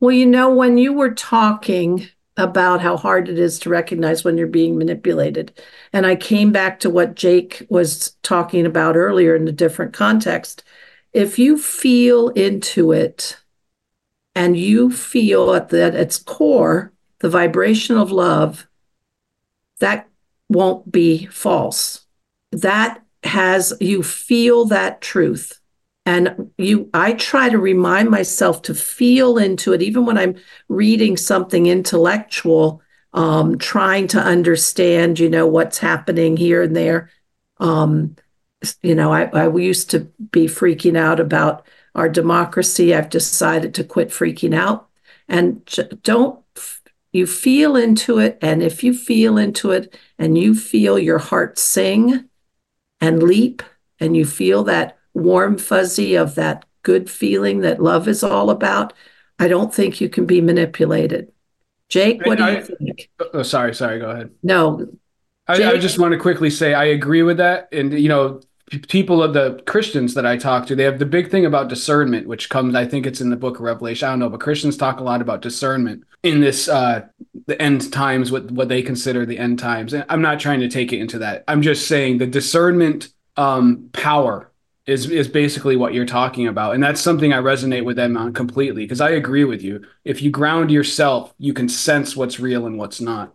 Well, 0.00 0.12
you 0.12 0.26
know, 0.26 0.54
when 0.54 0.78
you 0.78 0.92
were 0.92 1.14
talking 1.14 2.06
about 2.36 2.80
how 2.80 2.96
hard 2.96 3.28
it 3.28 3.38
is 3.38 3.58
to 3.58 3.70
recognize 3.70 4.22
when 4.22 4.38
you're 4.38 4.46
being 4.46 4.78
manipulated, 4.78 5.58
and 5.92 6.06
I 6.06 6.14
came 6.14 6.52
back 6.52 6.80
to 6.80 6.90
what 6.90 7.16
Jake 7.16 7.66
was 7.68 8.16
talking 8.22 8.66
about 8.66 8.96
earlier 8.96 9.34
in 9.34 9.48
a 9.48 9.52
different 9.52 9.92
context. 9.92 10.62
If 11.12 11.38
you 11.38 11.58
feel 11.58 12.28
into 12.28 12.92
it, 12.92 13.38
and 14.38 14.56
you 14.56 14.88
feel 14.88 15.52
at, 15.52 15.68
the, 15.70 15.82
at 15.82 15.96
its 15.96 16.16
core 16.16 16.92
the 17.18 17.28
vibration 17.28 17.96
of 17.96 18.12
love, 18.12 18.68
that 19.80 20.08
won't 20.48 20.92
be 20.92 21.26
false. 21.26 22.06
That 22.52 23.02
has, 23.24 23.74
you 23.80 24.04
feel 24.04 24.66
that 24.66 25.00
truth. 25.00 25.60
And 26.06 26.52
you, 26.56 26.88
I 26.94 27.14
try 27.14 27.48
to 27.48 27.58
remind 27.58 28.10
myself 28.10 28.62
to 28.62 28.76
feel 28.76 29.38
into 29.38 29.72
it, 29.72 29.82
even 29.82 30.06
when 30.06 30.16
I'm 30.16 30.36
reading 30.68 31.16
something 31.16 31.66
intellectual, 31.66 32.80
um, 33.14 33.58
trying 33.58 34.06
to 34.08 34.20
understand, 34.20 35.18
you 35.18 35.28
know, 35.28 35.48
what's 35.48 35.78
happening 35.78 36.36
here 36.36 36.62
and 36.62 36.76
there. 36.76 37.10
Um, 37.58 38.14
you 38.82 38.94
know, 38.94 39.12
I, 39.12 39.24
I 39.24 39.52
used 39.56 39.90
to 39.90 40.00
be 40.30 40.46
freaking 40.46 40.96
out 40.96 41.18
about 41.18 41.66
our 41.98 42.08
democracy. 42.08 42.94
I've 42.94 43.10
decided 43.10 43.74
to 43.74 43.84
quit 43.84 44.08
freaking 44.08 44.54
out 44.54 44.88
and 45.28 45.62
don't 46.02 46.38
you 47.12 47.26
feel 47.26 47.76
into 47.76 48.18
it. 48.18 48.38
And 48.40 48.62
if 48.62 48.84
you 48.84 48.94
feel 48.94 49.36
into 49.36 49.72
it 49.72 49.96
and 50.18 50.38
you 50.38 50.54
feel 50.54 50.98
your 50.98 51.18
heart 51.18 51.58
sing 51.58 52.28
and 53.00 53.22
leap 53.22 53.62
and 53.98 54.16
you 54.16 54.24
feel 54.24 54.64
that 54.64 54.96
warm 55.14 55.58
fuzzy 55.58 56.14
of 56.14 56.34
that 56.36 56.64
good 56.82 57.10
feeling 57.10 57.60
that 57.60 57.82
love 57.82 58.06
is 58.06 58.22
all 58.22 58.50
about, 58.50 58.92
I 59.38 59.48
don't 59.48 59.74
think 59.74 60.00
you 60.00 60.08
can 60.08 60.24
be 60.26 60.40
manipulated. 60.40 61.32
Jake, 61.88 62.24
what 62.24 62.40
I, 62.40 62.50
do 62.50 62.60
you 62.60 62.76
think? 62.76 63.10
Oh, 63.18 63.30
oh, 63.34 63.42
sorry, 63.42 63.74
sorry, 63.74 63.98
go 63.98 64.10
ahead. 64.10 64.30
No. 64.42 64.86
I, 65.46 65.54
I, 65.64 65.78
just 65.78 65.98
want 65.98 66.12
to 66.12 66.18
quickly 66.18 66.50
say 66.50 66.74
I 66.74 66.84
agree 66.84 67.22
with 67.22 67.38
that. 67.38 67.68
And, 67.72 67.98
you 67.98 68.10
know, 68.10 68.42
people 68.88 69.22
of 69.22 69.34
the 69.34 69.62
Christians 69.66 70.14
that 70.14 70.26
I 70.26 70.36
talk 70.36 70.66
to, 70.66 70.76
they 70.76 70.84
have 70.84 70.98
the 70.98 71.06
big 71.06 71.30
thing 71.30 71.46
about 71.46 71.68
discernment, 71.68 72.26
which 72.26 72.48
comes, 72.48 72.74
I 72.74 72.86
think 72.86 73.06
it's 73.06 73.20
in 73.20 73.30
the 73.30 73.36
book 73.36 73.56
of 73.56 73.62
Revelation. 73.62 74.08
I 74.08 74.12
don't 74.12 74.18
know, 74.18 74.28
but 74.28 74.40
Christians 74.40 74.76
talk 74.76 75.00
a 75.00 75.04
lot 75.04 75.20
about 75.20 75.42
discernment 75.42 76.04
in 76.22 76.40
this, 76.40 76.68
uh, 76.68 77.06
the 77.46 77.60
end 77.60 77.92
times, 77.92 78.30
what, 78.30 78.50
what 78.50 78.68
they 78.68 78.82
consider 78.82 79.24
the 79.24 79.38
end 79.38 79.58
times. 79.58 79.92
And 79.92 80.04
I'm 80.08 80.22
not 80.22 80.40
trying 80.40 80.60
to 80.60 80.68
take 80.68 80.92
it 80.92 81.00
into 81.00 81.18
that. 81.20 81.44
I'm 81.48 81.62
just 81.62 81.88
saying 81.88 82.18
the 82.18 82.26
discernment 82.26 83.08
um, 83.36 83.88
power 83.92 84.50
is 84.88 85.10
is 85.10 85.28
basically 85.28 85.76
what 85.76 85.92
you're 85.92 86.06
talking 86.06 86.46
about 86.46 86.74
and 86.74 86.82
that's 86.82 87.00
something 87.00 87.32
i 87.32 87.38
resonate 87.38 87.84
with 87.84 87.94
them 87.94 88.16
on 88.16 88.32
completely 88.32 88.84
because 88.84 89.02
i 89.02 89.10
agree 89.10 89.44
with 89.44 89.62
you 89.62 89.84
if 90.04 90.22
you 90.22 90.30
ground 90.30 90.70
yourself 90.70 91.34
you 91.38 91.52
can 91.52 91.68
sense 91.68 92.16
what's 92.16 92.40
real 92.40 92.66
and 92.66 92.78
what's 92.78 92.98
not 92.98 93.34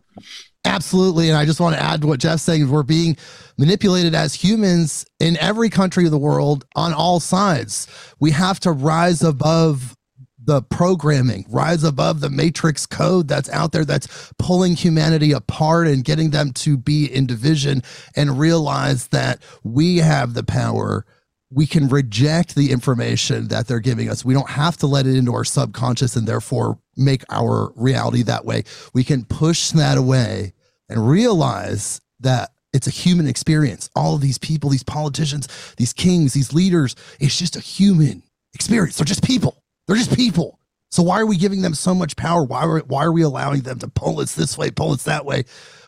absolutely 0.66 1.30
and 1.30 1.38
i 1.38 1.46
just 1.46 1.60
want 1.60 1.76
to 1.76 1.82
add 1.82 2.02
to 2.02 2.08
what 2.08 2.20
jeff's 2.20 2.44
saying 2.44 2.70
we're 2.70 2.84
being 2.84 3.18
manipulated 3.58 4.16
as 4.16 4.34
humans 4.34 5.06
in 5.20 5.38
every 5.38 5.70
country 5.70 6.06
of 6.06 6.12
the 6.12 6.18
world 6.18 6.66
on 6.76 6.94
all 6.94 7.20
sides. 7.20 7.88
We 8.20 8.32
have 8.32 8.60
to 8.62 8.72
rise 8.72 9.22
above 9.22 9.96
the 10.46 10.62
programming, 10.62 11.46
rise 11.50 11.84
above 11.84 12.20
the 12.20 12.30
matrix 12.30 12.86
code 12.86 13.28
that's 13.28 13.50
out 13.50 13.72
there 13.72 13.86
that's 13.86 14.34
pulling 14.38 14.76
humanity 14.76 15.32
apart 15.32 15.88
and 15.88 16.04
getting 16.04 16.32
them 16.32 16.52
to 16.52 16.76
be 16.76 17.06
in 17.06 17.26
division 17.26 17.82
and 18.16 18.38
realize 18.38 19.08
that 19.10 19.42
we 19.64 19.98
have 19.98 20.34
the 20.34 20.44
power 20.44 21.06
we 21.54 21.68
can 21.68 21.88
reject 21.88 22.56
the 22.56 22.72
information 22.72 23.48
that 23.50 23.68
they're 23.68 23.80
giving 23.80 24.10
us. 24.10 24.26
We 24.26 24.34
don't 24.34 24.50
have 24.50 24.78
to 24.78 24.88
let 24.88 25.06
it 25.06 25.16
into 25.16 25.34
our 25.34 25.44
subconscious 25.44 26.16
and 26.16 26.28
therefore 26.28 26.80
make 26.98 27.24
our 27.30 27.72
reality 27.76 28.24
that 28.24 28.46
way. 28.46 28.64
We 28.94 29.04
can 29.04 29.26
push 29.26 29.72
that 29.72 29.98
away 29.98 30.54
and 30.90 31.08
realize 31.08 32.02
that 32.22 32.52
it's 32.74 32.88
a 32.88 32.92
human 32.92 33.28
experience. 33.28 33.90
All 33.96 34.16
of 34.16 34.22
these 34.22 34.40
people, 34.40 34.72
these 34.72 34.84
politicians, 34.84 35.48
these 35.78 35.94
kings, 35.94 36.34
these 36.34 36.54
leaders, 36.54 36.96
it's 37.20 37.38
just 37.38 37.56
a 37.56 37.60
human 37.60 38.24
experience. 38.54 38.98
They're 38.98 39.06
just 39.06 39.24
people. 39.24 39.64
They're 39.88 39.96
just 39.98 40.16
people. 40.16 40.60
So 40.90 41.04
why 41.04 41.20
are 41.20 41.26
we 41.26 41.38
giving 41.38 41.62
them 41.62 41.76
so 41.76 41.94
much 41.94 42.16
power? 42.16 42.44
Why 42.44 42.64
are, 42.64 42.80
why 42.80 43.04
are 43.04 43.12
we 43.12 43.22
allowing 43.22 43.62
them 43.62 43.80
to 43.80 43.88
pull 43.88 44.20
us 44.20 44.34
this 44.34 44.58
way, 44.58 44.72
pull 44.72 44.92
us 44.92 45.04
that 45.04 45.26
way? 45.26 45.44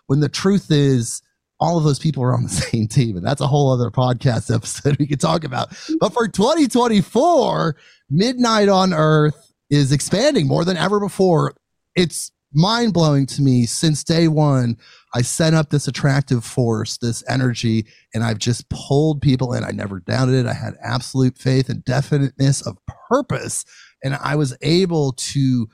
When 0.08 0.20
the 0.20 0.30
truth 0.30 0.70
is, 0.70 1.22
all 1.60 1.78
of 1.78 1.84
those 1.84 2.00
people 2.00 2.24
are 2.24 2.34
on 2.34 2.44
the 2.44 2.50
same 2.72 2.88
team. 2.88 3.18
And 3.18 3.26
that's 3.26 3.42
a 3.42 3.48
whole 3.48 3.72
other 3.72 3.90
podcast 3.90 4.54
episode 4.54 4.98
we 5.00 5.08
could 5.08 5.22
talk 5.22 5.44
about. 5.44 5.70
But 6.00 6.14
for 6.14 6.28
2024, 6.28 7.76
Midnight 8.10 8.70
on 8.70 8.94
Earth 8.94 9.54
is 9.70 9.92
expanding 9.92 10.48
more 10.48 10.66
than 10.66 10.78
ever 10.78 11.00
before. 11.00 11.56
It's 11.96 12.32
mind 12.54 12.94
blowing 12.94 13.26
to 13.26 13.42
me 13.42 13.66
since 13.66 14.04
day 14.04 14.28
one. 14.28 14.78
I 15.14 15.22
set 15.22 15.54
up 15.54 15.70
this 15.70 15.88
attractive 15.88 16.44
force, 16.44 16.98
this 16.98 17.24
energy, 17.30 17.86
and 18.14 18.24
I've 18.24 18.38
just 18.38 18.70
pulled 18.70 19.22
people 19.22 19.54
in. 19.54 19.64
I 19.64 19.72
never 19.72 20.00
doubted 20.02 20.36
it. 20.36 20.46
I 20.46 20.54
had 20.54 20.76
absolute 20.84 21.38
faith 21.38 21.70
and 21.70 21.84
definiteness 21.84 22.62
of 22.66 22.78
purpose. 23.10 23.66
And 24.04 24.16
I 24.16 24.36
was 24.36 24.58
able 24.62 25.14
to 25.14 25.68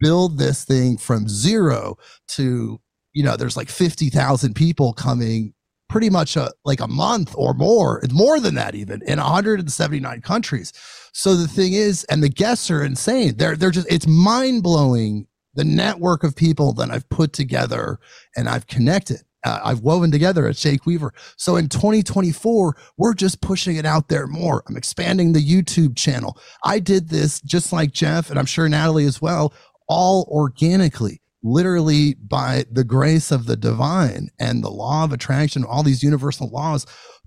build 0.00 0.38
this 0.38 0.64
thing 0.64 0.98
from 0.98 1.28
zero 1.28 1.96
to 2.28 2.80
you 3.16 3.22
know, 3.22 3.34
there's 3.34 3.56
like 3.56 3.70
50,000 3.70 4.54
people 4.54 4.92
coming 4.92 5.54
pretty 5.88 6.10
much 6.10 6.36
a, 6.36 6.52
like 6.66 6.80
a 6.80 6.86
month 6.86 7.34
or 7.34 7.54
more, 7.54 8.02
more 8.12 8.38
than 8.40 8.56
that 8.56 8.74
even 8.74 9.00
in 9.06 9.18
179 9.18 10.20
countries. 10.20 10.70
So 11.14 11.34
the 11.34 11.48
thing 11.48 11.72
is, 11.72 12.04
and 12.10 12.22
the 12.22 12.28
guests 12.28 12.70
are 12.70 12.84
insane. 12.84 13.38
They're 13.38 13.56
they're 13.56 13.70
just 13.70 13.90
it's 13.90 14.06
mind 14.06 14.62
blowing 14.62 15.26
the 15.54 15.64
network 15.64 16.24
of 16.24 16.36
people 16.36 16.74
that 16.74 16.90
I've 16.90 17.08
put 17.08 17.32
together 17.32 17.98
and 18.36 18.50
I've 18.50 18.66
connected. 18.66 19.22
Uh, 19.42 19.60
I've 19.64 19.80
woven 19.80 20.10
together 20.10 20.46
at 20.46 20.56
Jake 20.56 20.84
Weaver. 20.84 21.14
So 21.38 21.56
in 21.56 21.70
2024, 21.70 22.76
we're 22.98 23.14
just 23.14 23.40
pushing 23.40 23.76
it 23.76 23.86
out 23.86 24.08
there 24.08 24.26
more. 24.26 24.62
I'm 24.68 24.76
expanding 24.76 25.32
the 25.32 25.40
YouTube 25.40 25.96
channel. 25.96 26.38
I 26.64 26.80
did 26.80 27.08
this 27.08 27.40
just 27.40 27.72
like 27.72 27.92
Jeff, 27.92 28.28
and 28.28 28.38
I'm 28.38 28.44
sure 28.44 28.68
Natalie 28.68 29.06
as 29.06 29.22
well, 29.22 29.54
all 29.88 30.28
organically 30.30 31.22
literally 31.46 32.14
by 32.14 32.64
the 32.70 32.84
grace 32.84 33.30
of 33.30 33.46
the 33.46 33.56
divine 33.56 34.28
and 34.38 34.62
the 34.64 34.70
law 34.70 35.04
of 35.04 35.12
attraction, 35.12 35.64
all 35.64 35.84
these 35.84 36.02
universal 36.02 36.50
laws 36.50 36.84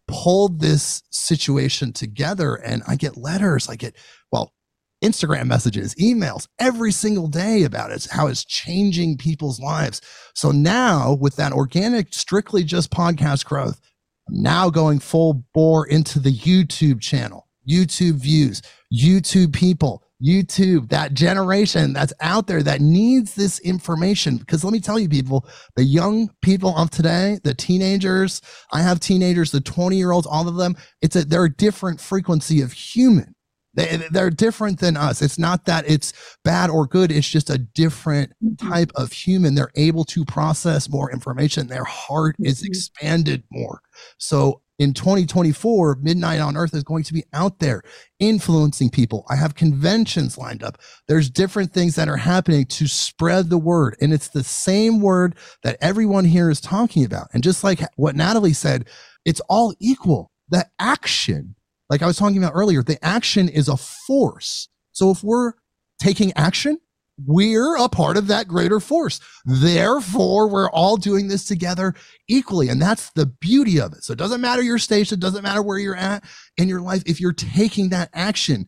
pulled 0.08 0.60
this 0.60 1.02
situation 1.10 1.94
together. 1.94 2.56
And 2.56 2.84
I 2.88 2.96
get 2.96 3.16
letters, 3.18 3.70
I 3.70 3.76
get, 3.76 3.96
well, 4.32 4.54
Instagram 5.02 5.48
messages, 5.48 5.96
emails 5.96 6.48
every 6.60 6.92
single 6.92 7.30
day 7.30 7.64
about 7.64 7.92
it, 7.92 8.08
how 8.12 8.28
it's 8.28 8.44
changing 8.44 9.18
people's 9.18 9.60
lives. 9.60 10.02
So 10.36 10.52
now, 10.52 11.14
with 11.14 11.38
that 11.38 11.54
organic, 11.54 12.14
strictly 12.14 12.66
just 12.66 12.92
podcast 12.92 13.46
growth, 13.46 13.80
I'm 14.28 14.42
now 14.42 14.70
going 14.70 15.00
full 15.00 15.46
bore 15.54 15.88
into 15.88 16.20
the 16.20 16.36
YouTube 16.36 17.00
channel, 17.00 17.48
YouTube 17.70 18.16
views, 18.16 18.62
YouTube 18.94 19.54
people, 19.54 20.04
YouTube, 20.24 20.90
that 20.90 21.14
generation 21.14 21.94
that's 21.94 22.14
out 22.22 22.48
there 22.48 22.64
that 22.64 22.82
needs 22.82 23.36
this 23.36 23.60
information. 23.60 24.38
Because 24.38 24.64
let 24.64 24.74
me 24.74 24.80
tell 24.80 25.00
you, 25.00 25.08
people, 25.08 25.48
the 25.76 25.84
young 25.84 26.30
people 26.42 26.76
of 26.78 26.90
today, 26.90 27.40
the 27.44 27.54
teenagers, 27.54 28.42
I 28.72 28.82
have 28.82 29.00
teenagers, 29.00 29.52
the 29.52 29.62
20 29.62 29.96
year 29.96 30.12
olds, 30.12 30.28
all 30.28 30.48
of 30.48 30.56
them, 30.56 30.76
it's 31.02 31.16
a, 31.16 31.24
they're 31.24 31.46
a 31.46 31.56
different 31.56 32.02
frequency 32.02 32.62
of 32.62 32.74
human. 32.74 33.36
They, 33.76 34.02
they're 34.12 34.32
different 34.32 34.80
than 34.80 34.98
us. 34.98 35.22
It's 35.22 35.38
not 35.38 35.66
that 35.66 35.90
it's 35.90 36.12
bad 36.44 36.70
or 36.70 36.88
good. 36.88 37.12
It's 37.12 37.30
just 37.30 37.50
a 37.50 37.58
different 37.58 38.34
mm-hmm. 38.44 38.68
type 38.68 38.92
of 38.96 39.12
human. 39.12 39.56
They're 39.56 39.72
able 39.76 40.04
to 40.06 40.26
process 40.26 40.90
more 40.90 41.12
information. 41.12 41.68
Their 41.68 41.84
heart 41.84 42.36
is 42.40 42.60
mm-hmm. 42.60 42.68
expanded 42.68 43.44
more. 43.52 43.80
So 44.18 44.62
in 44.80 44.94
2024, 44.94 46.00
Midnight 46.02 46.40
on 46.40 46.56
Earth 46.56 46.74
is 46.74 46.84
going 46.84 47.04
to 47.04 47.14
be 47.14 47.26
out 47.34 47.60
there 47.60 47.84
influencing 48.20 48.90
people. 48.90 49.26
I 49.30 49.36
have 49.36 49.54
conventions 49.54 50.38
lined 50.38 50.64
up. 50.64 50.78
There's 51.08 51.30
different 51.30 51.74
things 51.74 51.96
that 51.96 52.08
are 52.08 52.18
happening 52.18 52.66
to 52.66 52.88
spread 52.88 53.50
the 53.50 53.58
word. 53.58 53.98
And 54.00 54.14
it's 54.14 54.30
the 54.30 54.44
same 54.44 55.02
word 55.02 55.36
that 55.64 55.78
everyone 55.82 56.24
here 56.24 56.50
is 56.50 56.62
talking 56.62 57.04
about. 57.04 57.28
And 57.34 57.44
just 57.44 57.64
like 57.64 57.82
what 57.98 58.16
Natalie 58.16 58.54
said, 58.54 58.88
it's 59.26 59.42
all 59.50 59.76
equal. 59.80 60.32
The 60.48 60.66
action, 60.80 61.56
like 61.90 62.02
I 62.02 62.08
was 62.08 62.18
talking 62.18 62.38
about 62.38 62.54
earlier, 62.56 62.82
the 62.82 63.04
action 63.06 63.50
is 63.50 63.68
a 63.68 63.78
force. 63.78 64.70
So 64.94 65.12
if 65.12 65.24
we're 65.24 65.54
taking 66.00 66.32
action, 66.38 66.80
we're 67.26 67.76
a 67.76 67.90
part 67.90 68.18
of 68.18 68.28
that 68.28 68.48
greater 68.48 68.80
force. 68.80 69.20
Therefore, 69.46 70.48
we're 70.48 70.70
all 70.70 70.98
doing 70.98 71.28
this 71.28 71.46
together 71.46 71.94
equally. 72.28 72.70
And 72.70 72.82
that's 72.82 73.12
the 73.12 73.26
beauty 73.26 73.80
of 73.80 73.94
it. 73.94 74.04
So 74.04 74.14
it 74.14 74.20
doesn't 74.20 74.42
matter 74.42 74.62
your 74.62 74.78
station, 74.78 75.18
it 75.18 75.22
doesn't 75.22 75.44
matter 75.44 75.62
where 75.62 75.80
you're 75.80 75.96
at 75.96 76.24
in 76.58 76.68
your 76.68 76.82
life. 76.82 77.04
If 77.06 77.20
you're 77.20 77.34
taking 77.34 77.90
that 77.90 78.10
action, 78.14 78.68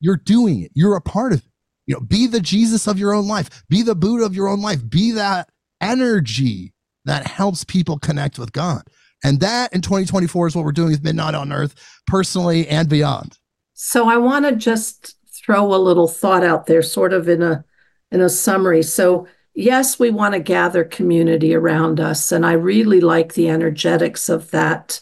you're 0.00 0.16
doing 0.16 0.62
it. 0.62 0.72
You're 0.74 0.96
a 0.96 1.00
part 1.00 1.32
of 1.32 1.40
it. 1.40 1.50
You 1.86 1.94
know, 1.94 2.00
be 2.00 2.26
the 2.26 2.40
Jesus 2.40 2.86
of 2.86 2.98
your 2.98 3.12
own 3.12 3.26
life, 3.26 3.64
be 3.68 3.82
the 3.82 3.94
Buddha 3.94 4.24
of 4.24 4.36
your 4.36 4.48
own 4.48 4.60
life, 4.60 4.88
be 4.88 5.12
that 5.12 5.50
energy 5.80 6.72
that 7.04 7.26
helps 7.26 7.64
people 7.64 7.98
connect 7.98 8.38
with 8.38 8.52
God. 8.52 8.82
And 9.24 9.40
that 9.40 9.72
in 9.72 9.80
2024 9.82 10.48
is 10.48 10.56
what 10.56 10.64
we're 10.64 10.72
doing 10.72 10.90
with 10.90 11.02
Midnight 11.02 11.34
on 11.34 11.52
Earth, 11.52 11.74
personally 12.06 12.68
and 12.68 12.88
beyond. 12.88 13.38
So 13.74 14.08
I 14.08 14.16
want 14.16 14.44
to 14.44 14.54
just 14.54 15.16
throw 15.44 15.74
a 15.74 15.76
little 15.76 16.08
thought 16.08 16.44
out 16.44 16.66
there, 16.66 16.82
sort 16.82 17.12
of 17.12 17.28
in 17.28 17.42
a 17.42 17.64
in 18.12 18.20
a 18.20 18.28
summary. 18.28 18.82
So, 18.82 19.26
yes, 19.54 19.98
we 19.98 20.10
want 20.10 20.34
to 20.34 20.40
gather 20.40 20.84
community 20.84 21.54
around 21.54 21.98
us. 21.98 22.30
And 22.30 22.46
I 22.46 22.52
really 22.52 23.00
like 23.00 23.34
the 23.34 23.48
energetics 23.48 24.28
of 24.28 24.50
that 24.52 25.00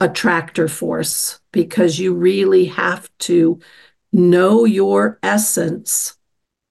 attractor 0.00 0.68
force 0.68 1.40
because 1.52 1.98
you 1.98 2.14
really 2.14 2.66
have 2.66 3.08
to 3.18 3.58
know 4.12 4.64
your 4.64 5.18
essence 5.22 6.16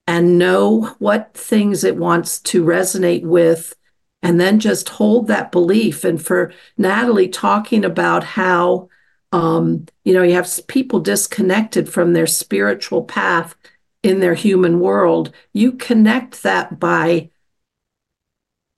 and 0.07 0.37
know 0.37 0.95
what 0.99 1.33
things 1.33 1.83
it 1.83 1.97
wants 1.97 2.39
to 2.39 2.63
resonate 2.63 3.23
with 3.23 3.73
and 4.21 4.39
then 4.39 4.59
just 4.59 4.87
hold 4.89 5.27
that 5.27 5.51
belief 5.51 6.03
and 6.03 6.23
for 6.23 6.53
natalie 6.77 7.27
talking 7.27 7.83
about 7.83 8.23
how 8.23 8.87
um, 9.31 9.85
you 10.03 10.13
know 10.13 10.23
you 10.23 10.33
have 10.33 10.49
people 10.67 10.99
disconnected 10.99 11.89
from 11.89 12.13
their 12.13 12.27
spiritual 12.27 13.03
path 13.03 13.55
in 14.03 14.19
their 14.19 14.35
human 14.35 14.79
world, 14.79 15.31
you 15.53 15.71
connect 15.71 16.43
that 16.43 16.79
by 16.79 17.29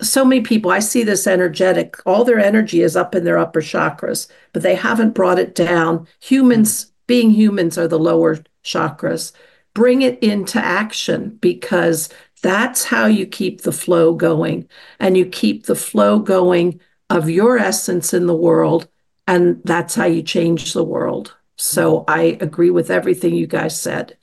so 0.01 0.23
many 0.23 0.41
people. 0.41 0.71
I 0.71 0.79
see 0.79 1.03
this 1.03 1.27
energetic, 1.27 1.97
all 2.05 2.23
their 2.23 2.39
energy 2.39 2.81
is 2.81 2.95
up 2.95 3.15
in 3.15 3.23
their 3.23 3.37
upper 3.37 3.61
chakras, 3.61 4.29
but 4.53 4.61
they 4.61 4.75
haven't 4.75 5.15
brought 5.15 5.39
it 5.39 5.55
down. 5.55 6.07
Humans, 6.21 6.91
being 7.07 7.31
humans, 7.31 7.77
are 7.77 7.87
the 7.87 7.99
lower 7.99 8.37
chakras. 8.63 9.31
Bring 9.73 10.01
it 10.01 10.21
into 10.21 10.63
action 10.63 11.37
because 11.41 12.09
that's 12.41 12.85
how 12.85 13.05
you 13.07 13.25
keep 13.25 13.61
the 13.61 13.71
flow 13.71 14.13
going. 14.13 14.69
And 14.99 15.17
you 15.17 15.25
keep 15.25 15.65
the 15.65 15.75
flow 15.75 16.19
going 16.19 16.79
of 17.09 17.29
your 17.29 17.57
essence 17.57 18.13
in 18.13 18.27
the 18.27 18.35
world 18.35 18.87
and 19.27 19.61
that's 19.63 19.95
how 19.95 20.05
you 20.05 20.21
change 20.21 20.73
the 20.73 20.83
world. 20.83 21.35
So 21.57 22.03
I 22.07 22.37
agree 22.41 22.69
with 22.69 22.91
everything 22.91 23.33
you 23.33 23.47
guys 23.47 23.79
said. 23.79 24.17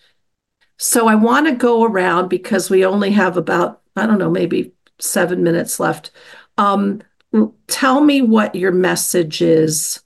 So 0.83 1.07
I 1.07 1.15
want 1.15 1.47
to 1.47 1.55
go 1.55 1.85
around 1.85 2.27
because 2.27 2.69
we 2.69 2.85
only 2.85 3.13
have 3.13 3.37
about, 3.37 3.83
I 3.95 4.05
don't 4.05 4.19
know, 4.19 4.29
maybe 4.29 4.73
seven 4.99 5.45
minutes 5.45 5.79
left. 5.79 6.11
Um, 6.59 7.01
tell 7.69 8.01
me 8.01 8.21
what 8.21 8.57
your 8.57 8.73
message 8.73 9.41
is 9.43 10.03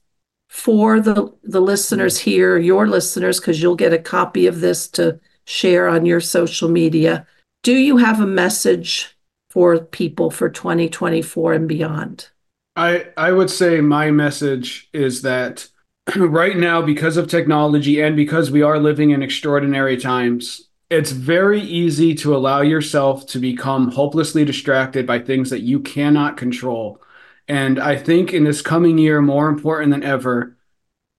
for 0.51 1.01
the, 1.01 1.33
the 1.45 1.63
listeners 1.63 2.19
here, 2.19 2.59
your 2.59 2.87
listeners, 2.89 3.41
because 3.41 3.63
you'll 3.63 3.75
get 3.75 3.95
a 3.95 3.99
copy 3.99 4.47
of 4.47 4.61
this 4.61 4.87
to 4.89 5.19
share 5.47 5.89
on 5.89 6.05
your 6.05 6.21
social 6.21 6.69
media. 6.69 7.27
Do 7.63 7.75
you 7.75 7.97
have 7.97 8.21
a 8.21 8.27
message 8.27 9.17
for 9.49 9.79
people 9.79 10.31
for 10.31 10.51
2024 10.51 11.55
and 11.55 11.67
beyond? 11.67 12.29
I, 12.77 13.07
I 13.17 13.33
would 13.33 13.51
say 13.51 13.81
my 13.81 14.11
message 14.11 14.91
is 14.93 15.23
that 15.23 15.67
right 16.17 16.57
now, 16.59 16.83
because 16.83 17.17
of 17.17 17.29
technology 17.29 18.03
and 18.03 18.15
because 18.15 18.51
we 18.51 18.61
are 18.61 18.79
living 18.79 19.11
in 19.11 19.23
extraordinary 19.23 19.97
times, 19.97 20.66
it's 20.89 21.11
very 21.11 21.61
easy 21.61 22.15
to 22.15 22.37
allow 22.37 22.61
yourself 22.61 23.27
to 23.27 23.39
become 23.39 23.91
hopelessly 23.91 24.45
distracted 24.45 25.07
by 25.07 25.19
things 25.19 25.51
that 25.51 25.63
you 25.63 25.81
cannot 25.81 26.37
control. 26.37 27.03
And 27.49 27.79
I 27.79 27.97
think 27.97 28.33
in 28.33 28.45
this 28.45 28.63
coming 28.63 28.99
year, 28.99 29.21
more 29.21 29.49
important 29.49 29.91
than 29.93 30.05
ever, 30.05 30.57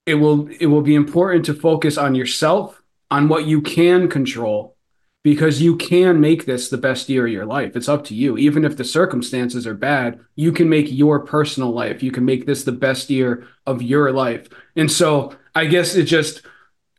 it 0.06 0.16
will 0.16 0.48
it 0.60 0.68
will 0.68 0.82
be 0.82 0.96
important 0.96 1.46
to 1.46 1.54
focus 1.54 1.98
on 1.98 2.16
yourself, 2.16 2.82
on 3.12 3.28
what 3.28 3.46
you 3.46 3.62
can 3.62 4.10
control, 4.10 4.78
because 5.24 5.62
you 5.62 5.76
can 5.76 6.22
make 6.22 6.46
this 6.46 6.70
the 6.70 6.78
best 6.78 7.10
year 7.10 7.26
of 7.26 7.34
your 7.34 7.46
life. 7.46 7.76
It's 7.76 7.90
up 7.90 8.06
to 8.06 8.16
you. 8.16 8.38
Even 8.38 8.64
if 8.64 8.78
the 8.78 8.86
circumstances 8.86 9.68
are 9.68 9.74
bad, 9.74 10.20
you 10.36 10.54
can 10.54 10.70
make 10.70 10.90
your 10.90 11.20
personal 11.20 11.72
life. 11.72 12.02
You 12.02 12.12
can 12.12 12.24
make 12.24 12.46
this 12.46 12.64
the 12.64 12.72
best 12.72 13.10
year 13.10 13.48
of 13.66 13.82
your 13.82 14.14
life. 14.14 14.48
And 14.78 14.90
so 14.90 15.36
I 15.56 15.66
guess 15.66 15.96
it 15.96 16.04
just 16.04 16.42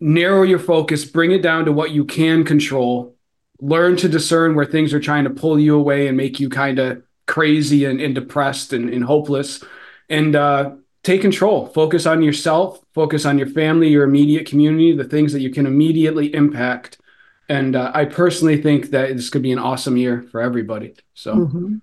narrow 0.01 0.43
your 0.43 0.59
focus, 0.59 1.05
bring 1.05 1.33
it 1.33 1.43
down 1.43 1.65
to 1.65 1.73
what 1.73 1.91
you 1.91 2.05
can 2.05 2.45
control, 2.45 3.17
learn 3.61 3.97
to 3.97 4.09
discern 4.09 4.55
where 4.55 4.67
things 4.67 4.95
are 4.95 5.01
trying 5.01 5.25
to 5.25 5.31
pull 5.31 5.59
you 5.59 5.77
away 5.77 6.09
and 6.09 6.17
make 6.17 6.39
you 6.39 6.49
kind 6.49 6.79
of 6.79 7.03
crazy 7.27 7.85
and, 7.85 8.01
and 8.01 8.15
depressed 8.15 8.73
and, 8.73 8.89
and, 8.91 9.05
hopeless. 9.05 9.63
And 10.09 10.35
uh, 10.35 10.73
take 11.03 11.21
control. 11.21 11.67
Focus 11.67 12.07
on 12.07 12.23
yourself, 12.23 12.81
focus 12.95 13.25
on 13.25 13.39
your 13.39 13.49
family, 13.49 13.89
your 13.89 14.05
immediate 14.05 14.47
community, 14.47 14.93
the 14.93 15.05
things 15.05 15.33
that 15.33 15.41
you 15.41 15.51
can 15.51 15.67
immediately 15.67 16.35
impact. 16.35 16.99
And 17.49 17.77
uh, 17.77 17.91
I 17.95 18.05
personally 18.05 18.61
think 18.61 18.91
that 18.91 19.15
this 19.17 19.31
could 19.31 19.43
be 19.43 19.53
an 19.53 19.59
awesome 19.59 19.97
year 19.97 20.23
for 20.31 20.41
everybody. 20.41 20.95
So, 21.15 21.35
mm-hmm. 21.35 21.77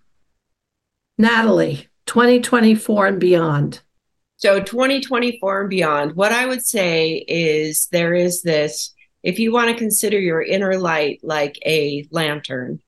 Natalie, 1.17 1.87
2024 2.05 3.07
and 3.07 3.19
beyond. 3.19 3.81
So 4.45 4.59
2024 4.59 5.61
and 5.61 5.69
beyond, 5.71 6.15
what 6.15 6.31
I 6.31 6.45
would 6.45 6.63
say 6.63 7.15
is 7.27 7.87
there 7.91 8.13
is 8.13 8.43
this 8.43 8.93
if 9.23 9.39
you 9.39 9.51
want 9.51 9.71
to 9.71 9.75
consider 9.75 10.19
your 10.19 10.43
inner 10.43 10.77
light 10.77 11.19
like 11.23 11.57
a 11.65 12.07
lantern, 12.11 12.79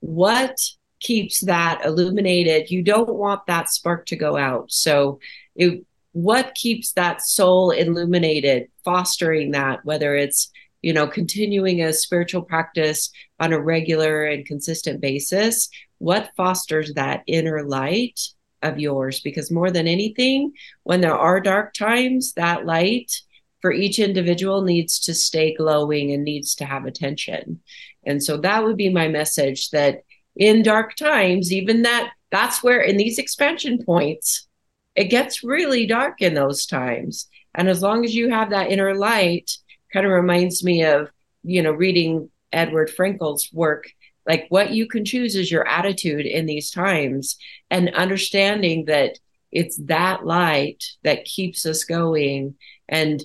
what 0.00 0.60
keeps 1.00 1.40
that 1.46 1.82
illuminated? 1.86 2.70
You 2.70 2.82
don't 2.82 3.08
want 3.08 3.46
that 3.46 3.70
spark 3.70 4.04
to 4.08 4.16
go 4.16 4.36
out. 4.36 4.70
So 4.70 5.18
it, 5.54 5.82
what 6.12 6.54
keeps 6.54 6.92
that 6.92 7.22
soul 7.22 7.70
illuminated, 7.70 8.68
fostering 8.84 9.52
that, 9.52 9.82
whether 9.86 10.14
it's 10.14 10.50
you 10.82 10.92
know 10.92 11.06
continuing 11.06 11.80
a 11.80 11.94
spiritual 11.94 12.42
practice 12.42 13.10
on 13.40 13.54
a 13.54 13.58
regular 13.58 14.26
and 14.26 14.44
consistent 14.44 15.00
basis 15.00 15.70
what 15.96 16.32
fosters 16.36 16.92
that 16.92 17.22
inner 17.26 17.64
light 17.66 18.20
of 18.66 18.78
yours 18.78 19.20
because 19.20 19.50
more 19.50 19.70
than 19.70 19.86
anything, 19.86 20.52
when 20.82 21.00
there 21.00 21.16
are 21.16 21.40
dark 21.40 21.74
times, 21.74 22.32
that 22.34 22.66
light 22.66 23.20
for 23.60 23.72
each 23.72 23.98
individual 23.98 24.62
needs 24.62 25.00
to 25.00 25.14
stay 25.14 25.54
glowing 25.54 26.12
and 26.12 26.24
needs 26.24 26.54
to 26.56 26.64
have 26.64 26.84
attention. 26.84 27.60
And 28.04 28.22
so 28.22 28.36
that 28.38 28.64
would 28.64 28.76
be 28.76 28.90
my 28.90 29.08
message 29.08 29.70
that 29.70 30.02
in 30.36 30.62
dark 30.62 30.96
times, 30.96 31.52
even 31.52 31.82
that 31.82 32.12
that's 32.30 32.62
where 32.62 32.80
in 32.80 32.96
these 32.96 33.18
expansion 33.18 33.82
points, 33.84 34.46
it 34.94 35.04
gets 35.04 35.42
really 35.42 35.86
dark 35.86 36.20
in 36.20 36.34
those 36.34 36.66
times. 36.66 37.28
And 37.54 37.68
as 37.68 37.82
long 37.82 38.04
as 38.04 38.14
you 38.14 38.30
have 38.30 38.50
that 38.50 38.70
inner 38.70 38.94
light, 38.94 39.56
kind 39.92 40.04
of 40.04 40.12
reminds 40.12 40.62
me 40.62 40.84
of, 40.84 41.10
you 41.42 41.62
know, 41.62 41.72
reading 41.72 42.30
Edward 42.52 42.90
Frankl's 42.90 43.50
work 43.52 43.86
like 44.26 44.46
what 44.48 44.72
you 44.72 44.86
can 44.86 45.04
choose 45.04 45.36
is 45.36 45.50
your 45.50 45.66
attitude 45.66 46.26
in 46.26 46.46
these 46.46 46.70
times 46.70 47.36
and 47.70 47.94
understanding 47.94 48.86
that 48.86 49.18
it's 49.52 49.76
that 49.84 50.26
light 50.26 50.84
that 51.02 51.24
keeps 51.24 51.64
us 51.66 51.84
going. 51.84 52.54
And 52.88 53.24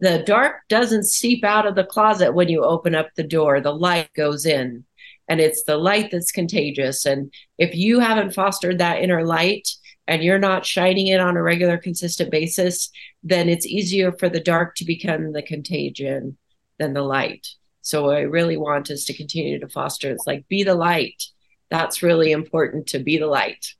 the 0.00 0.22
dark 0.24 0.62
doesn't 0.68 1.04
seep 1.04 1.44
out 1.44 1.66
of 1.66 1.74
the 1.74 1.84
closet 1.84 2.32
when 2.32 2.48
you 2.48 2.64
open 2.64 2.94
up 2.94 3.08
the 3.14 3.22
door. 3.22 3.60
The 3.60 3.74
light 3.74 4.12
goes 4.14 4.46
in 4.46 4.84
and 5.28 5.40
it's 5.40 5.62
the 5.64 5.76
light 5.76 6.10
that's 6.10 6.32
contagious. 6.32 7.04
And 7.04 7.32
if 7.58 7.74
you 7.74 8.00
haven't 8.00 8.34
fostered 8.34 8.78
that 8.78 9.02
inner 9.02 9.24
light 9.24 9.68
and 10.06 10.24
you're 10.24 10.38
not 10.38 10.66
shining 10.66 11.08
it 11.08 11.20
on 11.20 11.36
a 11.36 11.42
regular 11.42 11.78
consistent 11.78 12.30
basis 12.30 12.90
then 13.22 13.48
it's 13.48 13.66
easier 13.66 14.12
for 14.12 14.28
the 14.28 14.40
dark 14.40 14.74
to 14.76 14.84
become 14.84 15.32
the 15.32 15.42
contagion 15.42 16.36
than 16.78 16.94
the 16.94 17.02
light. 17.02 17.46
So 17.82 18.10
I 18.10 18.20
really 18.20 18.56
want 18.56 18.90
us 18.90 19.04
to 19.04 19.16
continue 19.16 19.58
to 19.58 19.68
foster 19.68 20.10
it's 20.10 20.26
like 20.26 20.48
be 20.48 20.62
the 20.62 20.74
light. 20.74 21.22
That's 21.70 22.02
really 22.02 22.32
important 22.32 22.88
to 22.88 22.98
be 22.98 23.18
the 23.18 23.26
light. 23.26 23.74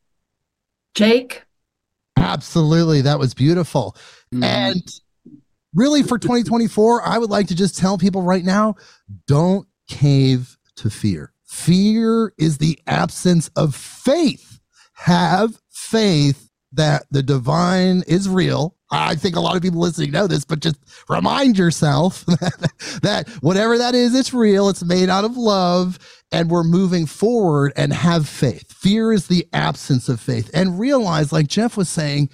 Jake? 0.95 1.43
Absolutely. 2.17 3.03
That 3.03 3.19
was 3.19 3.35
beautiful. 3.35 3.97
Mm-hmm. 4.33 4.45
And 4.45 5.01
really 5.75 6.03
for 6.03 6.19
2024, 6.19 7.03
I 7.07 7.19
would 7.19 7.31
like 7.31 7.49
to 7.49 7.55
just 7.55 7.77
tell 7.79 7.99
people 7.99 8.23
right 8.23 8.45
now 8.45 8.77
don't 9.27 9.67
cave 9.89 10.57
to 10.77 10.91
fear. 10.91 11.33
Fear 11.47 12.33
is 12.39 12.59
the 12.59 12.79
absence 12.87 13.51
of 13.57 13.75
faith. 13.75 14.61
Have 14.95 15.61
faith 15.71 16.51
that 16.73 17.07
the 17.11 17.23
divine 17.23 18.03
is 18.07 18.29
real 18.29 18.77
I 18.91 19.15
think 19.15 19.37
a 19.37 19.41
lot 19.41 19.57
of 19.57 19.63
people 19.63 19.81
listening 19.81 20.11
know 20.11 20.27
this, 20.27 20.45
but 20.45 20.61
just 20.61 20.77
remind 21.09 21.57
yourself 21.57 22.25
that, 23.03 23.29
whatever 23.41 23.79
that 23.79 23.95
is, 23.95 24.15
it's 24.15 24.35
real. 24.35 24.69
It's 24.69 24.83
made 24.83 25.09
out 25.09 25.25
of 25.25 25.37
love, 25.37 25.99
and 26.33 26.51
we're 26.51 26.65
moving 26.65 27.07
forward 27.07 27.73
and 27.77 27.93
have 27.93 28.29
faith. 28.29 28.73
Fear 28.73 29.13
is 29.13 29.27
the 29.27 29.47
absence 29.53 30.09
of 30.09 30.21
faith. 30.21 30.51
And 30.55 30.79
realize, 30.79 31.33
like 31.33 31.49
Jeff 31.49 31.77
was 31.77 31.89
saying, 31.89 32.31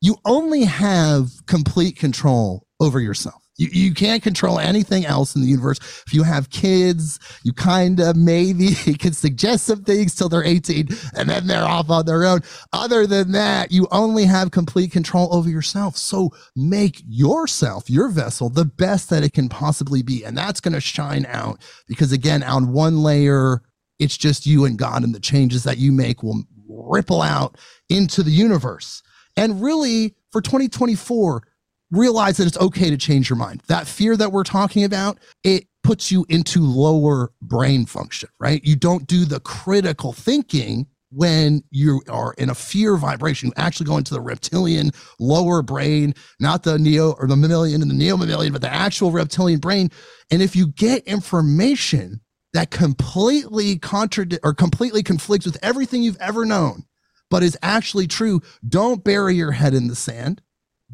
you 0.00 0.16
only 0.24 0.64
have 0.64 1.30
complete 1.46 1.96
control 1.96 2.66
over 2.80 3.00
yourself. 3.00 3.42
You, 3.58 3.68
you 3.72 3.94
can't 3.94 4.22
control 4.22 4.58
anything 4.58 5.06
else 5.06 5.34
in 5.34 5.42
the 5.42 5.48
universe. 5.48 5.78
If 6.06 6.12
you 6.12 6.22
have 6.24 6.50
kids, 6.50 7.18
you 7.42 7.52
kind 7.52 8.00
of 8.00 8.16
maybe 8.16 8.74
can 8.98 9.12
suggest 9.12 9.66
some 9.66 9.82
things 9.82 10.14
till 10.14 10.28
they're 10.28 10.44
18 10.44 10.88
and 11.16 11.30
then 11.30 11.46
they're 11.46 11.64
off 11.64 11.90
on 11.90 12.06
their 12.06 12.24
own. 12.24 12.40
Other 12.72 13.06
than 13.06 13.32
that, 13.32 13.72
you 13.72 13.88
only 13.90 14.24
have 14.24 14.50
complete 14.50 14.92
control 14.92 15.34
over 15.34 15.48
yourself. 15.48 15.96
So 15.96 16.30
make 16.54 17.02
yourself, 17.06 17.88
your 17.88 18.08
vessel, 18.08 18.48
the 18.50 18.64
best 18.64 19.10
that 19.10 19.24
it 19.24 19.32
can 19.32 19.48
possibly 19.48 20.02
be. 20.02 20.24
And 20.24 20.36
that's 20.36 20.60
going 20.60 20.74
to 20.74 20.80
shine 20.80 21.26
out 21.26 21.60
because, 21.88 22.12
again, 22.12 22.42
on 22.42 22.72
one 22.72 23.02
layer, 23.02 23.62
it's 23.98 24.16
just 24.16 24.46
you 24.46 24.66
and 24.66 24.78
God, 24.78 25.02
and 25.02 25.14
the 25.14 25.20
changes 25.20 25.64
that 25.64 25.78
you 25.78 25.92
make 25.92 26.22
will 26.22 26.44
ripple 26.68 27.22
out 27.22 27.56
into 27.88 28.22
the 28.22 28.30
universe. 28.30 29.02
And 29.36 29.62
really, 29.62 30.14
for 30.30 30.40
2024, 30.40 31.42
realize 31.90 32.36
that 32.36 32.46
it's 32.46 32.58
okay 32.58 32.90
to 32.90 32.96
change 32.96 33.30
your 33.30 33.36
mind. 33.36 33.62
That 33.68 33.86
fear 33.86 34.16
that 34.16 34.32
we're 34.32 34.44
talking 34.44 34.84
about, 34.84 35.18
it 35.44 35.64
puts 35.82 36.10
you 36.10 36.26
into 36.28 36.60
lower 36.60 37.30
brain 37.40 37.86
function, 37.86 38.28
right? 38.40 38.64
You 38.64 38.76
don't 38.76 39.06
do 39.06 39.24
the 39.24 39.40
critical 39.40 40.12
thinking 40.12 40.86
when 41.10 41.62
you 41.70 42.02
are 42.08 42.34
in 42.38 42.50
a 42.50 42.54
fear 42.54 42.96
vibration. 42.96 43.48
You 43.48 43.52
actually 43.56 43.86
go 43.86 43.96
into 43.96 44.12
the 44.12 44.20
reptilian 44.20 44.90
lower 45.20 45.62
brain, 45.62 46.14
not 46.40 46.64
the 46.64 46.78
neo 46.78 47.12
or 47.12 47.28
the 47.28 47.36
mammalian 47.36 47.82
and 47.82 47.90
the 47.90 47.94
neo 47.94 48.16
mammalian, 48.16 48.52
but 48.52 48.62
the 48.62 48.72
actual 48.72 49.12
reptilian 49.12 49.60
brain. 49.60 49.90
And 50.30 50.42
if 50.42 50.56
you 50.56 50.66
get 50.66 51.04
information 51.04 52.20
that 52.52 52.70
completely 52.70 53.78
contradict 53.78 54.44
or 54.44 54.54
completely 54.54 55.02
conflicts 55.02 55.46
with 55.46 55.58
everything 55.62 56.02
you've 56.02 56.20
ever 56.20 56.44
known, 56.44 56.84
but 57.30 57.42
is 57.42 57.56
actually 57.62 58.06
true, 58.06 58.40
don't 58.68 59.04
bury 59.04 59.36
your 59.36 59.52
head 59.52 59.74
in 59.74 59.88
the 59.88 59.96
sand. 59.96 60.42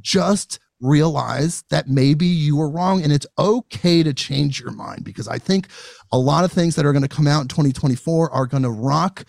Just 0.01 0.59
realize 0.83 1.63
that 1.71 1.89
maybe 1.89 2.27
you 2.27 2.57
were 2.57 2.69
wrong 2.69 3.03
and 3.03 3.13
it's 3.13 3.27
okay 3.39 4.03
to 4.03 4.13
change 4.13 4.61
your 4.61 4.73
mind 4.73 5.05
because 5.05 5.29
I 5.29 5.39
think 5.39 5.69
a 6.11 6.19
lot 6.19 6.45
of 6.45 6.53
things 6.53 6.75
that 6.75 6.85
are 6.85 6.93
going 6.93 7.03
to 7.03 7.09
come 7.09 7.29
out 7.29 7.43
in 7.43 7.49
2024 7.49 8.31
are 8.31 8.47
going 8.47 8.65
to 8.65 8.71
rock 8.71 9.25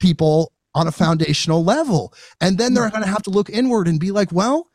people 0.00 0.52
on 0.74 0.86
a 0.86 0.92
foundational 0.92 1.64
level. 1.64 2.14
And 2.40 2.58
then 2.58 2.74
they're 2.74 2.90
going 2.90 3.02
to 3.02 3.08
have 3.08 3.22
to 3.24 3.30
look 3.30 3.50
inward 3.50 3.88
and 3.88 4.00
be 4.00 4.12
like, 4.12 4.32
well, 4.32 4.68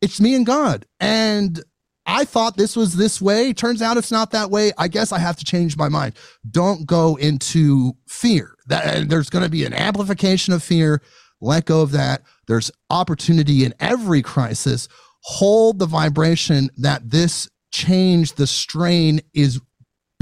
it's 0.00 0.20
me 0.20 0.34
and 0.34 0.46
God. 0.46 0.86
And 1.00 1.62
I 2.06 2.24
thought 2.24 2.56
this 2.56 2.76
was 2.76 2.96
this 2.96 3.20
way. 3.20 3.52
Turns 3.52 3.82
out 3.82 3.96
it's 3.96 4.12
not 4.12 4.30
that 4.30 4.50
way. 4.50 4.72
I 4.78 4.86
guess 4.86 5.10
I 5.10 5.18
have 5.18 5.36
to 5.36 5.44
change 5.44 5.76
my 5.76 5.88
mind. 5.88 6.14
Don't 6.48 6.86
go 6.86 7.16
into 7.16 7.96
fear. 8.06 8.54
That 8.68 9.08
there's 9.08 9.30
going 9.30 9.44
to 9.44 9.50
be 9.50 9.64
an 9.64 9.74
amplification 9.74 10.54
of 10.54 10.62
fear. 10.62 11.02
Let 11.40 11.66
go 11.66 11.82
of 11.82 11.90
that 11.92 12.22
there's 12.46 12.70
opportunity 12.90 13.64
in 13.64 13.74
every 13.80 14.22
crisis. 14.22 14.88
Hold 15.28 15.80
the 15.80 15.86
vibration 15.86 16.70
that 16.76 17.10
this 17.10 17.48
change, 17.72 18.34
the 18.34 18.46
strain 18.46 19.20
is 19.34 19.60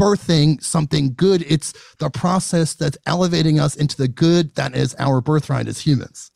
birthing 0.01 0.63
something 0.63 1.13
good. 1.15 1.45
It's 1.47 1.75
the 1.99 2.09
process 2.09 2.73
that's 2.73 2.97
elevating 3.05 3.61
us 3.61 3.77
into 3.77 3.99
the 3.99 4.09
good 4.09 4.55
that 4.55 4.75
is 4.75 4.97
our 4.99 5.21
birthright 5.21 5.69
as 5.69 5.81
humans. 5.81 6.31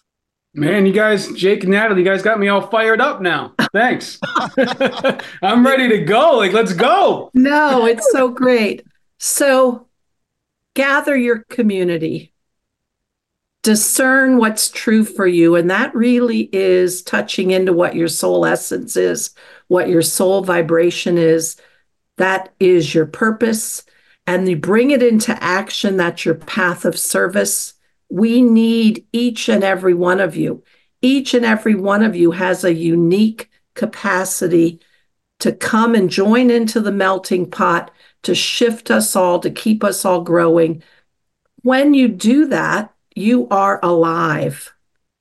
Man, 0.53 0.85
you 0.85 0.93
guys, 0.93 1.33
Jake 1.33 1.63
and 1.63 1.73
Natalie, 1.73 2.03
you 2.03 2.07
guys 2.07 2.21
got 2.21 2.39
me 2.39 2.49
all 2.49 2.61
fired 2.61 3.01
up 3.01 3.23
now. 3.23 3.55
Thanks. 3.73 4.19
I'm 5.43 5.65
ready 5.65 5.89
to 5.89 6.05
go. 6.05 6.37
Like, 6.37 6.53
let's 6.53 6.75
go. 6.75 7.31
No, 7.33 7.87
it's 7.87 8.11
so 8.13 8.29
great. 8.29 8.85
So, 9.19 9.87
gather 10.75 11.17
your 11.17 11.45
community, 11.49 12.35
discern 13.69 14.39
what's 14.39 14.71
true 14.71 15.05
for 15.05 15.27
you. 15.27 15.55
And 15.55 15.71
that 15.71 15.95
really 15.95 16.49
is 16.55 17.03
touching 17.03 17.51
into 17.51 17.75
what 17.75 17.95
your 17.95 18.09
soul 18.09 18.47
essence 18.47 18.97
is, 18.97 19.35
what 19.67 19.91
your 19.91 20.01
soul 20.01 20.41
vibration 20.41 21.19
is. 21.19 21.57
That 22.17 22.55
is 22.59 22.95
your 22.95 23.05
purpose. 23.05 23.85
And 24.27 24.49
you 24.49 24.57
bring 24.57 24.91
it 24.91 25.03
into 25.03 25.37
action. 25.45 25.99
That's 25.99 26.25
your 26.25 26.37
path 26.37 26.87
of 26.87 26.99
service. 26.99 27.75
We 28.09 28.41
need 28.41 29.05
each 29.13 29.51
and 29.51 29.63
every 29.63 29.93
one 29.93 30.21
of 30.21 30.35
you. 30.35 30.63
Each 31.03 31.35
and 31.35 31.45
every 31.45 31.75
one 31.75 32.03
of 32.03 32.17
you 32.17 32.31
has 32.31 32.65
a 32.65 32.73
unique 32.73 33.51
capacity 33.75 34.81
to 35.41 35.53
come 35.53 35.95
and 35.95 36.09
join 36.09 36.51
into 36.51 36.81
the 36.81 36.91
melting 36.91 37.51
pot, 37.51 37.91
to 38.23 38.35
shift 38.35 38.91
us 38.91 39.15
all, 39.15 39.41
to 39.41 39.51
keep 39.51 39.85
us 39.85 40.07
all 40.07 40.23
growing. 40.23 40.83
When 41.61 41.93
you 41.93 42.09
do 42.09 42.47
that, 42.47 42.95
you 43.19 43.49
are 43.49 43.81
alive 43.83 44.75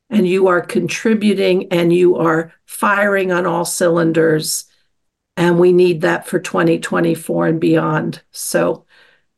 and 0.09 0.27
you 0.27 0.47
are 0.47 0.61
contributing 0.61 1.71
and 1.71 1.91
you 1.93 2.15
are 2.15 2.53
firing 2.65 3.31
on 3.31 3.45
all 3.45 3.65
cylinders. 3.65 4.65
And 5.35 5.59
we 5.59 5.73
need 5.73 6.01
that 6.01 6.27
for 6.27 6.39
2024 6.39 7.47
and 7.47 7.59
beyond. 7.59 8.21
So, 8.31 8.85